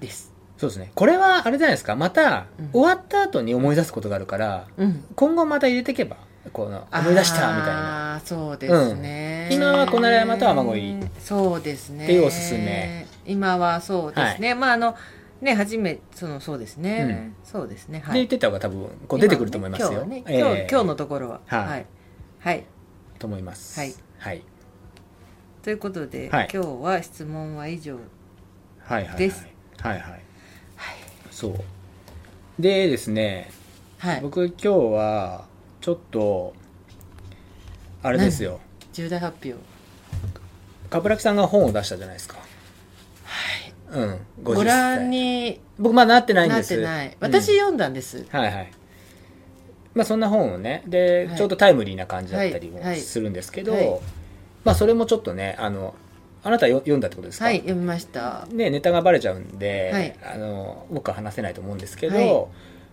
[0.00, 0.32] です。
[0.58, 0.92] そうですね。
[0.94, 1.96] これはあれじゃないですか。
[1.96, 2.70] またうん。
[2.72, 5.04] 終わった後に思い出すことがあるからうん。
[5.16, 6.16] 今後また入れていけば
[6.50, 8.20] この思い出したみたいな。
[8.24, 9.56] そうですね、うん。
[9.56, 12.04] 今はこの山と雨乞いそうですね。
[12.04, 13.06] っていうおすすめ。
[13.24, 14.96] 今はそうですね、まああの
[15.40, 18.00] ね初めそのそうですね、そうですね。
[18.00, 18.14] はい。
[18.14, 19.92] で言ってた方が多分こう出てくると思いますよ。
[19.92, 20.68] 今はね今日,、今日ええ。
[20.70, 21.40] 今日のところは。
[21.46, 21.60] はい。
[21.60, 21.86] はい、
[22.40, 22.64] はい、
[23.18, 23.78] と思います。
[23.78, 23.94] はい。
[24.18, 24.42] はい。
[25.62, 26.48] ということで、はい。
[26.52, 27.96] 今日は質問は以上
[28.80, 29.46] はいはいです
[29.78, 30.00] はい。
[30.00, 30.20] はい。
[31.30, 31.54] そう。
[32.58, 33.50] でですね
[33.98, 34.20] はい。
[34.20, 35.51] 僕今日は
[35.82, 36.54] ちょっと
[38.02, 38.60] あれですよ。
[38.92, 39.60] 重大発表。
[40.90, 42.38] 冠城さんが本を出したじゃないですか。
[43.24, 44.00] はい。
[44.00, 46.74] うんご50歳覧に僕まだなってないんなです。
[46.74, 47.08] ってない。
[47.08, 48.70] うん私読んだんです、はいはい。
[49.94, 50.84] まあそんな本をね。
[50.86, 51.36] で、はい。
[51.36, 52.86] ちょうどタイムリーな感じだったりもはい。
[52.90, 53.00] はい。
[53.00, 54.00] するんですけど、はい。
[54.64, 55.96] まあそれもちょっとねあの
[56.44, 57.46] あなたよ読んだってことですか？
[57.46, 58.46] はい読みました。
[58.52, 60.16] ね、ネタがバレちゃうんで、はい。
[60.34, 62.46] あの僕は話せないと思うんですけど、はい。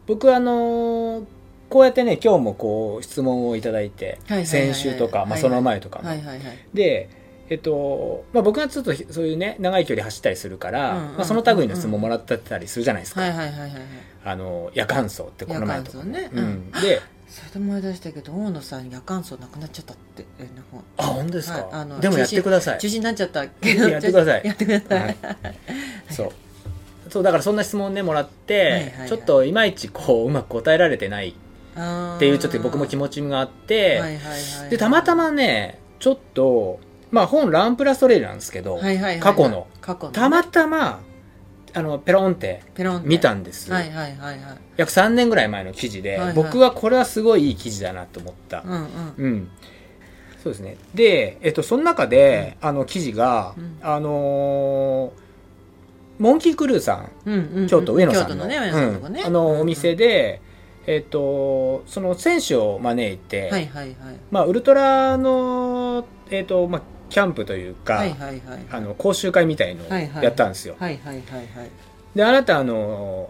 [0.07, 1.23] 僕はあの
[1.69, 4.47] こうやってね今日もこう質問をいただいて、はいはいはいはい。
[4.47, 6.39] 先週とか、まあ、その前とかも、はいはいはい。
[6.73, 7.09] で
[7.49, 13.81] えっとまあ、僕がちょっとそういうね長い距離走ったりするから、うんうんうんうんまあ、その類の質問もらってたりするじゃないですか、はいはいはいはいはい。
[14.23, 16.29] あの夜間走ってこの前とか夜間走ね。
[16.31, 16.45] ううん。
[16.45, 20.25] ん、でそれで思い出したけど大野さん夜間走なくなっちゃったって
[20.97, 22.79] あ本当ですか、はいあのでもやってください。
[22.79, 23.89] 中止になっちゃったけど。
[23.89, 24.41] やってください。
[24.45, 25.17] やってください、はい。
[26.11, 26.31] そう。
[27.09, 29.07] そうだからそんな質問ねもらって、はいはいはい。
[29.07, 31.33] ちょっといまいちこううまく答えられてない
[32.15, 36.79] っていうちょっと僕も気持ちがあって、はいはいはいでたまたまねちょっと
[37.11, 39.19] まあ本ランプラストレイルなんですけど、はいはいはいはい。
[39.19, 39.67] 過去の。
[39.81, 40.15] 過去のね。
[40.15, 41.01] たまたま
[41.73, 43.07] あのペロンってペロンって。
[43.07, 44.57] 見たんです、はいはいはいはい。
[44.77, 46.35] 約3年ぐらい前の記事で、はいはい。
[46.35, 48.63] 僕はこれはすごいいい記事だなと思った。
[48.65, 48.87] うんうん。
[49.17, 49.51] うん、
[50.43, 50.77] そうですね。
[50.93, 53.77] で、えっと、その中で、あの記事が、うん。
[53.81, 55.29] あのー
[56.19, 57.67] モンキークルーさんうんうんうん。
[57.67, 59.25] 京都上野さんの,、ねね、うん。
[59.25, 60.41] あのお店で、
[60.87, 63.95] えっとその選手を招いて、はいはいはい。
[64.31, 70.23] まあ、ウルトラの、えっとまあ、キャンプというか、はいはいはいあの講習会みたいのをはいはい。
[70.23, 71.47] やったんですよ、はいはいはいはい。
[72.15, 73.29] であなたあの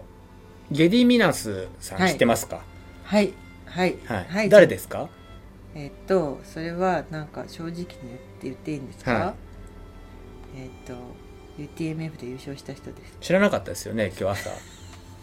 [0.70, 2.12] ゲディミナスさんはい。
[2.12, 2.62] 知ってますか、
[3.04, 3.32] はい
[3.66, 3.96] はい。
[4.06, 4.48] はい。
[4.48, 5.08] 誰ですか？
[5.74, 7.96] えっとそれはなんか正直に言って
[8.42, 9.34] 言っていいんですか、は
[10.56, 10.60] い。
[10.62, 10.94] えっと
[11.58, 13.16] UTMF で優勝した人です。
[13.20, 14.50] 知らなかったですよね今日朝。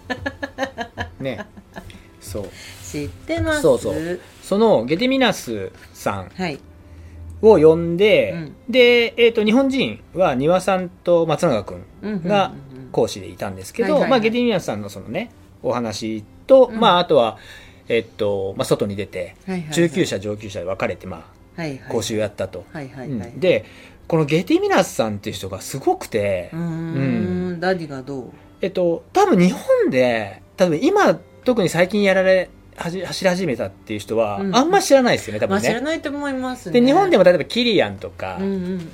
[1.19, 1.45] ね
[2.19, 2.49] そう。
[2.83, 3.61] 知ってます？
[3.61, 4.19] そうそう。
[4.41, 6.59] そのゲディミナスさんはい。
[7.41, 8.55] を呼んで、うん。
[8.69, 11.83] で、えー、と日本人は丹羽さんと松永君
[12.23, 12.53] が
[12.91, 15.31] 講師でいたんですけど、まあ、ゲディミナスさんのそのね
[15.61, 16.79] お話と、うん。
[16.79, 17.37] まあ、あとは、
[17.89, 19.35] えっとまあ、外に出て
[19.71, 23.65] 中級者上級者で分かれて、まあ、講習やったと、はいはいで
[24.07, 27.59] このゲディミナスさんっていう人がすごくて、うーん。
[27.59, 28.31] 何がどう？
[28.61, 34.53] えっと多分日本で多分今特に最近やられはじ走り始めたっていう人は、うん。
[34.55, 36.81] あんま知らないですよね多まあ分ね、知らないと思いますね。
[36.81, 38.89] で日本でも例えばキリアンとか、うん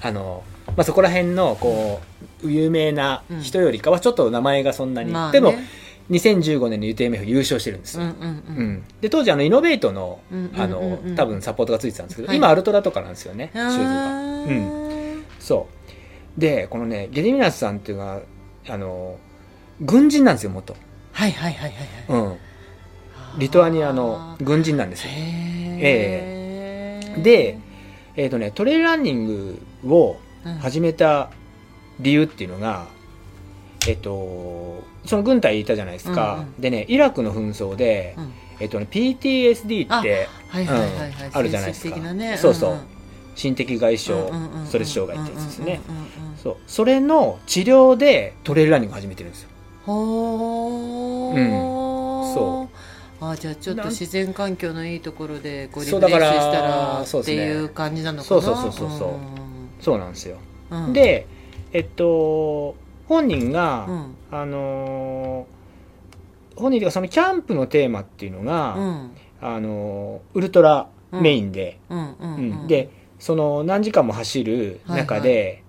[0.00, 2.00] あの、まあ、そこら辺の、こ
[2.44, 5.10] う、有名な人よりかは、ちょっと名前がそんなに。
[5.10, 5.32] まあね。
[5.32, 5.54] でも、
[6.10, 8.04] 2015年の UTMF 優勝してるんですよ。
[8.04, 8.16] うんうんう
[8.48, 8.66] うん。
[8.74, 10.60] んで、当時、あの、イノベートのうんうんうんう、ん。
[10.60, 12.36] あの、多分サポートがついてたんですけど、はい。
[12.36, 13.78] 今、アルトラとかなんですよね、シューズ
[15.18, 15.22] が。
[15.40, 15.66] そ
[16.38, 16.40] う。
[16.40, 18.20] で、このね、ゲディミナスさんっていうのは、
[18.68, 19.16] あの、
[19.80, 20.76] 軍人なんですよ、元。
[21.12, 21.76] はいはいはいは
[22.10, 22.22] いはい。
[22.22, 22.38] うん。
[23.38, 25.10] リトアニアの軍人なんですよ。
[25.12, 27.22] へー。
[27.22, 27.58] で、
[28.16, 30.54] えっ、とね、トレイルランニングをうん。
[30.58, 31.30] 始めた
[32.00, 32.88] 理由っていうのが、
[33.86, 36.60] えっとその軍隊いたじゃないですか、うんうん。
[36.60, 38.32] でねイラクの紛争で、うん。
[38.58, 40.28] えっとね、PTSD って
[41.32, 41.96] あるじゃないですか。
[42.12, 42.36] ね。
[42.36, 42.72] そうそう。
[42.72, 42.80] うん
[43.34, 45.80] 心的外傷うんうんうんストレス障害ってやつですね。
[45.88, 46.56] うんうんうんうんそう。
[46.66, 49.48] それの治療でトレイルランニングを始めてるんですよ
[49.84, 52.34] ほー、うん。
[52.34, 52.68] そ
[53.20, 56.22] あじゃあちょっと自然環境のいいところでこうリフレッシュし
[56.52, 58.24] たらっていう感じなのかな？
[58.24, 59.10] そうそうそうそうそう。
[59.80, 60.38] そうなんですよ、
[60.70, 60.84] うん。
[60.86, 61.26] うん、で
[61.72, 62.74] えっと
[63.08, 64.14] 本人が、うん。
[64.30, 69.10] あのー本人がそのキャンプのテーマっていうのが、うん。
[69.40, 72.64] あのーウルトラメインで、うんうんううん。
[72.64, 72.66] ん。
[72.66, 75.62] でその何時間も走る中で、はい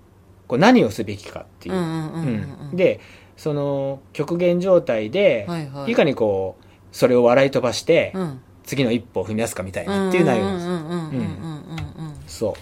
[0.45, 1.75] こう何をすべきかっていう。
[1.75, 2.57] う、んうんうんうん。
[2.71, 2.75] うん。
[2.75, 2.99] で
[3.37, 5.91] その極限状態で、はいはい。
[5.91, 8.41] いかにこうそれを笑い飛ばして、うん。
[8.63, 10.45] 次の一歩を踏み出すかみたいなっていう内容。
[10.45, 12.15] なんです、うんうんうんうんうんうん。
[12.27, 12.55] そ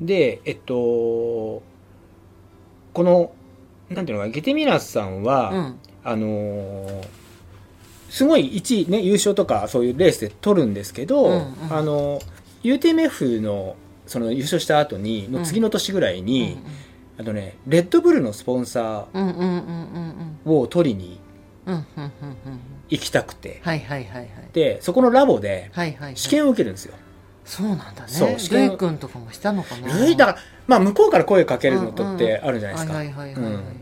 [0.00, 0.04] う。
[0.04, 1.62] でえっとこ
[2.96, 3.32] の
[3.88, 5.78] なんていうのかなゲテミナスさんは、うん。
[6.04, 7.06] あのー
[8.10, 11.54] すごい1位ね優勝とかそういうレースで取るんですけど、うんうん。
[11.70, 12.20] あの
[12.64, 13.76] UTMF の
[14.06, 16.58] その優勝した後にの次の年ぐらいに、
[17.20, 21.20] あとねレッドブルのスポンサーを取りに
[22.88, 23.60] 行きたくて。
[23.62, 24.28] はいはいはいはい。
[24.54, 25.70] でそこのラボで
[26.14, 26.94] 試験を受けるんですよ、
[27.44, 28.08] そうなんだね。
[28.08, 28.38] そう。
[28.38, 29.98] 試験ルイ君とかもしたのかな。
[29.98, 33.22] ルイだからまあ向こうから声かけるのとってあるじゃないですか。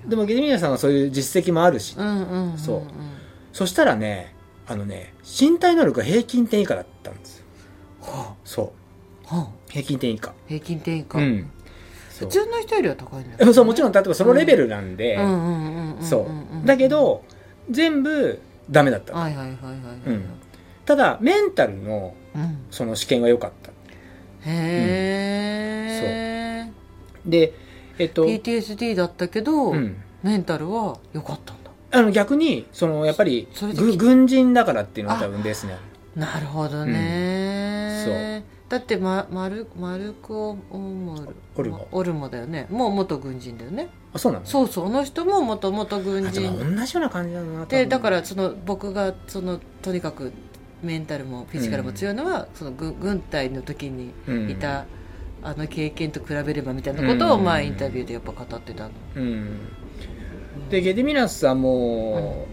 [0.09, 2.83] でもゲテミナさんはそういう実績もあるし、うんうんうんそう。
[3.53, 4.35] そしたらね
[4.67, 7.45] あのね身体能力が平均点以下だったんですよ。
[8.01, 8.71] はそう。
[9.29, 9.49] あはあ。
[9.69, 10.33] 平均点以下。
[10.49, 11.19] 平均点以下。
[11.19, 11.39] うん。
[11.39, 11.49] そう
[12.27, 13.39] 普通の人よりは高いんだよ。
[13.39, 15.23] で もそうもちろん例えばそのレベルなんで、うん。
[15.23, 16.29] うんうんうんそ
[16.65, 16.67] う。
[16.67, 17.23] だけど
[17.71, 18.41] 全部
[18.71, 19.77] ダメだった、はいはいはいはいはい
[20.07, 20.25] うん。
[20.85, 22.59] ただメンタルのうん。
[22.71, 23.71] その試験は良かった。
[23.71, 23.73] へ
[26.65, 26.71] え
[27.27, 27.53] で
[27.99, 31.69] えっと、PTSD だったけどうん、メンタルは良かったんだ。
[31.91, 33.49] あの逆にそのやっぱり
[33.97, 35.77] 軍人だからっていうのが多分ですね
[36.15, 41.29] なるほどねだってママルマルコ・オモル。
[41.57, 41.89] オルモ。
[41.91, 42.67] オルモだよね。
[42.71, 43.89] もう元軍人だよね。
[44.13, 44.47] あそうなの？
[44.47, 44.87] そうそう。
[44.87, 46.77] あの人も元々軍人。
[46.77, 50.33] 同じような感じだなでだかららその僕がそのとにかく
[50.83, 54.13] メンタルもフィジカルも強いのは、その軍軍隊の時に
[54.51, 54.85] いた、
[55.43, 57.45] あの経験と比べればみたいなことを、うん。
[57.45, 59.59] まあインタビューでやっぱ語ってたの、うん。
[60.71, 62.47] でゲデミナスさんも、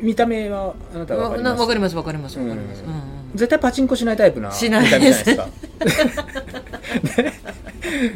[0.00, 1.60] 見た目はあなたはわ分かります？
[1.60, 5.48] わかりますわかりますわかります、ううんんうん絶対パチンコしないタイプな見た目じゃないですか。
[7.22, 7.32] ね。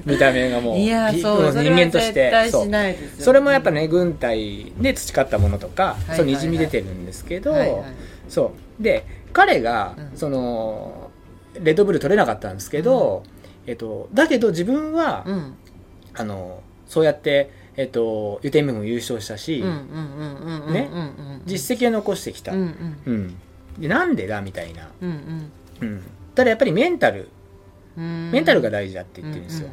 [0.04, 2.32] 見た目がもういやピそう人は間として。
[2.50, 3.24] そうしないですよ。
[3.24, 7.82] それもやっぱね軍隊で培ったものとか、はいそうにじみ出てるんですけど、はいはい。
[8.28, 8.82] そう。
[8.82, 10.18] で彼が、うん。
[10.18, 11.10] その
[11.60, 13.24] レッドブル取れなかったんですけど、
[13.66, 15.54] えっと、だけど自分は、うん。
[16.14, 19.62] あのそうやって、えっと、UTM も優勝したし、
[21.46, 22.96] 実績を残してきた、ううんん。
[23.06, 23.34] うん
[23.78, 25.50] でなんでだみたいな、うん
[25.80, 26.02] うん、
[26.34, 27.28] ただやっぱりメンタル。
[27.96, 28.30] うん。
[28.30, 29.70] メンタルが大事だって言ってるんですよ、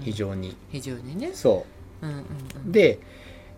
[0.00, 0.56] 非常に。
[0.70, 1.30] 非常にね。
[1.34, 1.66] そ
[2.02, 2.06] う。
[2.06, 2.22] んうんう
[2.64, 2.72] うん。
[2.72, 2.98] で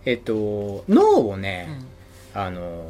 [0.04, 1.68] えっと脳をね、
[2.34, 2.40] うん。
[2.40, 2.84] あの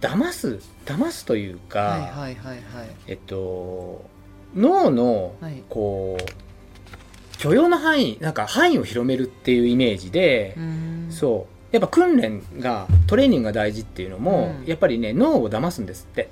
[0.00, 2.60] 騙す騙すというか、はいはいはいはい。
[3.08, 4.04] えっと
[4.54, 5.62] 脳のはい。
[5.68, 11.06] こう許容の範囲なんか範囲を広めるっていうイメージで、うん。
[11.10, 14.66] そうやっぱ訓練がトレーニングが大事っていうのも、うん。
[14.66, 16.28] やっぱりね脳を騙すんですって、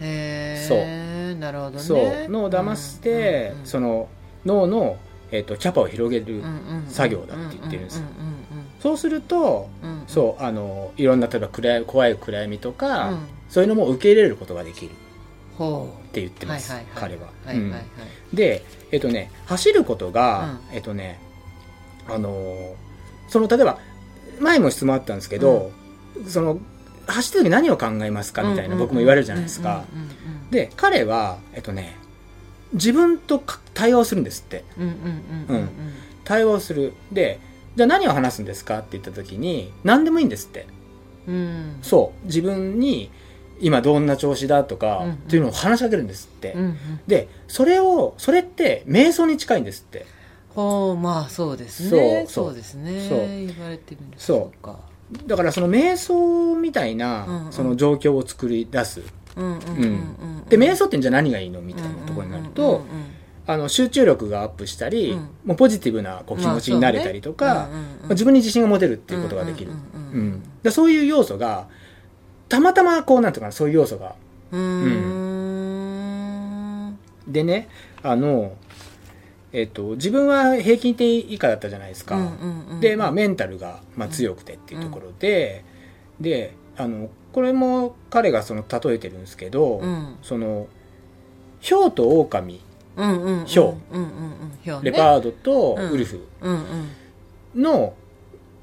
[0.00, 0.78] へそう。
[0.80, 1.78] えなるほどね。
[1.80, 2.28] そう。
[2.28, 4.08] 脳を騙して、うんその
[4.46, 4.96] 脳の、
[5.30, 8.02] えっとキャパを広げる、うんうんうん作業だって言ってるんです
[8.80, 10.08] そうするとうんうんうんうん。
[10.08, 13.18] そうあのいろんな例えば暗い怖い暗闇とか、うん。
[13.50, 14.92] そういうのも受け入れることができる。
[14.92, 14.94] っ
[15.58, 17.80] ほて言ってうます、はいはい彼は、はいはいはい。
[18.30, 18.36] うん。
[18.36, 21.18] でえっとね走ることが、うえっとね
[22.08, 22.74] あのー
[23.28, 23.78] その例えば
[24.40, 25.70] 前も質問あったんですけど、
[26.26, 26.58] その
[27.06, 30.18] 走ってる時何を考えますかみたいな僕も言われるじゃないですか、うんうんうん
[30.50, 31.94] で彼はえっとね
[32.72, 34.64] 自分とか対話をするんですって。
[34.78, 34.96] うんうんうん
[35.48, 35.68] うんうん
[36.24, 36.92] 対話をする。
[37.10, 37.40] で
[37.76, 40.66] じゃあ何を話すんですかって言った時に何でもいいんですって。
[41.26, 41.78] うん。
[41.80, 42.26] そう。
[42.26, 43.10] 自分に
[43.60, 45.12] 今どんな調子だとか、うん。
[45.12, 46.76] っていうのを話しかけるんですって、うんうん。
[47.06, 50.04] でそれをそれって瞑想に近いんですって
[50.58, 52.26] ほうまあそうですね。
[52.28, 53.08] そうですね。
[53.08, 53.18] そう。
[53.18, 54.80] 言われてみるとそうか。
[55.24, 59.02] だからその瞑想みたいな、その状況を作り出す。
[60.48, 61.60] で瞑想ってじゃあ何がいいの？
[61.60, 62.82] みたいなところになると、
[63.46, 65.18] あの集中力がアップしたり、うん。
[65.44, 67.68] もうポジティブなこう気持ちになれたりとか、
[68.10, 71.68] 自分に自信が持てるっていうことができる、うんでそういう要素が
[72.48, 74.16] たまたまこうなんていうかなそういう要素が
[74.50, 74.60] うん。
[74.60, 74.88] う
[76.90, 76.98] ん。
[77.28, 77.68] でね
[78.02, 78.56] あの
[79.52, 85.64] えっと、自分は平均点以下だったじゃないですか、うんうんうんで、まあ、メンタルが、まあ、強くてっていうところで、
[86.20, 90.16] であのこれも彼がその例えてるんですけど、うん。
[90.22, 90.68] その
[91.60, 91.92] ヒョウ
[92.96, 94.90] うんうんうんヒョウね。
[94.90, 95.90] レパードとうん。
[95.90, 96.54] ウルフうん
[97.54, 97.62] うん。
[97.62, 97.94] の、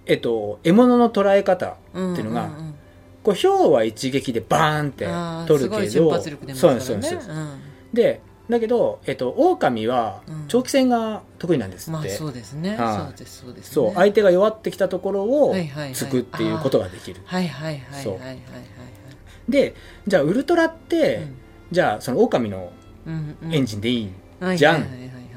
[0.06, 2.76] えっと、獲物の捉え方うんっていうのがんん
[3.24, 5.06] こうヒョウは一撃でバーンって
[5.48, 6.22] 取るけど
[6.56, 7.30] そうなんですそうなんです。
[7.30, 7.60] うん。
[7.94, 10.46] でだけど、えっと、狼はうん。
[10.48, 12.76] 長期戦が得意なんですって、まあそうですね。
[12.76, 12.98] はい。
[12.98, 13.74] そうですそうですね。
[13.74, 13.94] そう。
[13.96, 18.38] 相手が弱ってきたところを突くっていうことができる、はいはいはいはいはいはい。
[19.50, 19.76] で
[20.08, 21.28] じゃあウルトラって、はい
[21.72, 22.72] じゃあその狼の
[23.08, 23.54] うんうん。
[23.54, 24.86] エンジンでいい、はいじゃん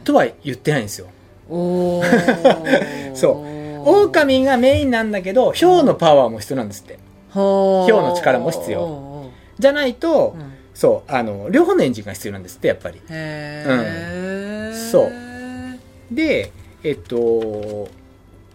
[0.04, 1.06] とは言ってないんですよ。
[1.48, 3.16] おー。
[3.16, 3.90] そう。
[3.90, 6.98] 狼がメインなんだけどヒョウのパワーも必要なんですって。
[7.30, 8.80] ほヒョウの力も必要。
[8.80, 12.98] 要じゃないと、うんそうあの両方のエンジンが必要なんですってやっぱり。
[12.98, 16.14] へえそう。
[16.14, 16.52] で
[16.84, 17.88] えっと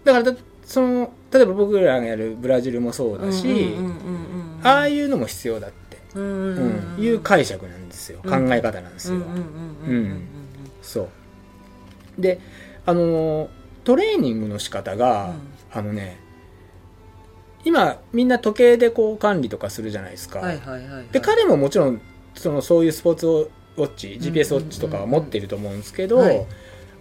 [0.06, 3.76] だからだその例えば僕らがやるブラジルもそうだし、
[4.64, 8.48] ああいうのも必要だって、うんうんいう解釈なんですよ、うん。
[8.48, 10.28] 考え方なんですよ、うんうんうんうん
[10.82, 11.10] そう。
[12.18, 12.40] で
[12.86, 13.50] あの
[13.84, 15.32] トレーニングの仕方が、
[15.74, 15.78] うん。
[15.78, 16.22] あのね
[17.66, 20.42] 今みんな時計でこう管理とかするじゃないですか、
[21.12, 22.02] で彼ももちろん
[22.36, 26.46] そのそういうスポーツウォッチ GPS ウォッチとかは持っていると思うんですけど、はい。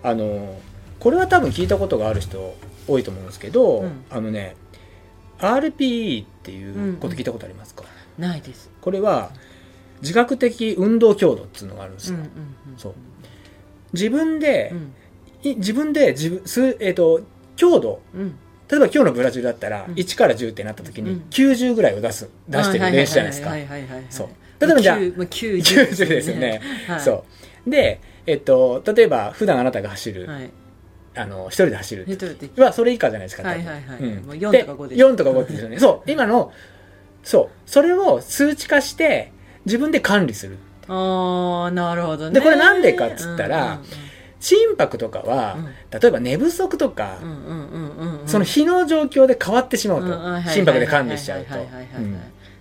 [0.03, 0.61] あの
[0.99, 2.55] これは多分聞いたことがある人
[2.89, 4.05] 多いと思うんですけど、うん。
[4.11, 4.57] あのね
[5.39, 7.85] RPE っていうこと聞いたことありますか、
[8.19, 8.71] ないです。
[8.81, 9.31] これは
[10.01, 12.29] 自覚的運動強度っていうのがあるんですよ、うんうん
[12.73, 12.95] うんそう。
[13.93, 14.95] 自分でう、ん。
[15.43, 17.23] い自分で自分す、えー、と
[17.57, 18.01] 強度。
[18.15, 18.37] うん。
[18.69, 19.95] 例えば今日のブラジルだったらうん。
[19.95, 21.25] 1から10ってなった時にうん。
[21.31, 23.51] 90ぐらいを出す出してる練習じゃないですか。
[24.11, 24.29] そう
[24.67, 27.01] 例えばじゃあま9まあ90 90ですよね、はい。
[27.01, 27.25] そ
[27.67, 27.71] う。
[27.71, 30.51] でえっと例えば普段あなたが走る、はい。
[31.15, 32.63] あの一人で走る一人で。
[32.63, 33.99] はそれ以下じゃないですかはいはいはい。
[33.99, 35.79] うんもう4とか5です4とか5ですよね。
[35.79, 36.11] そう。
[36.11, 36.53] 今の
[37.23, 37.71] そう。
[37.71, 39.33] それを数値化して
[39.65, 40.59] 自分で管理する。
[40.89, 42.35] ああなるほどね。
[42.35, 44.13] でこれなんでかっつったらうん
[44.43, 46.01] 心拍とかは、うん。
[46.01, 47.19] 例えば寝不足とか、
[48.27, 51.55] その日の状況で変わってしまうと、心拍で管理しちゃうと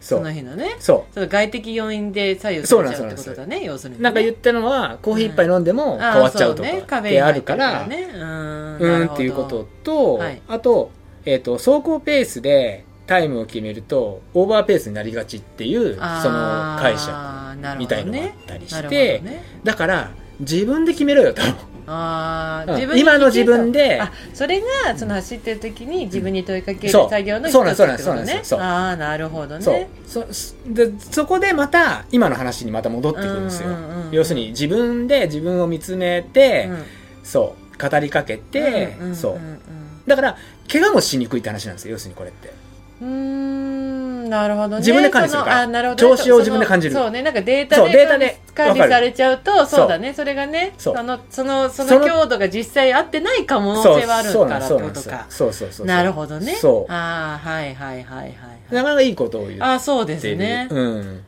[0.02, 0.76] その日のね。
[0.80, 3.98] そその外的要因で左右さそうなんですれちゃうってことだね要するに。
[3.98, 10.42] ねうなんか言ったのはコーヒー一杯飲んでも変わっちゃうとかってあるからうんうんっていうことと、はい。
[10.48, 10.92] あと,、
[11.26, 19.44] えー、と走行ペースでタイムを決めるとオーバーペースになりがちっていうその解釈みたいのがあったりして、ね。
[19.64, 20.12] だから
[20.42, 21.42] 自分で決めろよと。
[21.42, 21.56] うん。
[21.88, 24.00] あー自分に今の自分で。
[24.00, 27.76] あそれがその走ってる時に自分に問いかける作業の一つってことね。
[27.76, 29.74] そうなんそうなんそうああなるほどそう。
[29.76, 30.26] ねそ
[30.68, 33.70] でそこでまた今の話にまた戻ってくるんですよ、
[34.12, 36.84] 要するに自分で自分を見つめて、うん。
[37.24, 37.62] そう。
[37.90, 39.60] 語りかけて、そううん
[40.06, 40.38] だから
[40.72, 42.54] 怪我もしにくいって話なんですよ要するにこれって。
[43.02, 43.81] うんうーん
[44.30, 44.78] なるほどね。
[44.78, 45.62] 自分で管理するから。
[45.62, 46.18] あなるほどね。
[46.18, 46.94] 調子を自分で感じる。
[46.94, 48.92] そうねなんかデータでそうデータで管理わかる。
[48.92, 50.14] されちゃうとそうだね。
[50.14, 55.26] それがねそのそのそそのの強度が実際合ってない可能性はあるからってことか。
[55.30, 55.86] そうそうそうそう。
[55.86, 56.56] なるほどね。
[56.56, 56.92] そう。
[56.92, 58.34] ああはいはいはいはい
[58.72, 60.68] なかなかいいことを言ああそうですね。
[60.70, 61.24] うん、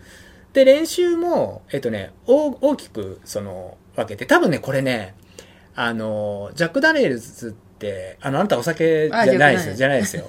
[0.54, 4.26] で練習もえっとね大大きくその分けて。
[4.26, 5.16] 多分ねこれね
[5.76, 7.58] あのジャック・ダニエルズって
[8.22, 9.74] あのあなた お酒じゃないですよ。
[9.74, 10.26] あじゃないですよ。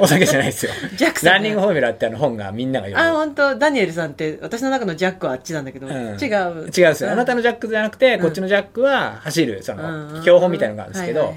[0.00, 0.72] お酒じゃないですよ。
[0.96, 1.30] ジャックさ。
[1.30, 3.10] んランニングフォーミュラってあの本がみんなが読む。
[3.10, 3.56] あ本当。
[3.56, 5.94] ダニエルさんって私の中のジャックはあっちなんだけど、うん。
[5.94, 6.08] 違う。
[6.18, 11.34] 違うんですよ、あなたのジャックじゃなくて、こっちのジャックは走るその、標本みたいなのがあるんですけど、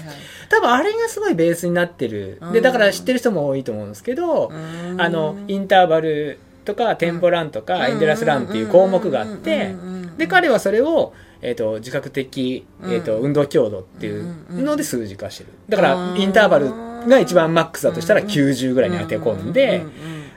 [0.48, 2.52] 多分あれがすごいベースになってる、うん。
[2.52, 5.00] でだから知ってる人も多いと思うんですけど、うん。
[5.00, 9.74] あのインターバルとか tempo run とか、 endurance run っていう項目があって、
[10.18, 11.12] で彼はそれを、
[11.42, 15.50] えー、と自覚的、えーとうん運動強度っていうので数字化してる。
[15.68, 16.70] だからうんインターバル
[17.08, 19.84] が一番マックスだとしたら90ぐらいに当て込んで、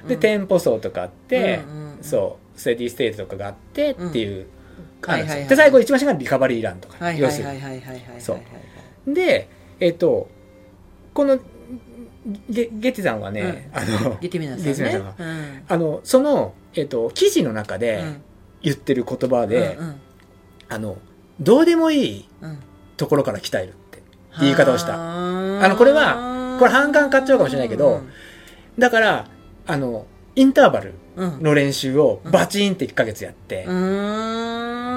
[0.08, 2.04] でンテンポ走とかあって、うんうんうん。
[2.04, 4.48] そう steady state とかがあってっていう、
[5.08, 7.82] あるんで最後一番下が recovery run とか、要するはいはいはい。
[7.82, 8.40] はいはいそ
[9.08, 9.48] うで
[9.80, 10.30] えっ、と
[11.14, 11.40] この
[12.50, 18.22] ゲゲティさんはね、あのゲティミナさんねあのその、えっと記事の中でうん。
[18.62, 20.02] 言ってる言葉で、うん
[20.70, 20.98] あの
[21.40, 22.30] どうでもいい
[22.98, 24.02] ところから鍛えるって
[24.40, 24.96] 言い方をした。
[24.96, 28.02] ああのこれはこれ反感買っちゃうかもしれないけど
[28.78, 29.28] だから
[29.68, 30.06] あの
[30.36, 31.44] インターバルうん。
[31.44, 33.74] の練習をバチンって1ヶ月やって、う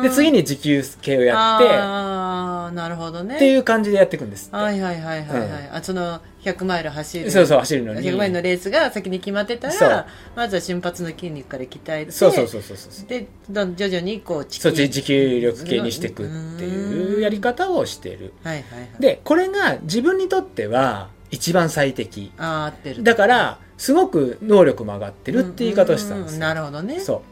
[0.01, 0.03] ん。
[0.03, 3.37] で次に持久系をやってあーあなるほどね。
[3.37, 5.75] っていう感じでやっていくんですはいはいはいはいはい、うん。
[5.75, 7.31] あその100マイル走る。
[7.31, 8.01] そうそう走るのに。
[8.01, 16.29] 100マイルのレースが先に決まってたらまずは瞬発の筋肉から鍛えてそうそうそうそうそうで徐々にこうそっち持久力系にしていくっ
[16.59, 18.33] ていうやり方をしてる。
[18.43, 18.89] はいはいはい。
[19.01, 22.33] でこれが自分にとっては一番最適。
[22.39, 23.03] ああ合ってる。
[23.03, 27.01] だからすごく能力も上がってるって言い方をしてたんですなるほどね。
[27.01, 27.23] そ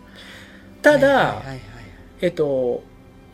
[0.79, 0.83] う。
[0.83, 1.61] ただ、はいはいはいはい。
[2.23, 2.83] えっと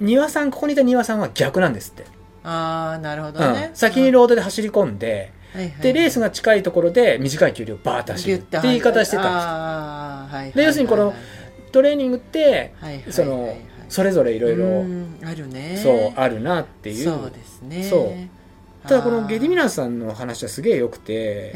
[0.00, 2.04] 庭さんここにいた庭さんは逆なんですって、
[2.44, 5.72] ああなるほどね、うん、先にロードで走り込んで、はいはい。
[5.80, 11.14] でレースが近いところで短い距離をバーッと走るって言い方してたんですはいはいで要するにこの
[11.72, 13.56] トレーニングってはいはいその
[13.88, 15.78] それぞれいろいろうんあるね。
[15.82, 17.04] そうあるなっていう。
[17.04, 17.82] そうですね。
[17.84, 18.35] そう
[18.88, 21.50] ただこのゲディミナナスさんの話はすげえ良くて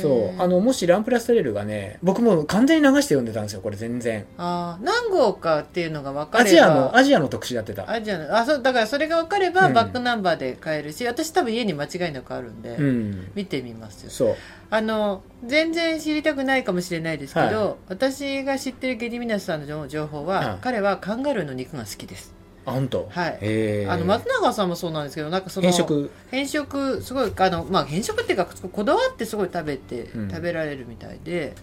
[0.00, 0.42] そう。
[0.42, 4.26] あのもしランプラストレールがね僕も完全に流して読んでたんですよこれ全然。
[4.36, 4.84] あー。
[4.84, 6.48] 何号かっていうのが分かれば。
[6.48, 7.90] アジアのアジアの特集やってた。
[7.90, 9.74] アジアのあそうだからそれが分かればうん。
[9.74, 13.30] バックナンバーで買えるし、私多分家に間違いなくあるんで、うん。
[13.34, 14.10] 見てみますよ。
[14.10, 14.36] そう。
[14.68, 22.34] あの全然知りたくないかもしれないですけど、は私が知ってるゲディミナスさんの情情報は、はい彼はカンガルーの肉が好きです
[22.66, 23.86] あ本当はい。
[23.86, 26.10] あの松永さんもそうなんですけどなんかその変色？
[26.30, 30.28] 変色すごいあの、まあ、変色っていうかこだわってすごい食べて、うん。
[30.28, 31.54] 食べられるみたいで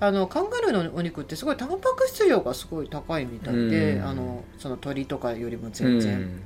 [0.00, 4.04] あのカンガルーのお肉ってすごいタンパク質量がすごい高いみたいで、うん。
[4.06, 6.40] あのその鳥とかよりもう全然、っん。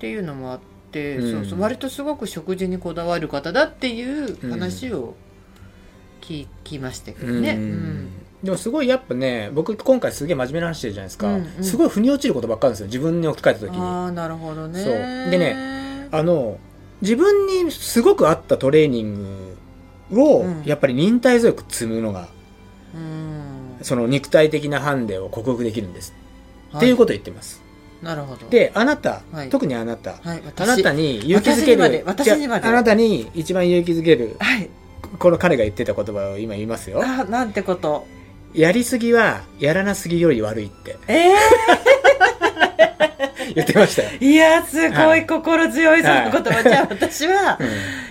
[0.00, 0.60] ていうのもあっ
[0.90, 1.30] て、うん。
[1.30, 5.14] そうそう割とすごく食事にこだわる方だっていう話を
[6.20, 7.52] 聞きましたけどね。
[7.52, 8.08] ううんん
[8.44, 11.64] でもすごいやっぱね僕今回すげえ真面目な話してるじゃないですか、うんうん。
[11.64, 12.86] すごい腑に落ちることばっかりですよ。
[12.86, 13.78] 自分に置き換えた時に。
[13.80, 14.80] ああなるほどね。
[14.80, 14.92] そう。
[15.30, 16.58] でねあの
[17.00, 19.56] 自分にすごく合ったトレーニン
[20.10, 20.62] グを、うん。
[20.64, 22.28] やっぱり忍耐強く積むのが
[22.94, 23.78] うん。
[23.80, 26.14] その肉体的なハンデを克服できるんです、
[26.70, 27.62] はっていうことを言ってます。
[28.02, 28.46] なるほど。
[28.50, 29.48] であなた、はい。
[29.48, 32.62] 特にあなた、はい、あなたに勇気づける私にまで私にまで。
[32.62, 34.68] じゃああなたに一番勇気づけるはい。
[35.18, 37.00] この彼が言ってた言葉を今言いますよ。
[37.02, 38.06] あなんてこと。
[38.54, 40.96] やりすぎはやらなすぎより悪いって。
[41.08, 41.34] ええ
[43.54, 45.22] 言ってましたよ、いやすごはい。
[45.22, 47.58] い心強いその言葉、じゃあ私は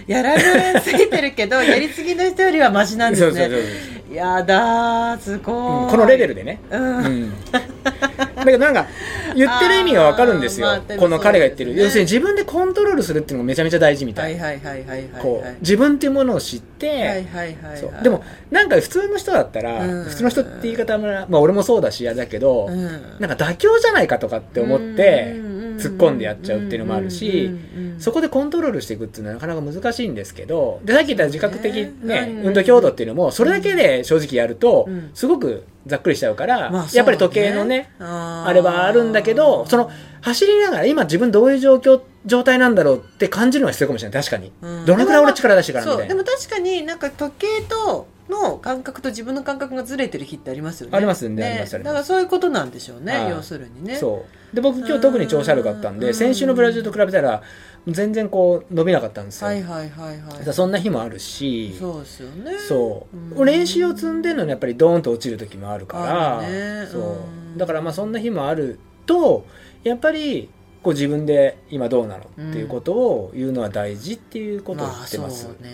[0.08, 8.88] やられすぎてるけどやりすぎの人よりはマシなんですそうそうそうねやだーすごい、うんこのレベルでね、うん、うん、だけどなんか
[9.36, 10.68] 言ってる意味がわかるんですよ、
[11.00, 15.22] この彼が言ってる、要するに自分でコントロールするっていうのがめちゃめちゃ大事みた、はいいはいはいはいはいはい。
[15.22, 18.04] こう自分っていうものを知って、はいはいはいはいそう。
[18.04, 20.04] でもなんか普通の人だったら、うん。
[20.06, 23.20] 普通の人って言い方もまあ俺もそうだし嫌だけど、うん。
[23.20, 27.50] なんか妥協じゃないかとかって思ってうん突っ込んでやっちゃうっていうのもあるし
[27.98, 31.74] そこでコントロールしていくっていうのはなかなか難しいんですけどでさっき言った自覚的
[32.04, 32.42] ね。
[32.44, 35.12] 運動強度っていうのもそれだけで正直やるとうん。
[35.14, 44.24] すごくざっくりしちゃうから、まあやっぱり時計のねあれはあるんだけどその走りながら今自分どういう状況状態なんだろうって感じるのが必要かもしれない。
[44.24, 44.86] 確かに、うん。
[44.86, 50.98] どのくらい俺力出してからみたいなでも確かになんか時計との感覚と自分の感覚がずれてる日ってありますよね。
[50.98, 51.46] ありますね。
[51.46, 53.98] ありますありますだからそういうことなんでしょうねはい要するにね。
[53.98, 54.56] そう。
[54.56, 57.42] で僕今日特に調子悪かったんで先週のブラジルと比べたら
[57.88, 60.54] 全然こう伸びなかったんですよ、はいはいはいはい。
[60.54, 61.76] そんな日もあるし。
[61.78, 62.58] そうですよね。
[62.58, 63.46] そう、うん。
[63.46, 65.98] 練習を積んでるのにやっぱりドーンと落ちる時もあるか
[66.42, 66.48] ら。
[66.48, 66.88] ね。
[66.90, 67.02] そう。
[67.02, 67.58] うん。
[67.58, 69.46] だからまあそんな日もあると
[69.84, 70.50] やっぱり
[70.82, 75.70] こう自分で今どうなのっていうことを言うのは大事っていうことを言ってます、まあそうね。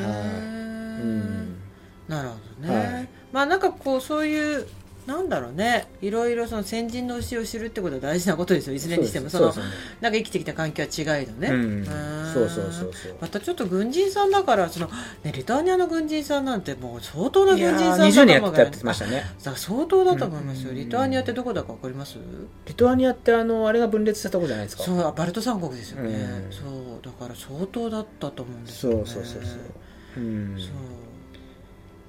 [0.00, 1.02] はい。
[1.02, 1.56] うん。
[2.08, 3.08] なるほどね、はい。
[3.32, 4.66] まあなんかこうそういう
[5.06, 5.88] なんだろうね。
[6.00, 8.74] いろいろその先人の教えを知るってことは大事なことですよ。
[8.74, 9.28] いずれにしても。
[9.28, 9.60] そのそ
[10.00, 11.82] なんか生きてきた環境は違いのね、うん。
[11.82, 11.86] う
[12.32, 14.88] そうそうそうまたちょっと軍人さんだからその、
[15.24, 19.24] ね、リトアニアの軍人さんなんてもう相当な軍人さん20年やってた仲間がって言ってましたね。
[19.38, 20.76] だから相当だと思いますよ、うん。
[20.76, 22.18] リトアニアってどこだか分かります？
[22.66, 24.84] リトアニアってあのあれが分裂したとこじゃないですか？
[24.84, 26.52] そうバルト三国ですよね、うん。
[26.52, 29.48] そうだから相当だったと思うんですそうよねそうそうそ
[30.18, 30.20] う。
[30.20, 30.56] うん。
[30.58, 30.70] そう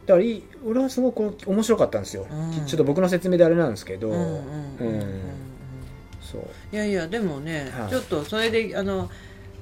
[0.05, 2.65] だからいい俺はすごく面白かったんですよ、うん。
[2.65, 4.11] ちょっと僕の説明であれなんですけど、
[6.71, 7.89] いやいやでもね、はい。
[7.89, 9.09] ちょっとそれであの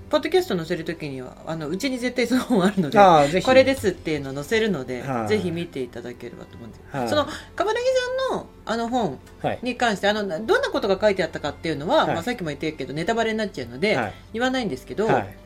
[0.09, 5.27] ポッドキャスト載せるときにはあのうちに絶対その本あるのでこれですっていうの載せるので、はい。
[5.27, 7.09] ぜひ見ていただければと思うんです、はい。
[7.09, 7.93] その冠城
[8.29, 9.59] さんのあの本はい。
[9.61, 12.15] に関してあのどんなことが書いてあったかっていうのは、はい。
[12.15, 14.13] まあ、さっきも言ってるけどネタバレになっちゃうので、はい。
[14.33, 15.37] 言わないんですけど、はい。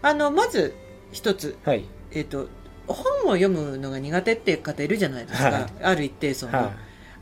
[0.00, 0.74] あのまず
[1.12, 1.84] 一つ、はい。
[2.12, 2.48] えっと
[2.86, 2.96] 本
[3.30, 5.66] を読むのが苦手っていう方いるじゃないですか、はい。
[5.82, 6.72] ある一定層の、は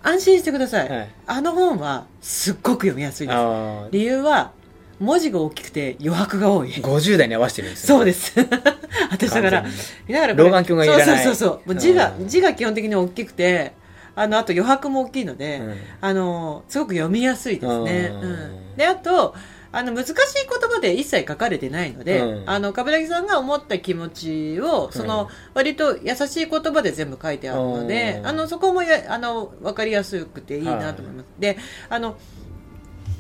[0.03, 1.11] 安心してください、いはい。
[1.27, 3.37] あの本はすっごく読みやすいです。
[3.37, 4.53] あ理由は
[4.99, 6.69] 文字が大きくて余白が多い。
[6.69, 7.89] あ50代に合わせてるんですね。
[7.89, 8.35] そうです。
[9.11, 11.25] 私だからだから老眼鏡がいらない。
[11.25, 12.29] そうそうそう字がうん。
[12.29, 13.73] 字が基本的に大きくて
[14.15, 15.77] あのあと余白も大きいので、うん。
[16.01, 18.23] あのすごく読みやすいですね、うん。
[18.23, 18.27] う
[18.75, 18.77] ん。
[18.77, 19.35] であと
[19.73, 22.51] あの難しい言葉で一切書かれてないので、うん。
[22.51, 28.27] あの冠城さんが思った気持ちをその、うん割と優しい言葉で全部書いてあるので、うん。
[28.27, 31.27] あのそこもやあの分かりやすくていいなと思います。
[31.39, 31.57] で
[31.89, 32.17] あの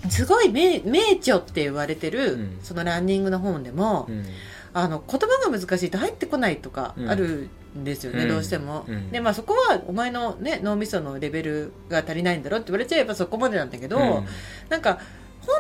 [0.09, 2.59] すごい名名著って言われてる、うん。
[2.63, 4.25] そのランニングの本でも、うん。
[4.73, 7.11] あの言葉が難しいと入ってこないとかうん。
[7.11, 8.29] あるんですよね、うん。
[8.29, 9.11] どうしても、うん。
[9.11, 14.27] でまあそこはお前のね脳みそのレベルが足りないんだろって言われちゃえばそこまでなんだけど、うん。
[14.69, 15.01] なんか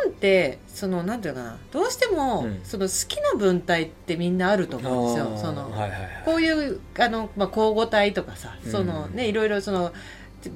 [0.05, 2.61] 本ってそのなんていうのかなどうしても、うん。
[2.65, 5.39] その好きな文体ってみんなあると思うんですよ。
[5.39, 6.23] そのはいはいはい。
[6.25, 8.71] こういうあの、まあ、交互体とかさ、うん。
[8.71, 9.93] そのねいろいろその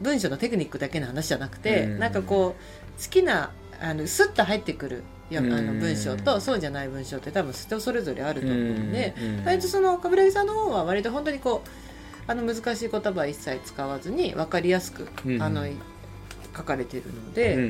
[0.03, 1.99] 文章のテクニックだけの話じゃなくて、うん。
[1.99, 3.51] なんかこう好きな
[3.81, 5.81] あのスッと入ってくるやあのうん。
[5.81, 9.45] 文章とそうじゃない文章って多分人それぞれあると思うんで、うん。
[9.45, 11.69] 割とその冠城さんの方は割と本当にこう
[12.27, 15.43] あの難しい言葉は一切使わずに分かりやすく、うん。
[15.43, 15.67] あの
[16.57, 17.65] 書かれているのうんで,、うんう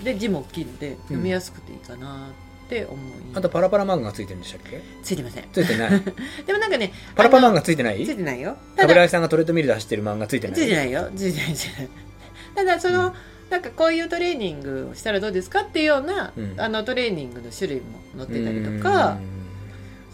[0.00, 0.04] ん。
[0.04, 2.28] で字も大きいので読みやすくていいかな
[2.66, 2.98] って思い、
[3.34, 4.80] あとパラパラ漫画がついてるんでしたっけ？
[5.02, 5.44] ついてません。
[5.52, 5.90] ついてない。
[6.46, 8.04] でもなんかねパラパラ漫画ついてない？
[8.06, 8.56] ついてないよ。
[8.76, 10.56] 冠城さんがトレッドミルで走ってる漫画ついてない？
[10.56, 11.10] ついてないよ。
[11.14, 11.54] ついてない
[12.54, 13.14] ただその、
[13.50, 16.54] なんかこういうトレーニングをしたらどうですかっていうような、うん。
[16.56, 19.18] あのトレーニングの種類も載ってたりとか、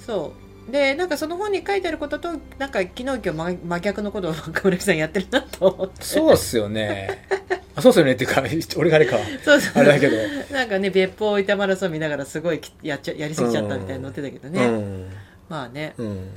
[0.04, 2.28] そうでなんかその本に書いてあることと
[2.58, 6.02] なんか昨日今日真真逆のことを冠城さんやってるなと思って。
[6.04, 7.26] そうっすよね。
[7.74, 8.42] あそうっすよねっていうか
[8.76, 9.18] 俺があれか。
[9.44, 9.82] そうそう。
[9.82, 10.16] あれだけど。
[10.52, 15.10] なんかね別府大分マラソン見ながらすごいきやっちゃやりすぎちゃったみたいに載ってたけどね、うん。
[15.48, 15.94] まあね。
[15.96, 16.28] うん。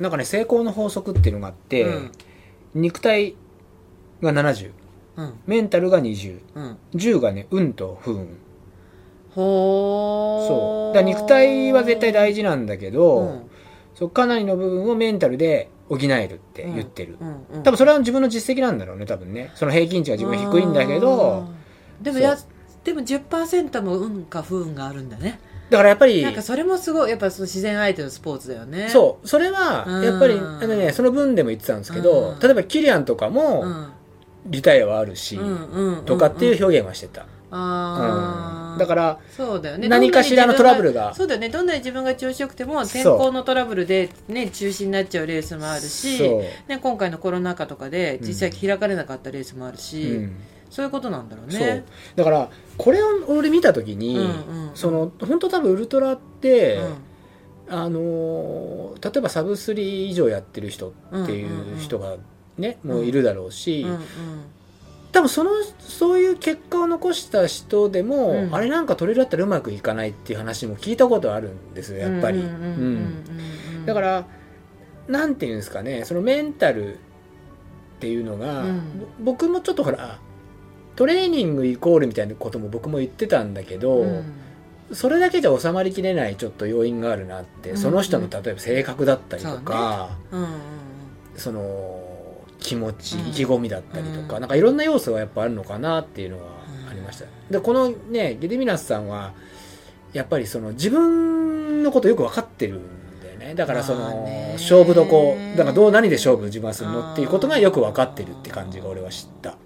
[0.00, 2.12] なんかね成功の法則っていうのがあって、うん。
[2.74, 3.34] 肉体
[4.22, 4.70] が70
[5.16, 5.34] うん。
[5.46, 7.20] メンタルが2010うん。
[7.20, 8.36] がね運と不運
[9.34, 10.94] そう。
[10.94, 13.50] だ肉体は絶対大事なんだけど、うん。
[13.94, 17.62] そうかなりの部分をメンタルで補えるって言ってる、うんうん。
[17.62, 19.50] 多分それは自分の実績なんだろうね多分ね。
[19.54, 21.48] その平均値が自分低いんだけど
[22.00, 22.36] でもや
[22.84, 25.40] でも10%も運か不運があるんだね。
[25.70, 28.88] だからやっぱりなんかそれもすごいやっぱその自然相手のスポーツだよね。
[28.88, 29.28] そう。
[29.28, 32.38] それはやっぱりうんあのねその分でも言ってたんですけどうん。
[32.40, 33.92] 例えばキリアンとかうもん。
[34.46, 35.38] リタイアはあるし、
[36.04, 38.78] とかっていう表現はしてた、あーうん。
[38.78, 39.88] だからそうだよね。
[39.88, 41.14] 何かしらのトラブルが。
[41.14, 41.50] そうだよね。
[41.50, 46.20] どんなに自分が調子よくても天候のトラブルで、ね、中止になっちゃうレースもあるし、
[46.66, 50.36] ね、今回のコロナ禍とかで実際開かれなかったレースもあるし、うん。
[50.70, 51.84] そういうことなんだろうね。
[52.16, 56.94] だからこれを俺見た時に、うんうんその本当多分ウルトラって、うん。
[57.68, 60.92] あのー例えばサブスリー以上やってる人っ
[61.26, 62.16] ていう人が
[62.58, 64.00] ね、もういるだろうし、うんうん
[65.12, 68.54] 多分そのそういう結果を残した人でも、うん。
[68.54, 73.24] あれなんか取れるだったらうまくいかないっていう話も聞いたことあるんですよやっぱり、うんうんうんうん
[73.78, 73.86] うん。
[73.86, 74.26] だから
[75.06, 76.98] なんていうんですかねそのメンタルっ
[78.00, 78.80] ていうのが、うん。
[79.18, 80.18] ぼ僕もちょっとほら
[80.96, 84.32] トレーニングイコールみたいなことも僕も言ってたんだけど、うん。
[84.92, 90.48] それだけじゃ収まりきれないちょっと要因があるなって、うんその人の例えば性格だったりとか、うんうん。
[91.36, 91.91] その
[92.62, 93.28] 気持ちうん。
[93.28, 94.40] 意気込みだったりとか、うん。
[94.40, 99.32] なんかいろんな要素がやっぱあるのかなっていうのはありました、でこのねゲデミナスさんは
[100.12, 103.54] やっぱりその自分のことよく分かってるんだよね。
[103.54, 109.56] だからその、勝負どこだからどう何で勝負自分はするのっていうことがよく分かってるって感じが俺は知った、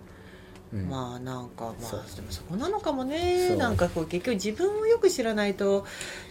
[0.73, 0.89] うん。
[0.89, 2.01] まあなんかまあそう。
[2.15, 3.57] でもそこなのかもそねう。
[3.57, 5.85] なんかこう結局自分をよく知らないと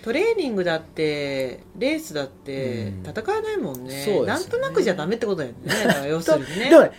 [0.04, 3.06] トレーニングだってレースだってうん。
[3.06, 4.28] 戦えないもんね,、そうですよね。
[4.28, 5.58] なんとなくじゃダメってことだよね。
[5.86, 6.70] だから要するにね。
[6.70, 6.92] でもね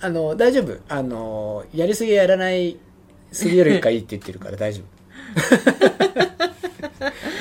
[0.00, 0.76] あの大丈夫。
[0.88, 2.78] あのやりすぎやらない
[3.32, 4.96] すぎよりかいいって言ってるから大丈夫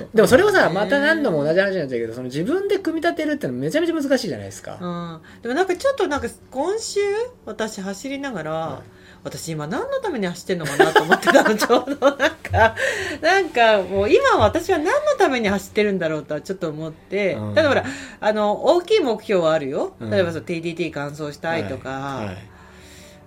[0.00, 0.08] そう。
[0.14, 7.00] でもそれをさまた何度も同じ話になっちゃうけどその自分で組み立てるってのはめちゃめちゃ難しいじゃないですか、うん、でもなんかちょっとなんか今週
[7.46, 9.00] 私走りながら、はい。
[9.22, 12.74] 私今何のために走ってんのかなと思ってたのちょうどなんか
[13.20, 17.54] なんかもう今私は何のために走ってるんだろうとはちょっと思って、うん。
[17.54, 17.84] ただほら
[18.20, 19.94] あの大きい目標はあるよ。
[20.00, 20.10] うん。
[20.10, 22.26] 例えばその TDT 完走したいとか、はい。
[22.26, 22.36] はい。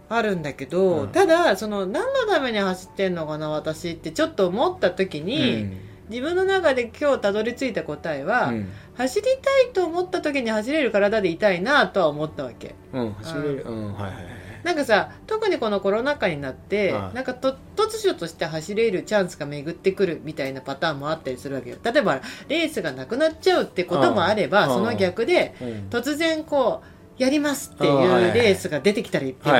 [0.10, 1.08] あるんだけど、うん。
[1.10, 5.78] ただその何のために走ってんのかな私ってちょっと思った時に、
[6.10, 8.70] 自分の中で今日たどり着いた答えは、うん。
[8.96, 12.76] 走りたいと思った時に走れる体でいたいなとは思ったわけ。
[12.94, 13.64] うん、うん、走れる。
[13.66, 13.94] うん。
[13.94, 14.26] はいはいはい。
[14.64, 17.16] なんかさ特にこのコロナ禍になって、はい。
[17.16, 21.78] なんかと突如として走れるチャンスが巡ってくるみたいなパターンもあったりするわけよ。
[21.84, 24.74] 例えばレースがなくなっちゃうってこともあればうん。
[24.74, 25.68] その逆でうん。
[25.90, 29.56] 突然こうやりますっていうレースが出てきたりっていう。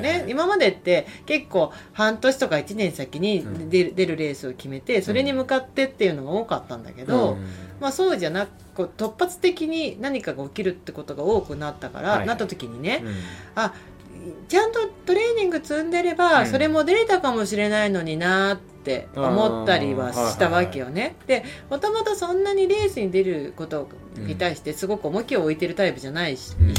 [0.00, 3.70] ね今までって結構半年とか1年先にうん。
[3.70, 7.46] 出る出るレースを決めてそれに向かってっていうのが多かったんだけど、うん。
[7.80, 13.14] まあそうじゃなく突発的に何かが起きるってことが多くなったから、なった時にね、うん。
[13.54, 13.74] あ
[14.48, 16.46] ちゃんとトレーニング積んでれば、うん。
[16.46, 21.16] それも出れたかもしれないのになってって思ったりはしたわけよね。
[21.26, 26.74] でもともとそんなにレースに出ることに対してすごく重きを置いてるタイプじゃないし、うん。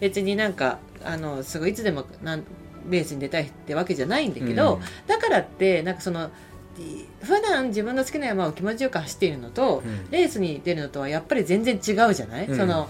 [0.00, 2.44] 別になんかあのすごいいつでもなん
[2.90, 4.80] レースに出たいってわけじゃないんだけど、うん。
[5.06, 6.30] だからってなんかその
[6.78, 10.10] い普段自分の好きな山を気持ちよく走っているのと、うん。
[10.10, 12.56] レースに出るのとはやっぱり全然違うじゃない、うん。
[12.56, 12.88] その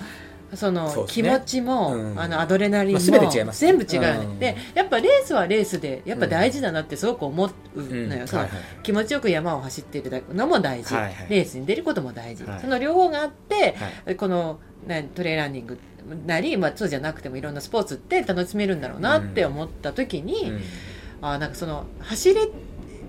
[0.55, 2.20] その気持ちも、うん。
[2.20, 3.73] あのアドレナリンも、まあ全て違いますね。
[3.73, 4.39] 全部違うよね、うん。
[4.39, 8.09] でやっぱレースはレースでやっぱ大事だなってすごく思ううん。
[8.09, 8.61] のよ、そのはいはい。
[8.83, 11.27] 気持ちよく山を走っているのも大事、はいはい。
[11.31, 12.61] レースに出ることも大事、はい。
[12.61, 14.16] その両方があって、はい。
[14.16, 15.79] このなトレーランニング
[16.27, 20.61] なり、まあ、そうじゃなくてもいろんなスポーツって楽しめるんだろうなって思った時に、うん。
[21.23, 22.49] あなんかその走れ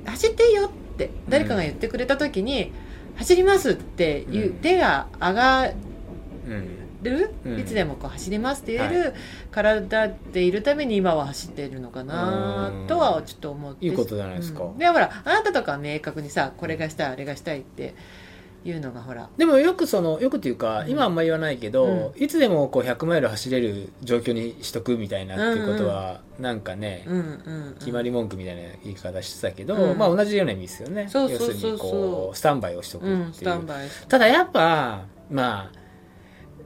[0.05, 2.71] 走っていいよって誰かが言ってくれた時に、
[3.15, 4.53] 走りますっていう、うん。
[4.55, 5.71] 手が上が
[6.47, 7.59] うんる、うん。
[7.59, 9.13] いつでもこう走りますって言える、
[9.51, 12.87] 体でいるために今は走っているのかなうん。
[12.87, 14.63] とはちょっと思っていいことじゃないですか。
[14.63, 14.77] うん。
[14.77, 17.95] でほらあなたとかは明確にさこれがしたいあれがしたいって
[18.65, 20.89] いうのがほらでもよくそのよくっていうかうん。
[20.89, 29.97] 今はあんま言わないけど、いつでもこう100マイル走れる状況にしとくみたいなっていうことは、なんかね、うんうん、うん、決まり文句みたいな言い方してたけど、うん。
[29.97, 31.09] まあ同じような意味ですよね。
[31.13, 35.82] 要するにこうスタンバイをしとくっていう、うんスタンバイただやっぱまあ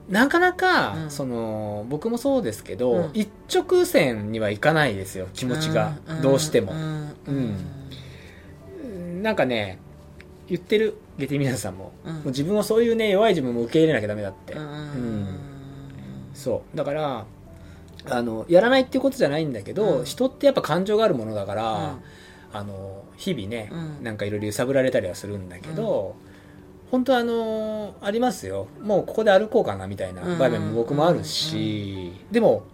[0.08, 1.10] なかなか、うん。
[1.10, 3.10] その僕もそうですけど、うん。
[3.14, 7.14] 一直線にはいかないですよ気持ちが、どうしても、ん。
[9.22, 9.78] なんかね
[10.48, 10.96] 言ってる？
[11.18, 12.14] ゲティミナさんも,、うん。
[12.14, 14.62] もう自分をそういうね弱い自分も受け入れなきゃダメだって、うん。
[14.62, 15.26] うん。
[16.32, 16.76] そう。
[16.76, 17.26] だから
[18.08, 20.04] あのやらないっていうことじゃないんだけど、うん。
[20.04, 22.00] 人ってやっぱ感情があるものだから、うん。
[22.50, 24.04] あの日々ね、うん。
[24.04, 26.14] なんかいろいろ揺さぶられたりはするんだけど、
[26.90, 28.68] 本当あのありますよ。
[28.82, 32.64] もうここで歩こうかなみたいな場面も僕もあるし、でも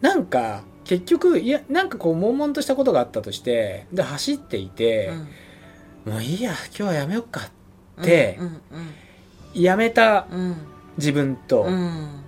[0.00, 5.10] なんか結局いやなんかこう悶々としたことがあったとしてで走っていて、
[6.04, 7.40] もういいや今日はやめようか
[8.00, 8.60] ってうんうん
[9.54, 10.56] やめたうん。
[10.98, 12.22] 自分と、うん。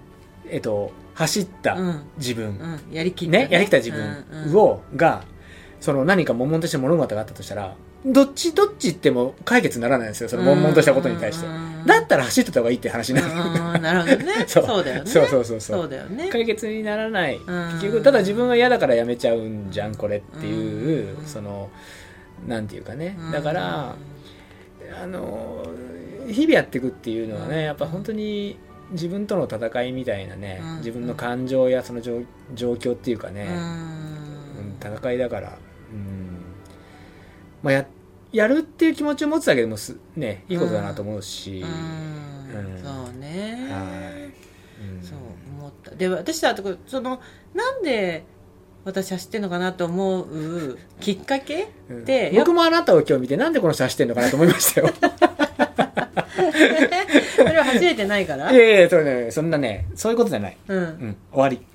[0.48, 2.02] えっと、走ったうん。
[2.18, 2.46] 自分、
[2.88, 2.94] うん。
[2.94, 3.48] やりきったね。
[3.50, 5.24] やりきった自分を、が
[5.80, 7.74] その何か悶々とした物事があったとしたら
[8.04, 11.46] どっちどっち行っても解決にならないんですよその悶々としたことに対して、
[11.86, 13.82] だったら走ってた方がいいって話になる、うん。
[13.82, 14.44] なるほどね。
[14.48, 14.66] そう。
[14.66, 15.10] そうだよね。
[15.10, 15.80] そうそうそうそう。
[15.82, 16.28] そうだよね。
[16.30, 17.36] 解決にならない。
[17.36, 17.72] うん。
[17.74, 21.26] 結局ただ自分が嫌だからやめちゃうんじゃんこれっていううん。
[21.26, 21.68] その
[22.48, 23.16] なんていうかね。
[23.18, 23.32] うん。
[23.32, 23.94] だから
[25.02, 25.66] あの
[26.26, 27.50] 日々やっていくっていうのはうん。
[27.50, 28.58] ねやっぱ本当に
[28.92, 30.76] 自分との戦いみたいなねうん。
[30.78, 32.22] 自分の感情やその状
[32.54, 33.46] 状況っていうかね、
[34.80, 35.69] 戦いだから、うん
[37.62, 37.86] まあ、や
[38.32, 41.66] やるっていう気持ちを持つだけでもす、ね、いいことだなと思うし、そ
[43.10, 43.68] うね。
[43.70, 43.80] は
[44.10, 44.84] い。
[44.96, 45.02] うん。
[45.02, 45.18] そう
[45.58, 45.90] 思った。
[45.92, 47.20] で私だとその
[47.54, 48.24] なんで
[48.84, 52.04] 私走ってんのかなと思う きっかけうん。
[52.04, 54.90] で僕もあなたを今日見てなんでこの人走ってんのかなと思いましたよ
[57.36, 58.50] それは走れてないから？
[58.52, 60.78] いやいやそれねそんなねそういうことじゃない、うん。
[60.78, 61.60] うん、終わり。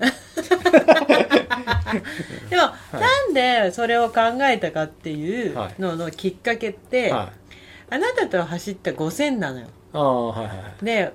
[2.50, 2.62] でも、
[2.92, 7.32] なんでそれを考えたかっていうののきっかけって、は
[7.90, 7.94] い。
[7.94, 9.66] あなたと走った5000なのよ。
[9.92, 11.12] ああはいはいで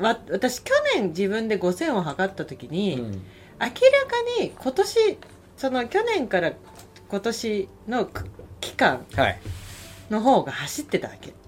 [0.00, 3.10] わ私去年自分で5000を測った時に、うん。
[3.12, 3.16] 明
[3.58, 3.72] らか
[4.40, 5.18] に今年
[5.56, 6.52] その去年から
[7.08, 8.26] 今年のく
[8.60, 9.38] 期間はい。
[10.10, 11.41] の方が走ってたわけ、うんうん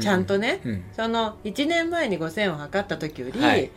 [0.00, 0.84] ちゃんとねうん。
[0.92, 3.70] その1年前に5000を測った時より、はい。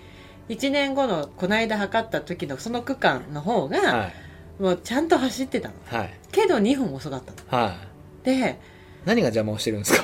[0.50, 4.14] 1年後のこの間測った時のその区間の方が、はい。
[4.62, 5.76] もうちゃんと走ってたの。
[5.86, 6.14] はい。
[6.32, 7.64] けど2分遅かったの。
[7.64, 7.76] は
[8.24, 8.26] い。
[8.26, 8.60] で
[9.06, 9.94] 何が邪魔をしてるんです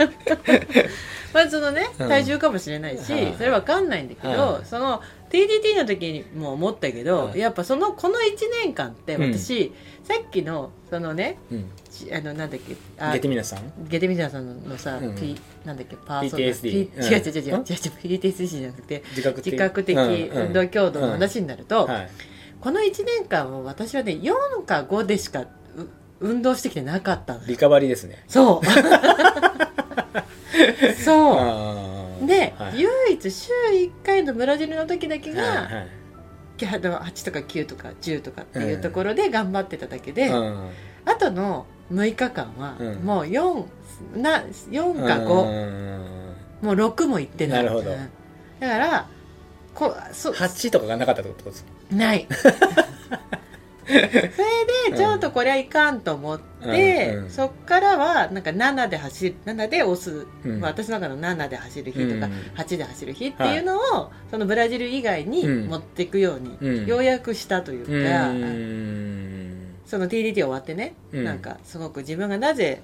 [1.32, 2.08] まあそのねうん。
[2.08, 3.34] 体重かもしれないし、はい。
[3.36, 4.66] それわかんないんだけど、はい。
[4.66, 5.00] その
[5.30, 7.38] TDT の時にも思ったけど、はい。
[7.38, 8.20] やっぱそのこの1
[8.64, 9.32] 年間ってうん。
[9.32, 9.72] 私、
[10.02, 11.70] さっきのそのねうん。
[11.88, 13.88] ちあのなんだっけあゲテミナさん？
[13.88, 17.04] ゲテミザさんのさ、うん P なんだっけパーソナ PTSD P うん。
[17.04, 22.10] 違う違う違う違う PTSD じゃなくて自覚自覚的運動強度の話になると、はい。
[22.60, 25.48] この1年間は私はね4か5でしかう
[26.20, 28.24] 運動してきてなかったリカバリーですね。
[28.28, 28.66] そう。
[31.02, 31.32] そ
[32.22, 32.26] う。
[32.26, 32.80] で、はい。
[32.80, 35.86] 唯一週1回のブラジルの時だけが、はいはい
[36.66, 40.70] きあの8とか9とか10とかっていうところで頑張ってただけで、うん。
[41.04, 42.94] あとの6日間はうん。
[43.04, 43.64] もう4
[44.16, 45.26] な4か5、
[46.62, 46.66] うん。
[46.66, 47.64] もう6もいってない。
[47.64, 47.90] なるほど。
[47.90, 48.10] うん
[48.60, 49.08] だから
[49.74, 52.26] こそ8とかがなかったってことですない
[54.36, 57.30] それでちょっとこれはいかんと思って、うんうん。
[57.30, 60.60] そっからはなんか7で走る7で押す、うん。
[60.60, 62.32] まあ、私の中の7で走る日とか、うん。
[62.56, 65.68] 8で走る日っていうのを、そのブラジル以外にうん。
[65.68, 66.86] 持っていくように、うん。
[66.86, 69.60] ようやくしたといううか、ん。
[69.86, 71.24] その TDT 終わってね、うん。
[71.24, 72.80] なんかすごく自分がなぜ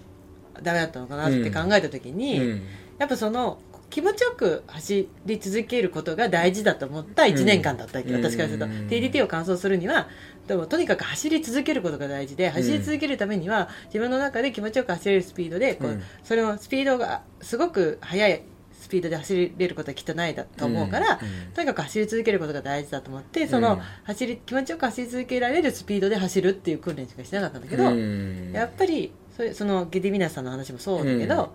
[0.63, 2.63] ダメだったのかなって考えた時に、うん。
[2.99, 3.59] やっぱその
[3.91, 8.23] 気持ちよく走り続けることが大事だと思った1年間だったわけ、うん。
[8.23, 10.09] 私からすると、うん TDT を完走するには
[10.47, 18.43] でもとにかく走り続けることが大事で走り続けるためには自分の中で気持ちよく走れるスピードでこう、うんそれのスピードがすごく速い
[18.73, 23.81] スピードで走れることはきっとないだと思うから、うんとにかく走り続けることが大事だと思ってその、うん。
[24.05, 28.53] 走り気持ちよく走り続けられるスピードで走るっていう訓練しかしてなかったんだけど、うん。
[28.53, 31.55] やっぱりそれそのゲディミナスさんの話もそうだけど、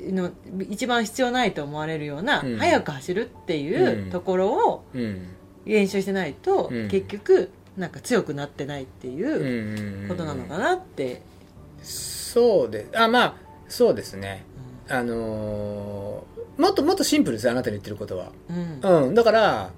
[0.00, 0.30] の
[0.68, 2.56] 一番必要ないと思われるような、うん。
[2.58, 5.28] 速く走るっていううんところをうん。
[5.64, 6.88] 練習してないと、うん。
[6.88, 10.08] 結局なんか強くなってないってうんいううん。
[10.08, 11.22] ことなのかなって、
[11.82, 13.34] そうであまあ
[13.68, 14.44] そうですね。
[14.88, 18.32] あのーもっともっとシンプルですよあなたの言ってることは。
[18.48, 18.80] うん。
[18.82, 19.02] うん。
[19.08, 19.70] うんだから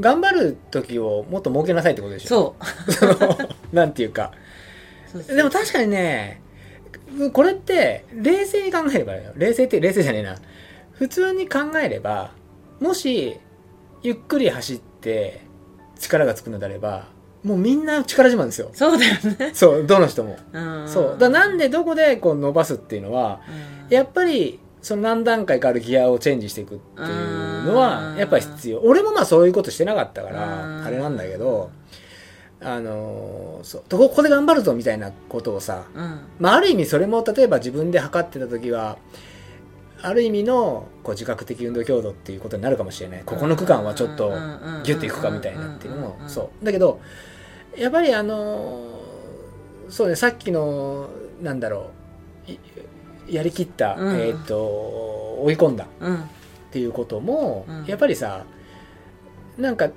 [0.00, 2.54] 頑張る時をもっと設けなさいってことでしょ。
[2.90, 3.14] そ
[3.70, 3.74] う。
[3.76, 4.32] なんていうか。
[5.28, 6.42] でも確かにね
[7.32, 9.32] これって冷静に考えればよ。
[9.36, 10.36] 冷静って冷静じゃねえな。
[10.92, 12.32] 普通に考えれば
[12.80, 13.38] もし
[14.02, 15.40] ゆっくり走って
[15.98, 17.08] 力がつくのであれば
[17.44, 18.70] もうみんな力自慢ですよ。
[18.72, 20.36] そうだよね、そうどの人も。
[20.52, 21.16] うん、そう。
[21.18, 23.40] だなんでどこでこう伸ばすっていうのは
[23.88, 23.94] うん。
[23.94, 28.16] やっぱりその何段階かあるギアをチェンジしていくっていうのはうん。
[28.18, 28.80] やっぱり必要。
[28.80, 30.34] 俺もまあそういうことしてなかったかうん。
[30.34, 31.70] らあれなんだけど
[32.60, 33.82] あのーそう。
[33.88, 36.20] ここで頑張るぞみたいなことをさうん。
[36.40, 38.98] まあ、ある意味それも例えば自分で測ってた時は
[40.02, 43.22] ある意味のこう自覚的運動強度っていうことになるかもしれない。
[43.24, 44.30] ここの区間はちょっと
[44.84, 46.64] ギュッといくかみたいなっていうのもそう。
[46.64, 47.00] だけど
[47.76, 51.08] やっぱりあのーそうねさっきの
[51.40, 51.90] なんだろ
[52.48, 52.50] う
[53.30, 54.16] いやりきった、うん。
[54.16, 54.56] えーっと
[55.42, 56.24] 追い込んだっうん。
[56.70, 57.84] ていうことも、うん。
[57.86, 58.44] やっぱりさ
[59.56, 59.88] なんか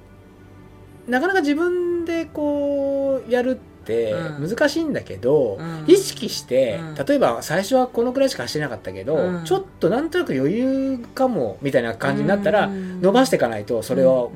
[1.08, 3.60] なかなか自分でこうやる
[3.90, 4.50] ってうん。
[4.50, 5.84] 難しいんだけど、うん。
[5.88, 7.06] 意識して、うん。
[7.06, 9.44] 例えば最初はこのくらいしか走れなかったけど、うん。
[9.46, 13.02] ちょっとなんとなく余裕かもみたいな感じになったら、うん。
[13.02, 14.32] 伸ばしていかないとそれを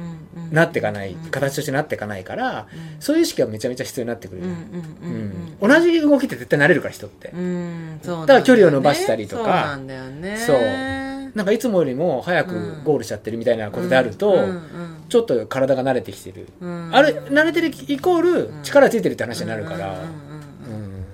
[0.51, 1.29] なっていかない、うん。
[1.29, 3.01] 形としてなっていかないから、うん。
[3.01, 5.57] そういう意識がめちゃめちゃ必要になってくるうん。
[5.61, 9.43] 同じ動きって絶対慣れるから人って、だから距離を伸ばしたりとか。
[9.43, 10.37] そうなんだよね。
[10.37, 11.02] そう
[11.35, 14.39] なんかいつもよりも早くゴールしちゃってるみたいなことであると、うん。
[14.39, 15.03] うん。
[15.09, 16.89] ちょっと体が慣れてきてる、うん。
[16.93, 18.63] あれ慣れてるイコールうん。
[18.63, 20.95] 力ついてるって話になるから、うんうんうんうん。
[20.95, 21.05] うん。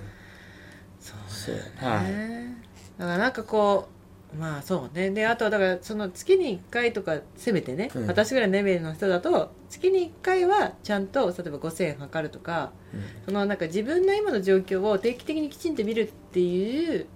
[1.00, 2.56] そうだよね
[2.98, 3.88] だからなんかこ
[4.34, 5.10] うまあそうね。
[5.10, 8.06] であとはだからその月に1回とかせめてね、うん。
[8.06, 13.00] 私ぐらいのレベルの人だと月に1回はちゃんと例えば5000円測るとかうん。
[13.24, 17.06] そのなんか自分の今の状況を定期的にきちんと見るっていう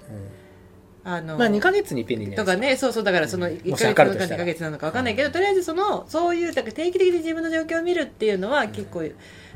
[1.06, 3.52] あのまあ2ヶ月に一遍でいいんじゃとかねそうそうだからそのうん。
[3.54, 4.38] 1もしヶ月なのか2測るとしたら。
[4.38, 9.04] ヶ月なのか分かんないけどとりあえずそのそういうだから定期的に自分の状況を見るっていうのは結構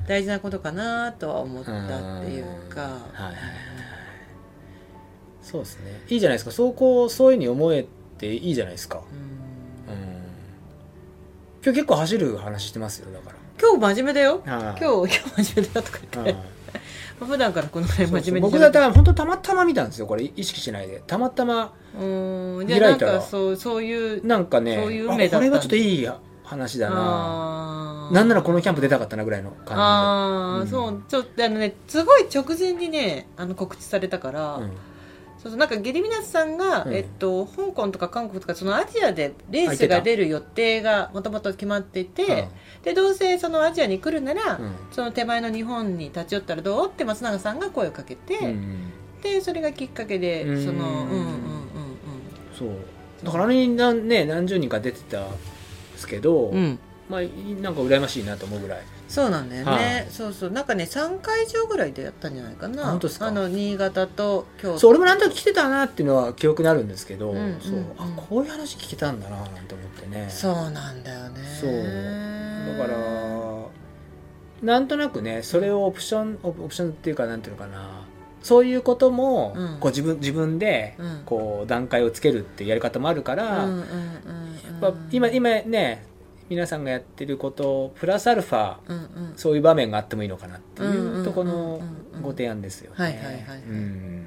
[0.06, 1.72] 大事なことかなとは思った
[2.20, 2.90] っていうか、うん。
[2.90, 3.34] はいはいはい
[5.42, 6.02] そうですね。
[6.10, 6.50] いいじゃないですか。
[6.50, 7.86] そうこうそういうふうに思え
[8.18, 9.94] ていいじゃないですか、うん。
[9.94, 10.02] うん、
[11.64, 14.42] 今日結構走る話してますよだか今日真面目だよ。
[14.44, 16.57] ら今日今日真面目だよとか言って
[17.20, 20.24] まあ普段からこのぐらい真面目に僕だったら本当たまたま見たんですよこれ。
[20.36, 21.03] 意識しないで。
[21.07, 22.66] たまたまうん。
[22.66, 26.09] じゃあなん開いたらかそうそういうなんかねそういうこれはちょっといい
[26.45, 28.11] 話だな。
[28.12, 34.73] なんならこのキャンプ出たかったなぐらいの感ああ、じでそうちょっとあのねすごい直前にねあの告知されたから、うん。
[35.39, 36.95] そうそうなんかゲリミナスさんが、うん。
[36.95, 42.49] えっと、香港とか韓国とかそのアジアでレースが出る予定がもともと決まっていて、
[42.82, 44.72] でどうせそのアジアに来るなら、うん。
[44.92, 46.88] その手前の日本に立ち寄ったらどう？
[46.88, 48.92] って松永さんが声をかけて、うん
[49.22, 50.64] でそれがきっかけでうん。
[50.64, 51.36] そのうんうんうんうん
[52.56, 52.68] そう。
[53.24, 55.36] だからあれに何,、ね、何十人か出てたんで
[55.96, 56.78] すけど、うん。
[57.09, 57.20] まあ、
[57.60, 58.82] なんか羨ましいなと思うぐらい。
[59.09, 60.06] そうなんだよね、はい。
[60.10, 60.50] そうそう。
[60.50, 62.92] なんかね3会場ぐらいでやったんじゃないかな。
[62.92, 64.78] あの新潟と京都。
[64.78, 67.86] そう俺もなんとなく来てたなっていうのは記憶にあるんですけど、うんそううん。
[67.98, 70.28] あこういう話聞けたんだななんて思ってね。
[70.28, 71.40] そうなんだよね。
[71.60, 71.72] そう。
[71.72, 72.47] だ
[72.78, 72.96] から
[74.62, 78.06] なんとなくねそれをオプションオプションっていうかなんていうのかな。
[78.40, 79.78] そういうことも、うん。
[79.80, 81.22] こう自分自分でうん。
[81.26, 83.88] こう段階をつけるっていうやり方もあるから、うんうんうんうん
[84.80, 86.05] やっぱ今今ね
[86.48, 89.32] 皆さんがやってることプラスアルファうんうん。
[89.36, 91.80] そういう場面があってもいいのかなっていうところの
[92.22, 92.96] ご提案ですよね。
[92.96, 93.42] はいはいはいはい。
[93.59, 94.26] うん。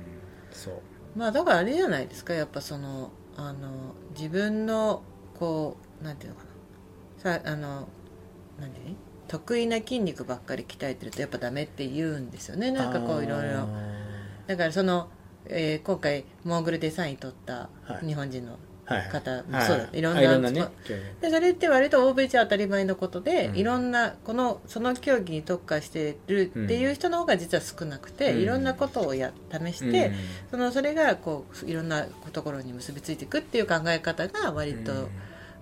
[0.52, 0.74] そう。
[1.16, 5.04] まあだからあれじゃないですかやっぱそのあの自分の
[5.40, 6.44] こうなんていうのか
[7.24, 7.40] な。
[7.40, 7.88] さあの
[8.62, 8.72] 何？
[9.28, 12.72] 得意な筋肉ばっかり鍛えてるとやっぱダメって言うんですよね。
[12.72, 13.68] なんかこういろいろ
[14.48, 15.08] だからその、
[15.46, 18.06] えー今回モーグルデザイン取ったはい。
[18.06, 19.10] 日本人のはい。
[19.10, 19.68] 方もはい。
[19.68, 19.90] そうだ。
[19.94, 20.68] いろんあなね
[21.22, 23.56] でそれって割と欧米じゃ当たり前のことで、うん。
[23.56, 28.42] いろんなこのその競技に特化してるっていう人の方が実は少なくて、うん。
[28.42, 30.12] いろんなことをや試して、
[30.50, 35.08] そのそれがこういろんなところに結びついていくっていう考え方が割と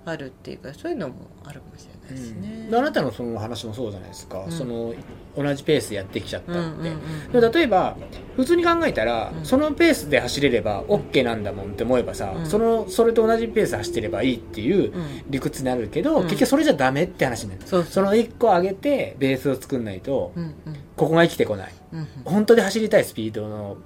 [0.06, 1.16] あるっていうか、そういうのも
[1.46, 2.68] あるかもしれないですね。
[2.70, 4.52] であなたのその話もそうじゃないですか、うん。
[4.52, 4.94] その
[5.36, 6.86] 同じペースでやってきちゃったって、うんうん
[7.34, 7.96] うんで例えば
[8.36, 9.46] 普通に考えたら、うん。
[9.46, 12.46] そのペースで走れれば OK なんだもんって思えばさ、うん。
[12.46, 15.24] そのそれと同じペースで走ってればいいっていううん。
[15.30, 16.24] 理屈になるけど、うん。
[16.24, 17.62] 結局それじゃダメって話になる。
[17.66, 20.54] その1個上げてベースを作んないと、うんうん。
[20.96, 21.74] ここが生きてこない。
[21.94, 23.78] うん本当で走りたいスピードの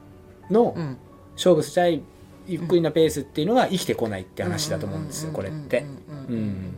[0.50, 0.98] のうん。
[1.36, 2.02] 勝負したい
[2.48, 5.80] ゆっくりなペースっていうのが生きてこないって話だと思うんですよこれって。
[5.80, 6.34] うんうんうん。
[6.34, 6.76] うん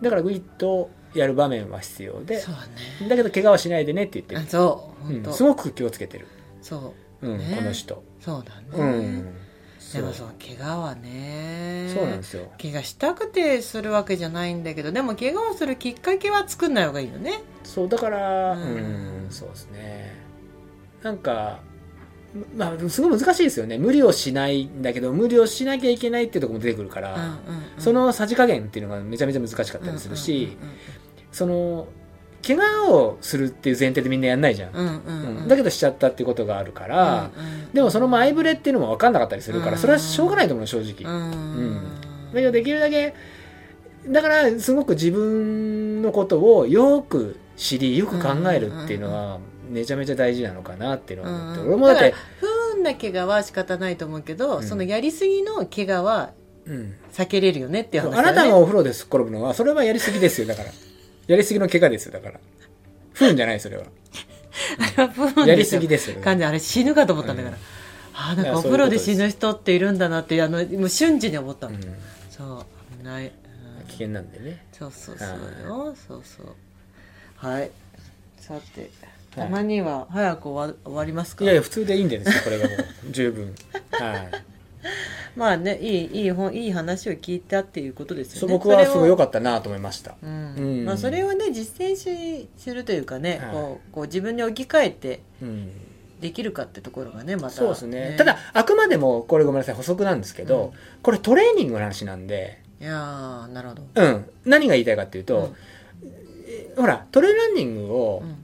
[0.00, 2.54] だからグイッとやる場面は必要でそう
[3.00, 3.08] ね。
[3.08, 5.12] だけど怪我はしないでねって言ってある、そう。
[5.12, 5.32] うん。
[5.32, 6.26] すごく気をつけてる、
[6.62, 7.28] そう。
[7.28, 7.54] うんね。
[7.58, 9.34] この人、そうだね、うん。
[9.92, 10.28] でもそう。
[10.38, 11.90] 怪我はね。
[11.92, 12.50] そうなんですよ。
[12.60, 17.42] 怪我したくてするわけじゃないんだけどでも怪我をするきっかけは作んない方がいいよね。
[17.64, 20.14] そうだからううんんそうですね。
[21.02, 21.60] なんか
[22.56, 23.78] まあすごい難しいですよね。
[23.78, 27.36] 無理をしないんだけど無理をしなきゃいけないっていうところも出てくるから、うんうんうん。
[27.78, 30.68] そのさじ加減っていうのがめちゃめちゃ難しかったりするし、うん
[31.32, 31.86] その
[32.44, 35.36] 怪我をするっていう前提でみんなやんないじゃん、うんうんうん。
[35.36, 35.48] うん。
[35.48, 41.30] だけどしちゃったっていうことがあるから、うんうんでもその前触れっていうのも分かんなかったりするから、うんそれはしょうがないと思う正直、うん。
[41.30, 41.82] うん。
[42.32, 43.14] だけどできるだけ
[44.08, 49.38] だからすごく自分のことをよく知りよく考えるっていうのは
[49.70, 51.66] めちゃめちゃ大事なのかなっていうのは思って、うん。
[51.68, 54.62] 俺もだって不運な怪我は仕方ないと思うけど、うん。
[54.64, 56.32] そのやりすぎの怪我は
[56.66, 58.18] うん避けれるよねっていう話ね。
[58.18, 60.46] あなたがお風呂ですっ転ぶのはそれはやりすぎですよ。
[60.46, 60.70] だから
[61.26, 62.12] やりすぎの怪我ですよ。
[62.12, 62.40] だから。
[63.12, 63.84] 不運じゃないそれは。
[64.78, 66.20] あれは不運やりすぎですよ。
[66.20, 67.62] 感じあれ死ぬかと思ったんだから、うん。
[68.14, 71.82] ああなんかお風呂で死ぬ人っているんだなってあのもう瞬時に思ったの、うん。
[72.30, 73.86] そう危ない、うん。
[73.86, 74.64] 危険なんでね。
[74.72, 75.64] そうそうそうはい。
[75.64, 76.46] よそうそう。
[77.36, 77.70] はい。
[78.38, 78.90] さて
[79.30, 81.44] たまには早く終わ終わりますか？
[81.44, 83.10] いやいや普通でいいんですよこれがもう。
[83.10, 83.54] 十分。
[83.92, 84.30] はい。
[85.36, 88.40] まあねいいいい本いい話を聞いたっていうことですよね。
[88.40, 90.10] そう僕はすごい良っかったなと思いました。
[90.10, 90.54] た、うん。
[90.56, 90.84] うん。
[90.84, 93.52] まあ、それをね実践しするというかね、はい。
[93.52, 95.70] こうこう自分に置き換えてうん。
[96.20, 97.50] できるかってところがねまた。
[97.50, 98.16] そうですね。
[98.18, 100.70] ただあくまでもこれごめんなさい補足なんですけど、うん。
[101.02, 102.60] これトレーニングの話なんで。
[102.80, 103.84] いやーなるほど。
[103.94, 104.30] うん。
[104.44, 105.54] 何が言いたいかっていうと、
[106.46, 108.39] えほらトレーランニングをうん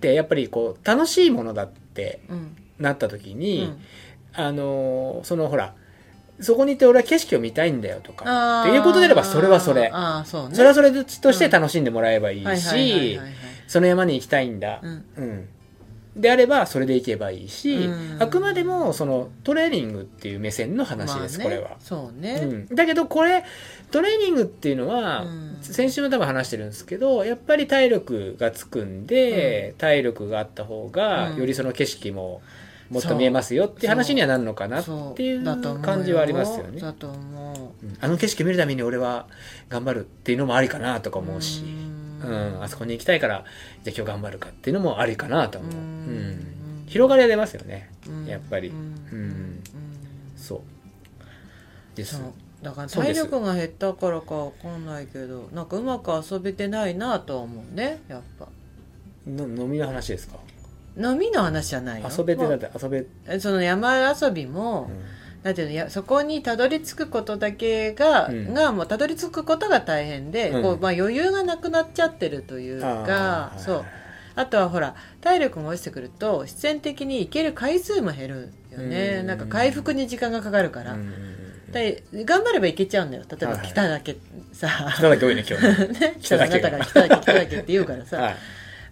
[0.00, 2.56] ってやっぱりこう楽しいものだってうん。
[2.78, 3.78] なった時うに、ん。
[4.32, 5.74] あのーそのほら
[6.40, 9.92] そこに行って俺は景色を見たいんだよとかっていうことであればそれはそれ。
[10.24, 10.54] そうね。
[10.54, 13.20] それはそれとして楽しんでもらえばいいしはい。
[13.68, 15.04] その山に行きたいんだ、うん。
[15.18, 15.48] うん、
[16.16, 18.22] であればそれで行けばいいし、うん。
[18.22, 21.56] あくまでもそのトレーニングっていう目線の話です、まあね。
[21.56, 23.44] これは、そうね、うん、だけどこれ
[23.90, 25.58] トレーニングっていうのは、うん。
[25.62, 31.36] 先週も多分話してるんですけどやっぱり体力がつくんで、体力があった方が、うん。
[31.38, 32.40] よりその景色も
[32.90, 34.84] もっと見えますよっていう話にはなるのかなっ
[35.14, 35.44] ていう
[35.80, 36.80] 感じはありますよね。
[36.80, 37.86] だと思う。
[37.86, 37.96] うん。
[38.00, 39.26] あの景色見るために俺は
[39.68, 41.62] 頑張るっていうのもありかなとか思うし、
[42.22, 42.58] ううん。
[42.58, 43.44] んあそこに行きたいから
[43.84, 45.82] じゃあ今日頑張るかっていうのもありかなと思う、ううん。
[46.30, 46.84] ん。
[46.88, 47.90] 広がりは出ますよね。
[48.08, 48.26] うん。
[48.26, 48.68] やっぱり。
[48.68, 48.76] うん。
[49.12, 49.60] うん。
[50.36, 50.60] そう。
[51.96, 52.20] です
[52.62, 58.48] だから体力が減ったからかわかんないけどなんかうまく遊べてないなとは思うねやっぱ。
[59.26, 60.36] の飲みの話ですか？
[60.98, 63.06] 飲みの話じゃないよ遊べてだっもて遊べ、う
[63.36, 64.90] うその山遊びも、ん。
[65.42, 68.52] なんていうのやそこにたどり着くことだけが、うん。
[68.52, 70.62] がもうたどり着くことが大変で、うん。
[70.62, 73.84] こうまあ、余裕がなくなっちゃってるというかそう。
[74.34, 79.26] あとはほら体力が落ちてくると必然的に行ける回数も減るよね、うん。
[79.26, 81.29] なんか回復に時間がかかるから、うん
[81.72, 83.24] 頑張ればいけちゃうんだよ。
[83.28, 84.16] 例えば来ただけ
[84.52, 85.88] さ、人だけ多いね今日ね。
[86.00, 86.66] ね、来ただけ。
[86.66, 88.36] あなたが来ただけ来ただけって言うからさ、 はい。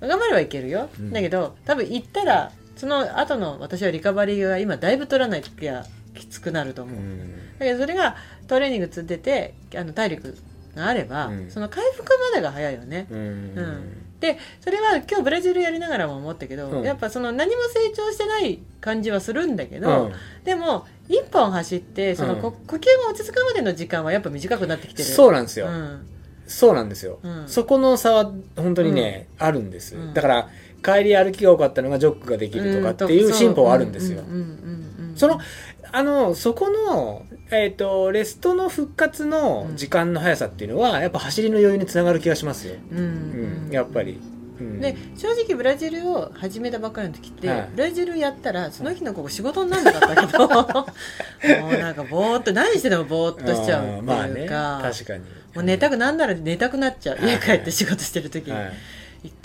[0.01, 1.13] 頑張ればいけるよ、うん。
[1.13, 5.85] だけど多分行ったらその後の私はリカバリーが今だいぶ取らないときは
[6.15, 7.59] きつくなると思う、うん。
[7.59, 10.37] だけどそれがトレーニング積んでてあの体力
[10.77, 11.51] があれば、うん。
[11.51, 13.19] その回復までが早いよね、うん。
[13.19, 16.83] うんでそれは今日ブラジルやりながらも思ったけど、うん。
[16.83, 20.13] やっぱその何も成長してない感じはするんだけど、うん。
[20.45, 22.67] でも一本走ってそのこ、うん。
[22.67, 25.09] 呼吸が落ち着くまでの時間はやっぱ短くなってきてる。
[25.09, 26.07] そうなんですよ、うん。
[26.47, 27.45] そうなんですよ、うん。
[27.47, 30.15] そこの差は本当にね、あるんです、うん。
[30.15, 30.49] だから
[30.83, 34.23] 帰り歩きが多かったのがジョックができるとかっていう進歩はあるんですよ、
[35.17, 35.41] その
[35.93, 43.03] あのそこの、えっとレストの復活の時間の速さっていうのはやっぱ走りの余裕につながる気がしますよ、うんう
[43.69, 44.21] んやっぱり、
[44.61, 44.81] うん。
[44.81, 47.69] で正直ブラジルを始めたばっかりの時って、はい。
[47.75, 50.49] ブラジルやったらその日の午後仕事にならなかったけど
[51.63, 54.49] もうなんかぼーっと何してでもぼーっとしちゃうっていうか、まあね。
[54.93, 55.21] 確かに。
[55.21, 57.17] もう寝たくなんなら寝たくなっちゃう。
[57.17, 57.33] はい。
[57.35, 58.98] 家帰って仕事してる時に、はいい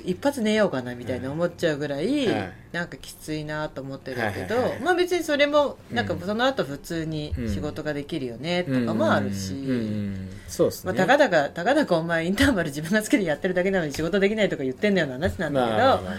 [0.06, 2.54] 一発寝ようかなみたいな思っちゃうぐらい、はい。
[2.72, 4.80] なんかきついなと思ってるけど、はいはいはい。
[4.82, 9.60] まあ別にそれもなんかうんその後普通に仕事ができるよねとかもあるし、うん。
[9.62, 9.70] うん。
[9.70, 10.30] うん。
[10.48, 14.96] そうですねまあ、たかだかたかだかお前インターバル自分が好きでやってるだけなのに仕事できないとか言ってん。
[14.96, 15.54] だような話なん。
[15.54, 16.16] だけど、まあまあまあ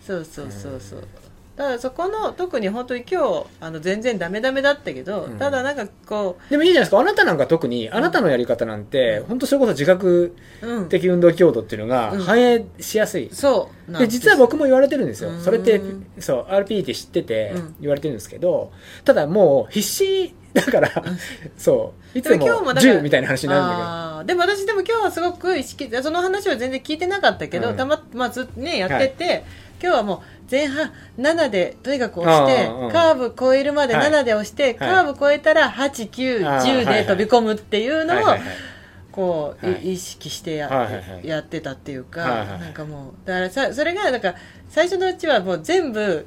[0.00, 1.08] そうそうそうそう
[1.56, 5.38] ただそこの特に本当に今日あの全然ダメダメだったけど、うん。
[5.38, 6.98] ただなんかこでもいいじゃないですか。
[6.98, 12.20] あなたなんか特にあなたのやり方なんて本当それこそ自覚う、うん、的運動強度っていうのがうん。
[12.20, 15.30] 反映しやすい、そうなんで実は僕も言われてるんですよ。
[15.30, 15.42] うん。
[15.42, 15.80] それって
[16.18, 17.76] そう RP って知っててうん。
[17.80, 18.72] 言われてるんですけど
[19.04, 20.90] ただもう必死だから
[21.56, 22.18] そう。
[22.18, 24.24] いつでもも今日もだから10みたいな話になるんだあー。
[24.24, 27.76] でも私でも今日はすごく意識その話は全然聞いてなかったけど、うん。
[27.76, 29.44] たままあずっとねやってて、
[29.82, 34.10] 今日はもう前半7でとにかく押して、カーブ超えるまではい。
[34.10, 37.02] 7で押して、カーブ超えたら8910、あーはいはい。
[37.02, 38.18] で飛び込むっていうのを、
[39.12, 39.92] こう、いはい。
[39.92, 41.26] 意識してや,、はいはいはい。
[41.26, 44.34] やってたっていうか、はいはいなんかもうだからさそれがなんか
[44.68, 46.26] 最初のうちはもう全部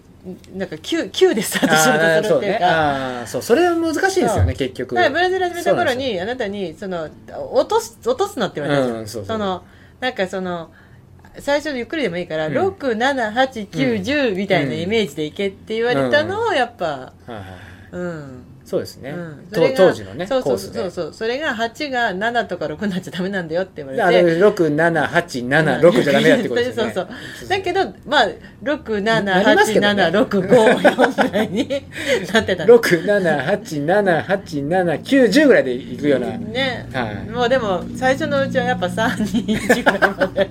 [0.56, 3.20] なんか 9, 9でスタートしようとするっていうか。
[3.20, 4.96] あーそうそれは難しいですよね結局。
[4.96, 7.10] ブラジル始めた頃にあなたにその
[7.54, 9.64] 落とす落とすなって言われたうんその
[10.00, 10.70] なんかその
[11.40, 12.58] 最初のゆっくりでもいいから、うん。
[12.58, 17.14] 678910みたいなイメージでいけって言われたのをやっぱ
[17.92, 24.04] うん、そうですね、うん、とそれが当時のねそうそうそうそうそれが8が7とか6になっちゃダメなんだよって言われて。
[24.04, 26.94] であれ6787じゃダメだってことですよね。
[26.94, 28.40] そうそうだけどまあなり
[29.56, 31.70] ますけどね6787654ぐらいに
[32.34, 32.64] なってた。
[32.64, 37.30] 67878910ぐらいでいくような、ね、はい。
[37.30, 40.50] もうでも最初のうちはやっぱ321ぐらいまで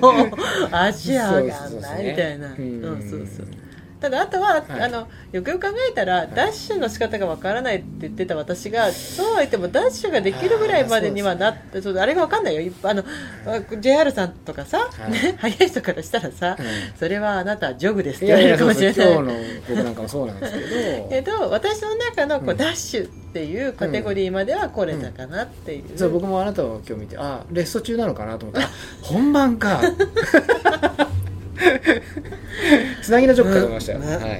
[0.00, 0.30] もう
[0.70, 2.48] 足上がんないみたいな。
[2.56, 2.64] そうですね。
[2.64, 3.61] うんそうそうそう
[4.02, 4.80] ただあとは、はい。
[4.80, 12.72] あのよくよく考えたら、ダッシュの仕方がわからないって言ってた私がそうは言ってもダッシュができるぐらいまでにはなってそうあれがわかんないよ。
[12.82, 13.04] あの
[13.46, 15.12] あ JR さんとかさ、はい。
[15.12, 16.66] ね、速い人からしたらさ、うん。
[16.98, 19.12] それはあなたはジョグですってい言われるかもしれない。
[19.12, 19.32] 今日の
[19.68, 21.08] 僕なんかもそうなんですけど。
[21.08, 22.56] け ど私の中のこう、うん。
[22.56, 28.70] ダッシュっていうカテゴリーまでは来れたかなっていう、そう僕もあなたを今日見てあレスト中なのかなと思ってあ
[29.00, 29.80] 本番か
[33.02, 34.06] つなぎのジョックかと思いましたよ、うん。
[34.06, 34.36] はい、 は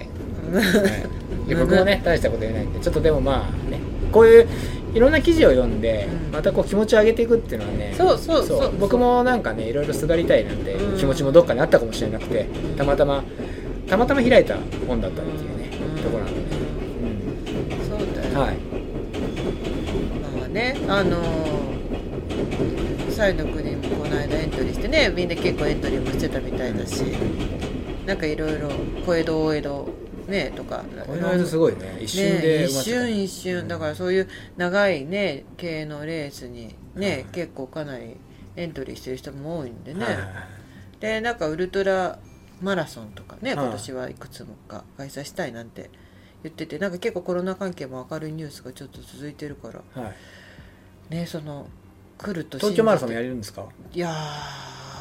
[1.48, 3.78] い、僕もね大したこと言えないんでちょっとでもまあね
[4.10, 4.47] こういう
[4.94, 6.32] いろんな記事を読んで、うん。
[6.32, 8.72] またこう気持ちを上げていくっていうのはねそうそうそう。
[8.78, 10.98] 僕もなんかねいろいろすがりたいなんてうん。
[10.98, 13.24] 気持ちもどっかにあったかもしれなくてたまたま
[13.89, 14.56] たまたま開いた
[14.86, 16.02] 本だったっていうね、うん。
[16.02, 16.55] ところなので、
[17.89, 18.56] そうだよ、うん、はい。
[20.39, 21.72] まあねあのー
[23.12, 27.02] サイの国もこの間エントリーしてねみんな結構エントリーもしてたみたいだし
[28.06, 28.69] なんかいろいろ
[29.06, 29.89] 小江戸大江戸
[30.28, 31.98] ねとかこの間すごいね。
[32.01, 38.16] 一瞬でね、一瞬一瞬だからそういう長いね系のレースにね、結構かなり
[38.55, 40.16] エントリーしてる人も多いんでね、はい。
[41.01, 42.19] でなんかウルトラ
[42.60, 43.66] マラソンとかねはい。
[43.66, 45.90] 今年はいくつもか開催したいなんて
[46.43, 50.10] 言っててなんか結構コロナ関係も明るいニュースがちょっと続いてるからは
[51.10, 51.14] い。
[51.14, 51.66] ねその
[52.23, 53.66] 来ると東京マラソンやれるんですか？
[53.93, 54.15] いや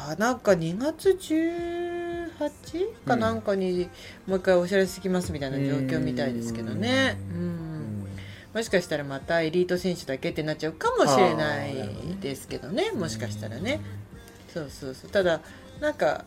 [0.08, 3.88] ーなんか2月18かなんかに
[4.26, 7.16] もう一回お知らせきますみたいな状況みたいですけどね。
[7.30, 7.46] ううん。
[7.46, 8.06] ん
[8.52, 11.74] もしかしたらまたエリート選手だけってなっちゃうかもしれない
[12.20, 12.90] ですけどね。
[12.92, 13.80] もしかしたらね。
[14.52, 15.10] そうそうそう。
[15.10, 15.40] ただ
[15.80, 16.26] なんか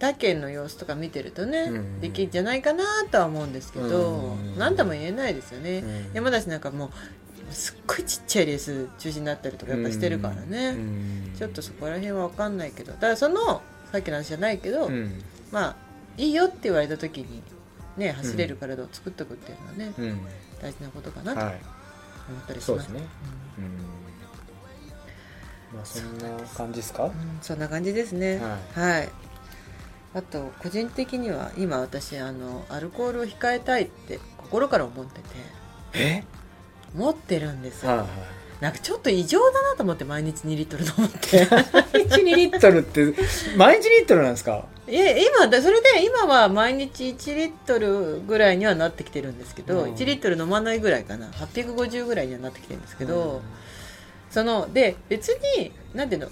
[0.00, 2.00] 他県の様子とか見てるとね、うん。
[2.00, 4.58] できるんじゃないかなとは思うんですけど、うん。
[4.58, 6.14] 何とも言えないですよね、うん。
[6.14, 6.90] 山梨なんかもう
[7.50, 11.32] すっごいちっちゃいレース中止になったりとかやっぱしてるからね、うん。
[11.36, 12.92] ちょっとそこら辺は分かんないけど。
[12.92, 13.62] ただその
[13.92, 15.22] さっきの話じゃないけど、うん。
[15.52, 15.76] まあ
[16.16, 17.42] いいよって言われた時に
[17.96, 20.20] ね走れる体を作っておくっていうのはね、うん。
[20.60, 21.54] 大事なことかなと思はい。
[21.54, 21.58] っ
[22.46, 22.66] たりします。
[22.66, 23.00] そうですね。
[23.58, 23.64] うん。
[25.76, 27.04] まあそんな感じですか？
[27.04, 27.12] うん
[27.42, 28.38] そんな感じですね。
[28.38, 29.08] ははい、
[30.14, 35.26] あと個人的には今私あのアルコールを控えたいって心から思ってて。
[35.94, 36.24] え？
[36.96, 38.08] 持ってるんですよ、はいはい。
[38.60, 41.46] なんかちょっと異常だなと思って毎日2リットル飲むって。
[41.92, 43.14] 毎日2リットルって
[43.56, 44.64] 毎日2リットルなんですか？
[44.88, 49.94] え今だそれで今は毎日1リットルぐらいにはなってきてるんですけど、うん。
[49.94, 51.26] 1リットル飲まないぐらいかな。
[51.28, 53.42] 850ぐらいにはなってきてるんですけど、
[54.30, 56.28] そので別になんていうの？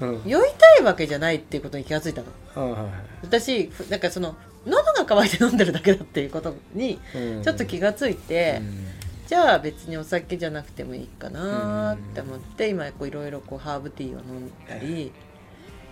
[0.00, 0.22] うん。
[0.24, 2.88] 酔いたいわけじゃないっていうことに気がついたの。
[3.22, 7.42] 私ふなんかその喉が渇いて飲んでるだけだっていうことにうん。
[7.42, 8.86] ちょっと気がついて、うん
[9.26, 15.12] じゃあ別にお酒じゃなくてもいいかなって思って、今こういろいろこうハーブティーを飲んだり。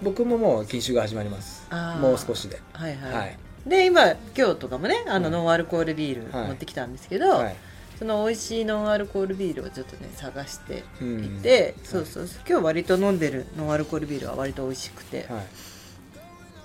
[0.03, 1.69] 僕ももう禁酒が始まります。
[2.01, 2.61] もう少しで。
[2.73, 3.39] はいはい、はい。
[3.67, 5.33] で今今日とかもねあのうん。
[5.33, 6.47] ノンアルコールビールはい。
[6.49, 7.57] 持ってきたんですけど、はい。
[7.99, 11.25] その美味しいノンアルコールビールをちょっとね探してうん。
[11.25, 12.43] いて、そうそうそう。
[12.49, 15.47] 今日割と飲んでるノンアルコールビールは割と美味しくて、はい。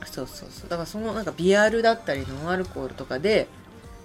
[0.05, 0.69] そうそうそう。
[0.69, 3.47] だからそのなんかビアルだったりノンアルコールとかで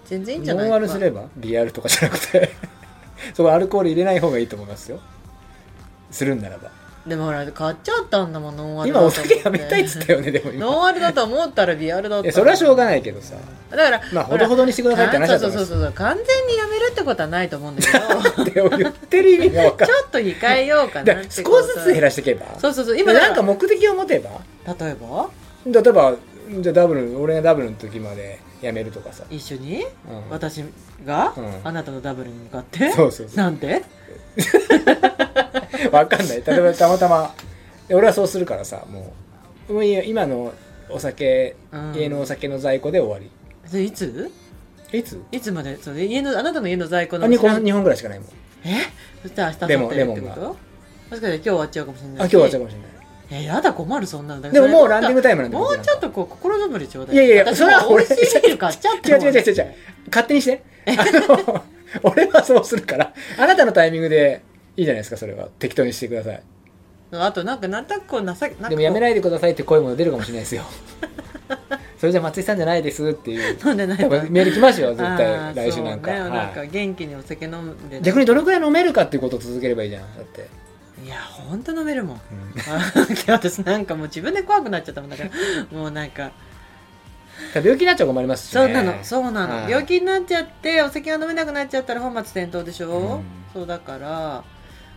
[0.04, 0.68] 全然いいんじゃない？
[0.68, 2.50] ノンアルすればビアルとかじゃなくて。
[3.34, 5.00] そこアルコール入れない方がいいと思いますよ。
[6.10, 6.70] するんならば。
[7.06, 9.34] でもほら買っちゃったんだもんノンアル今おだと思って。
[9.34, 10.64] 酒やめたいっつったよねでも今。
[10.66, 13.34] ノンアルだと思ったらビアルだったそれはしょうがないけどさ。
[13.70, 15.92] だからまあほどほどにしてくださいって話だとそう思いうますそそうそう。
[15.92, 17.82] 完全にやめるってことはないと思うんだ
[18.44, 18.68] けど。
[18.76, 22.46] 言ってる意味が分かちるょっと控えようかなでって少しずつ減らしていけば。
[22.58, 22.98] そうそうそう。
[22.98, 24.30] 今今なんか目的を持てば。
[24.78, 25.28] 例えば？
[25.66, 26.14] 例えば
[26.60, 29.82] じゃあダブル俺がダブルの時までやめるとかさ、一緒に？
[29.82, 30.30] うん。
[30.30, 30.64] 私
[31.04, 31.60] が、うん。
[31.64, 32.90] あなたのダブルに向かって？
[32.92, 33.36] そうそうそう。
[33.36, 33.82] なんで
[35.92, 36.42] わかんない。
[36.46, 37.34] 例えばたまたま
[37.90, 39.12] 俺はそうするからさも
[39.68, 39.72] う。
[39.74, 40.52] もういいよ今の
[40.90, 41.94] お酒、うん。
[41.94, 43.30] 家のお酒の在庫で終わり。
[43.68, 44.30] それいつ？
[44.92, 45.20] いつ？
[45.32, 45.76] いつまで？
[45.82, 48.28] それ家のあなたの家の在庫のあ 2, 本2本ぐらいしかないもん。
[48.64, 48.76] え？
[49.22, 52.88] そしたら明日レモン取ってるってこレモンともしかしたら今日終わっちゃうかもしれないあ今日終わっちゃうかもしれない
[53.36, 54.42] えやだ困るそんなの。
[54.42, 57.16] でももうランディングタイムなんでもうちょっとこう心づもりちょうだい。
[57.16, 59.74] いやいやそれは俺も美味しいビール買っちゃった違う違う違う違う違う。
[60.06, 60.62] 勝手にして。
[60.86, 60.92] あ
[61.52, 61.64] の
[62.02, 63.12] 俺はそうするから。
[63.38, 64.42] あなたのタイミングで
[64.76, 65.48] いいじゃないですかそれは。
[65.58, 66.42] 適当にしてください。
[67.12, 70.62] あとなんかなんとなくこう情けでもやめいないでくださいって声も出るかもしれないですよ。
[71.98, 73.56] それじゃ松井さんじゃないですっていう。
[73.64, 73.98] 飲んでない。
[74.30, 76.18] メール来ますよ絶あ対ー来週なんか,、ね。
[76.18, 76.68] なんかはい。
[76.70, 80.48] 元気にお酒飲んで逆にどのくらい飲めるかっていうことを続ければいいじゃんだって、
[81.04, 82.20] いやほんと飲めるもん。
[83.28, 85.30] 私なんかもう自分で怖くなっちゃったもんだから。
[85.76, 86.32] もうなんか。
[87.54, 89.04] 病気になっちゃ困りますし、ね、そうなの。
[89.04, 89.70] そうなの、はい。
[89.70, 93.24] 病気になっちゃってお酒が飲めなくなっちゃったら本末転倒でしょ、うん。
[93.52, 94.44] そうだから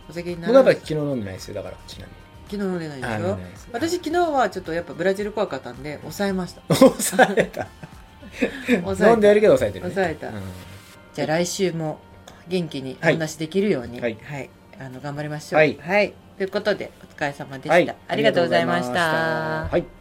[0.08, 1.54] お酒にな僕は昨日飲んでないですよ。
[1.54, 2.12] だからちなみ
[2.50, 3.38] 昨日飲んでないでしょ？
[3.72, 6.62] 私昨日はちょっとやっぱブラジル怖かったんで抑えました。
[6.72, 7.66] に抑えた。
[9.10, 10.28] 飲んでやるけど抑えてる、ね、抑えた。
[10.28, 10.42] うん。
[11.12, 12.00] じゃあ来週も
[12.46, 13.14] 元気におはい。
[13.14, 14.16] 話できるように、はい
[14.80, 15.60] あの頑張りましょう。
[15.60, 16.14] はい。
[16.36, 17.96] ということでお疲れ様でした、はい。
[18.08, 19.68] ありがとうございました。
[19.70, 19.97] はい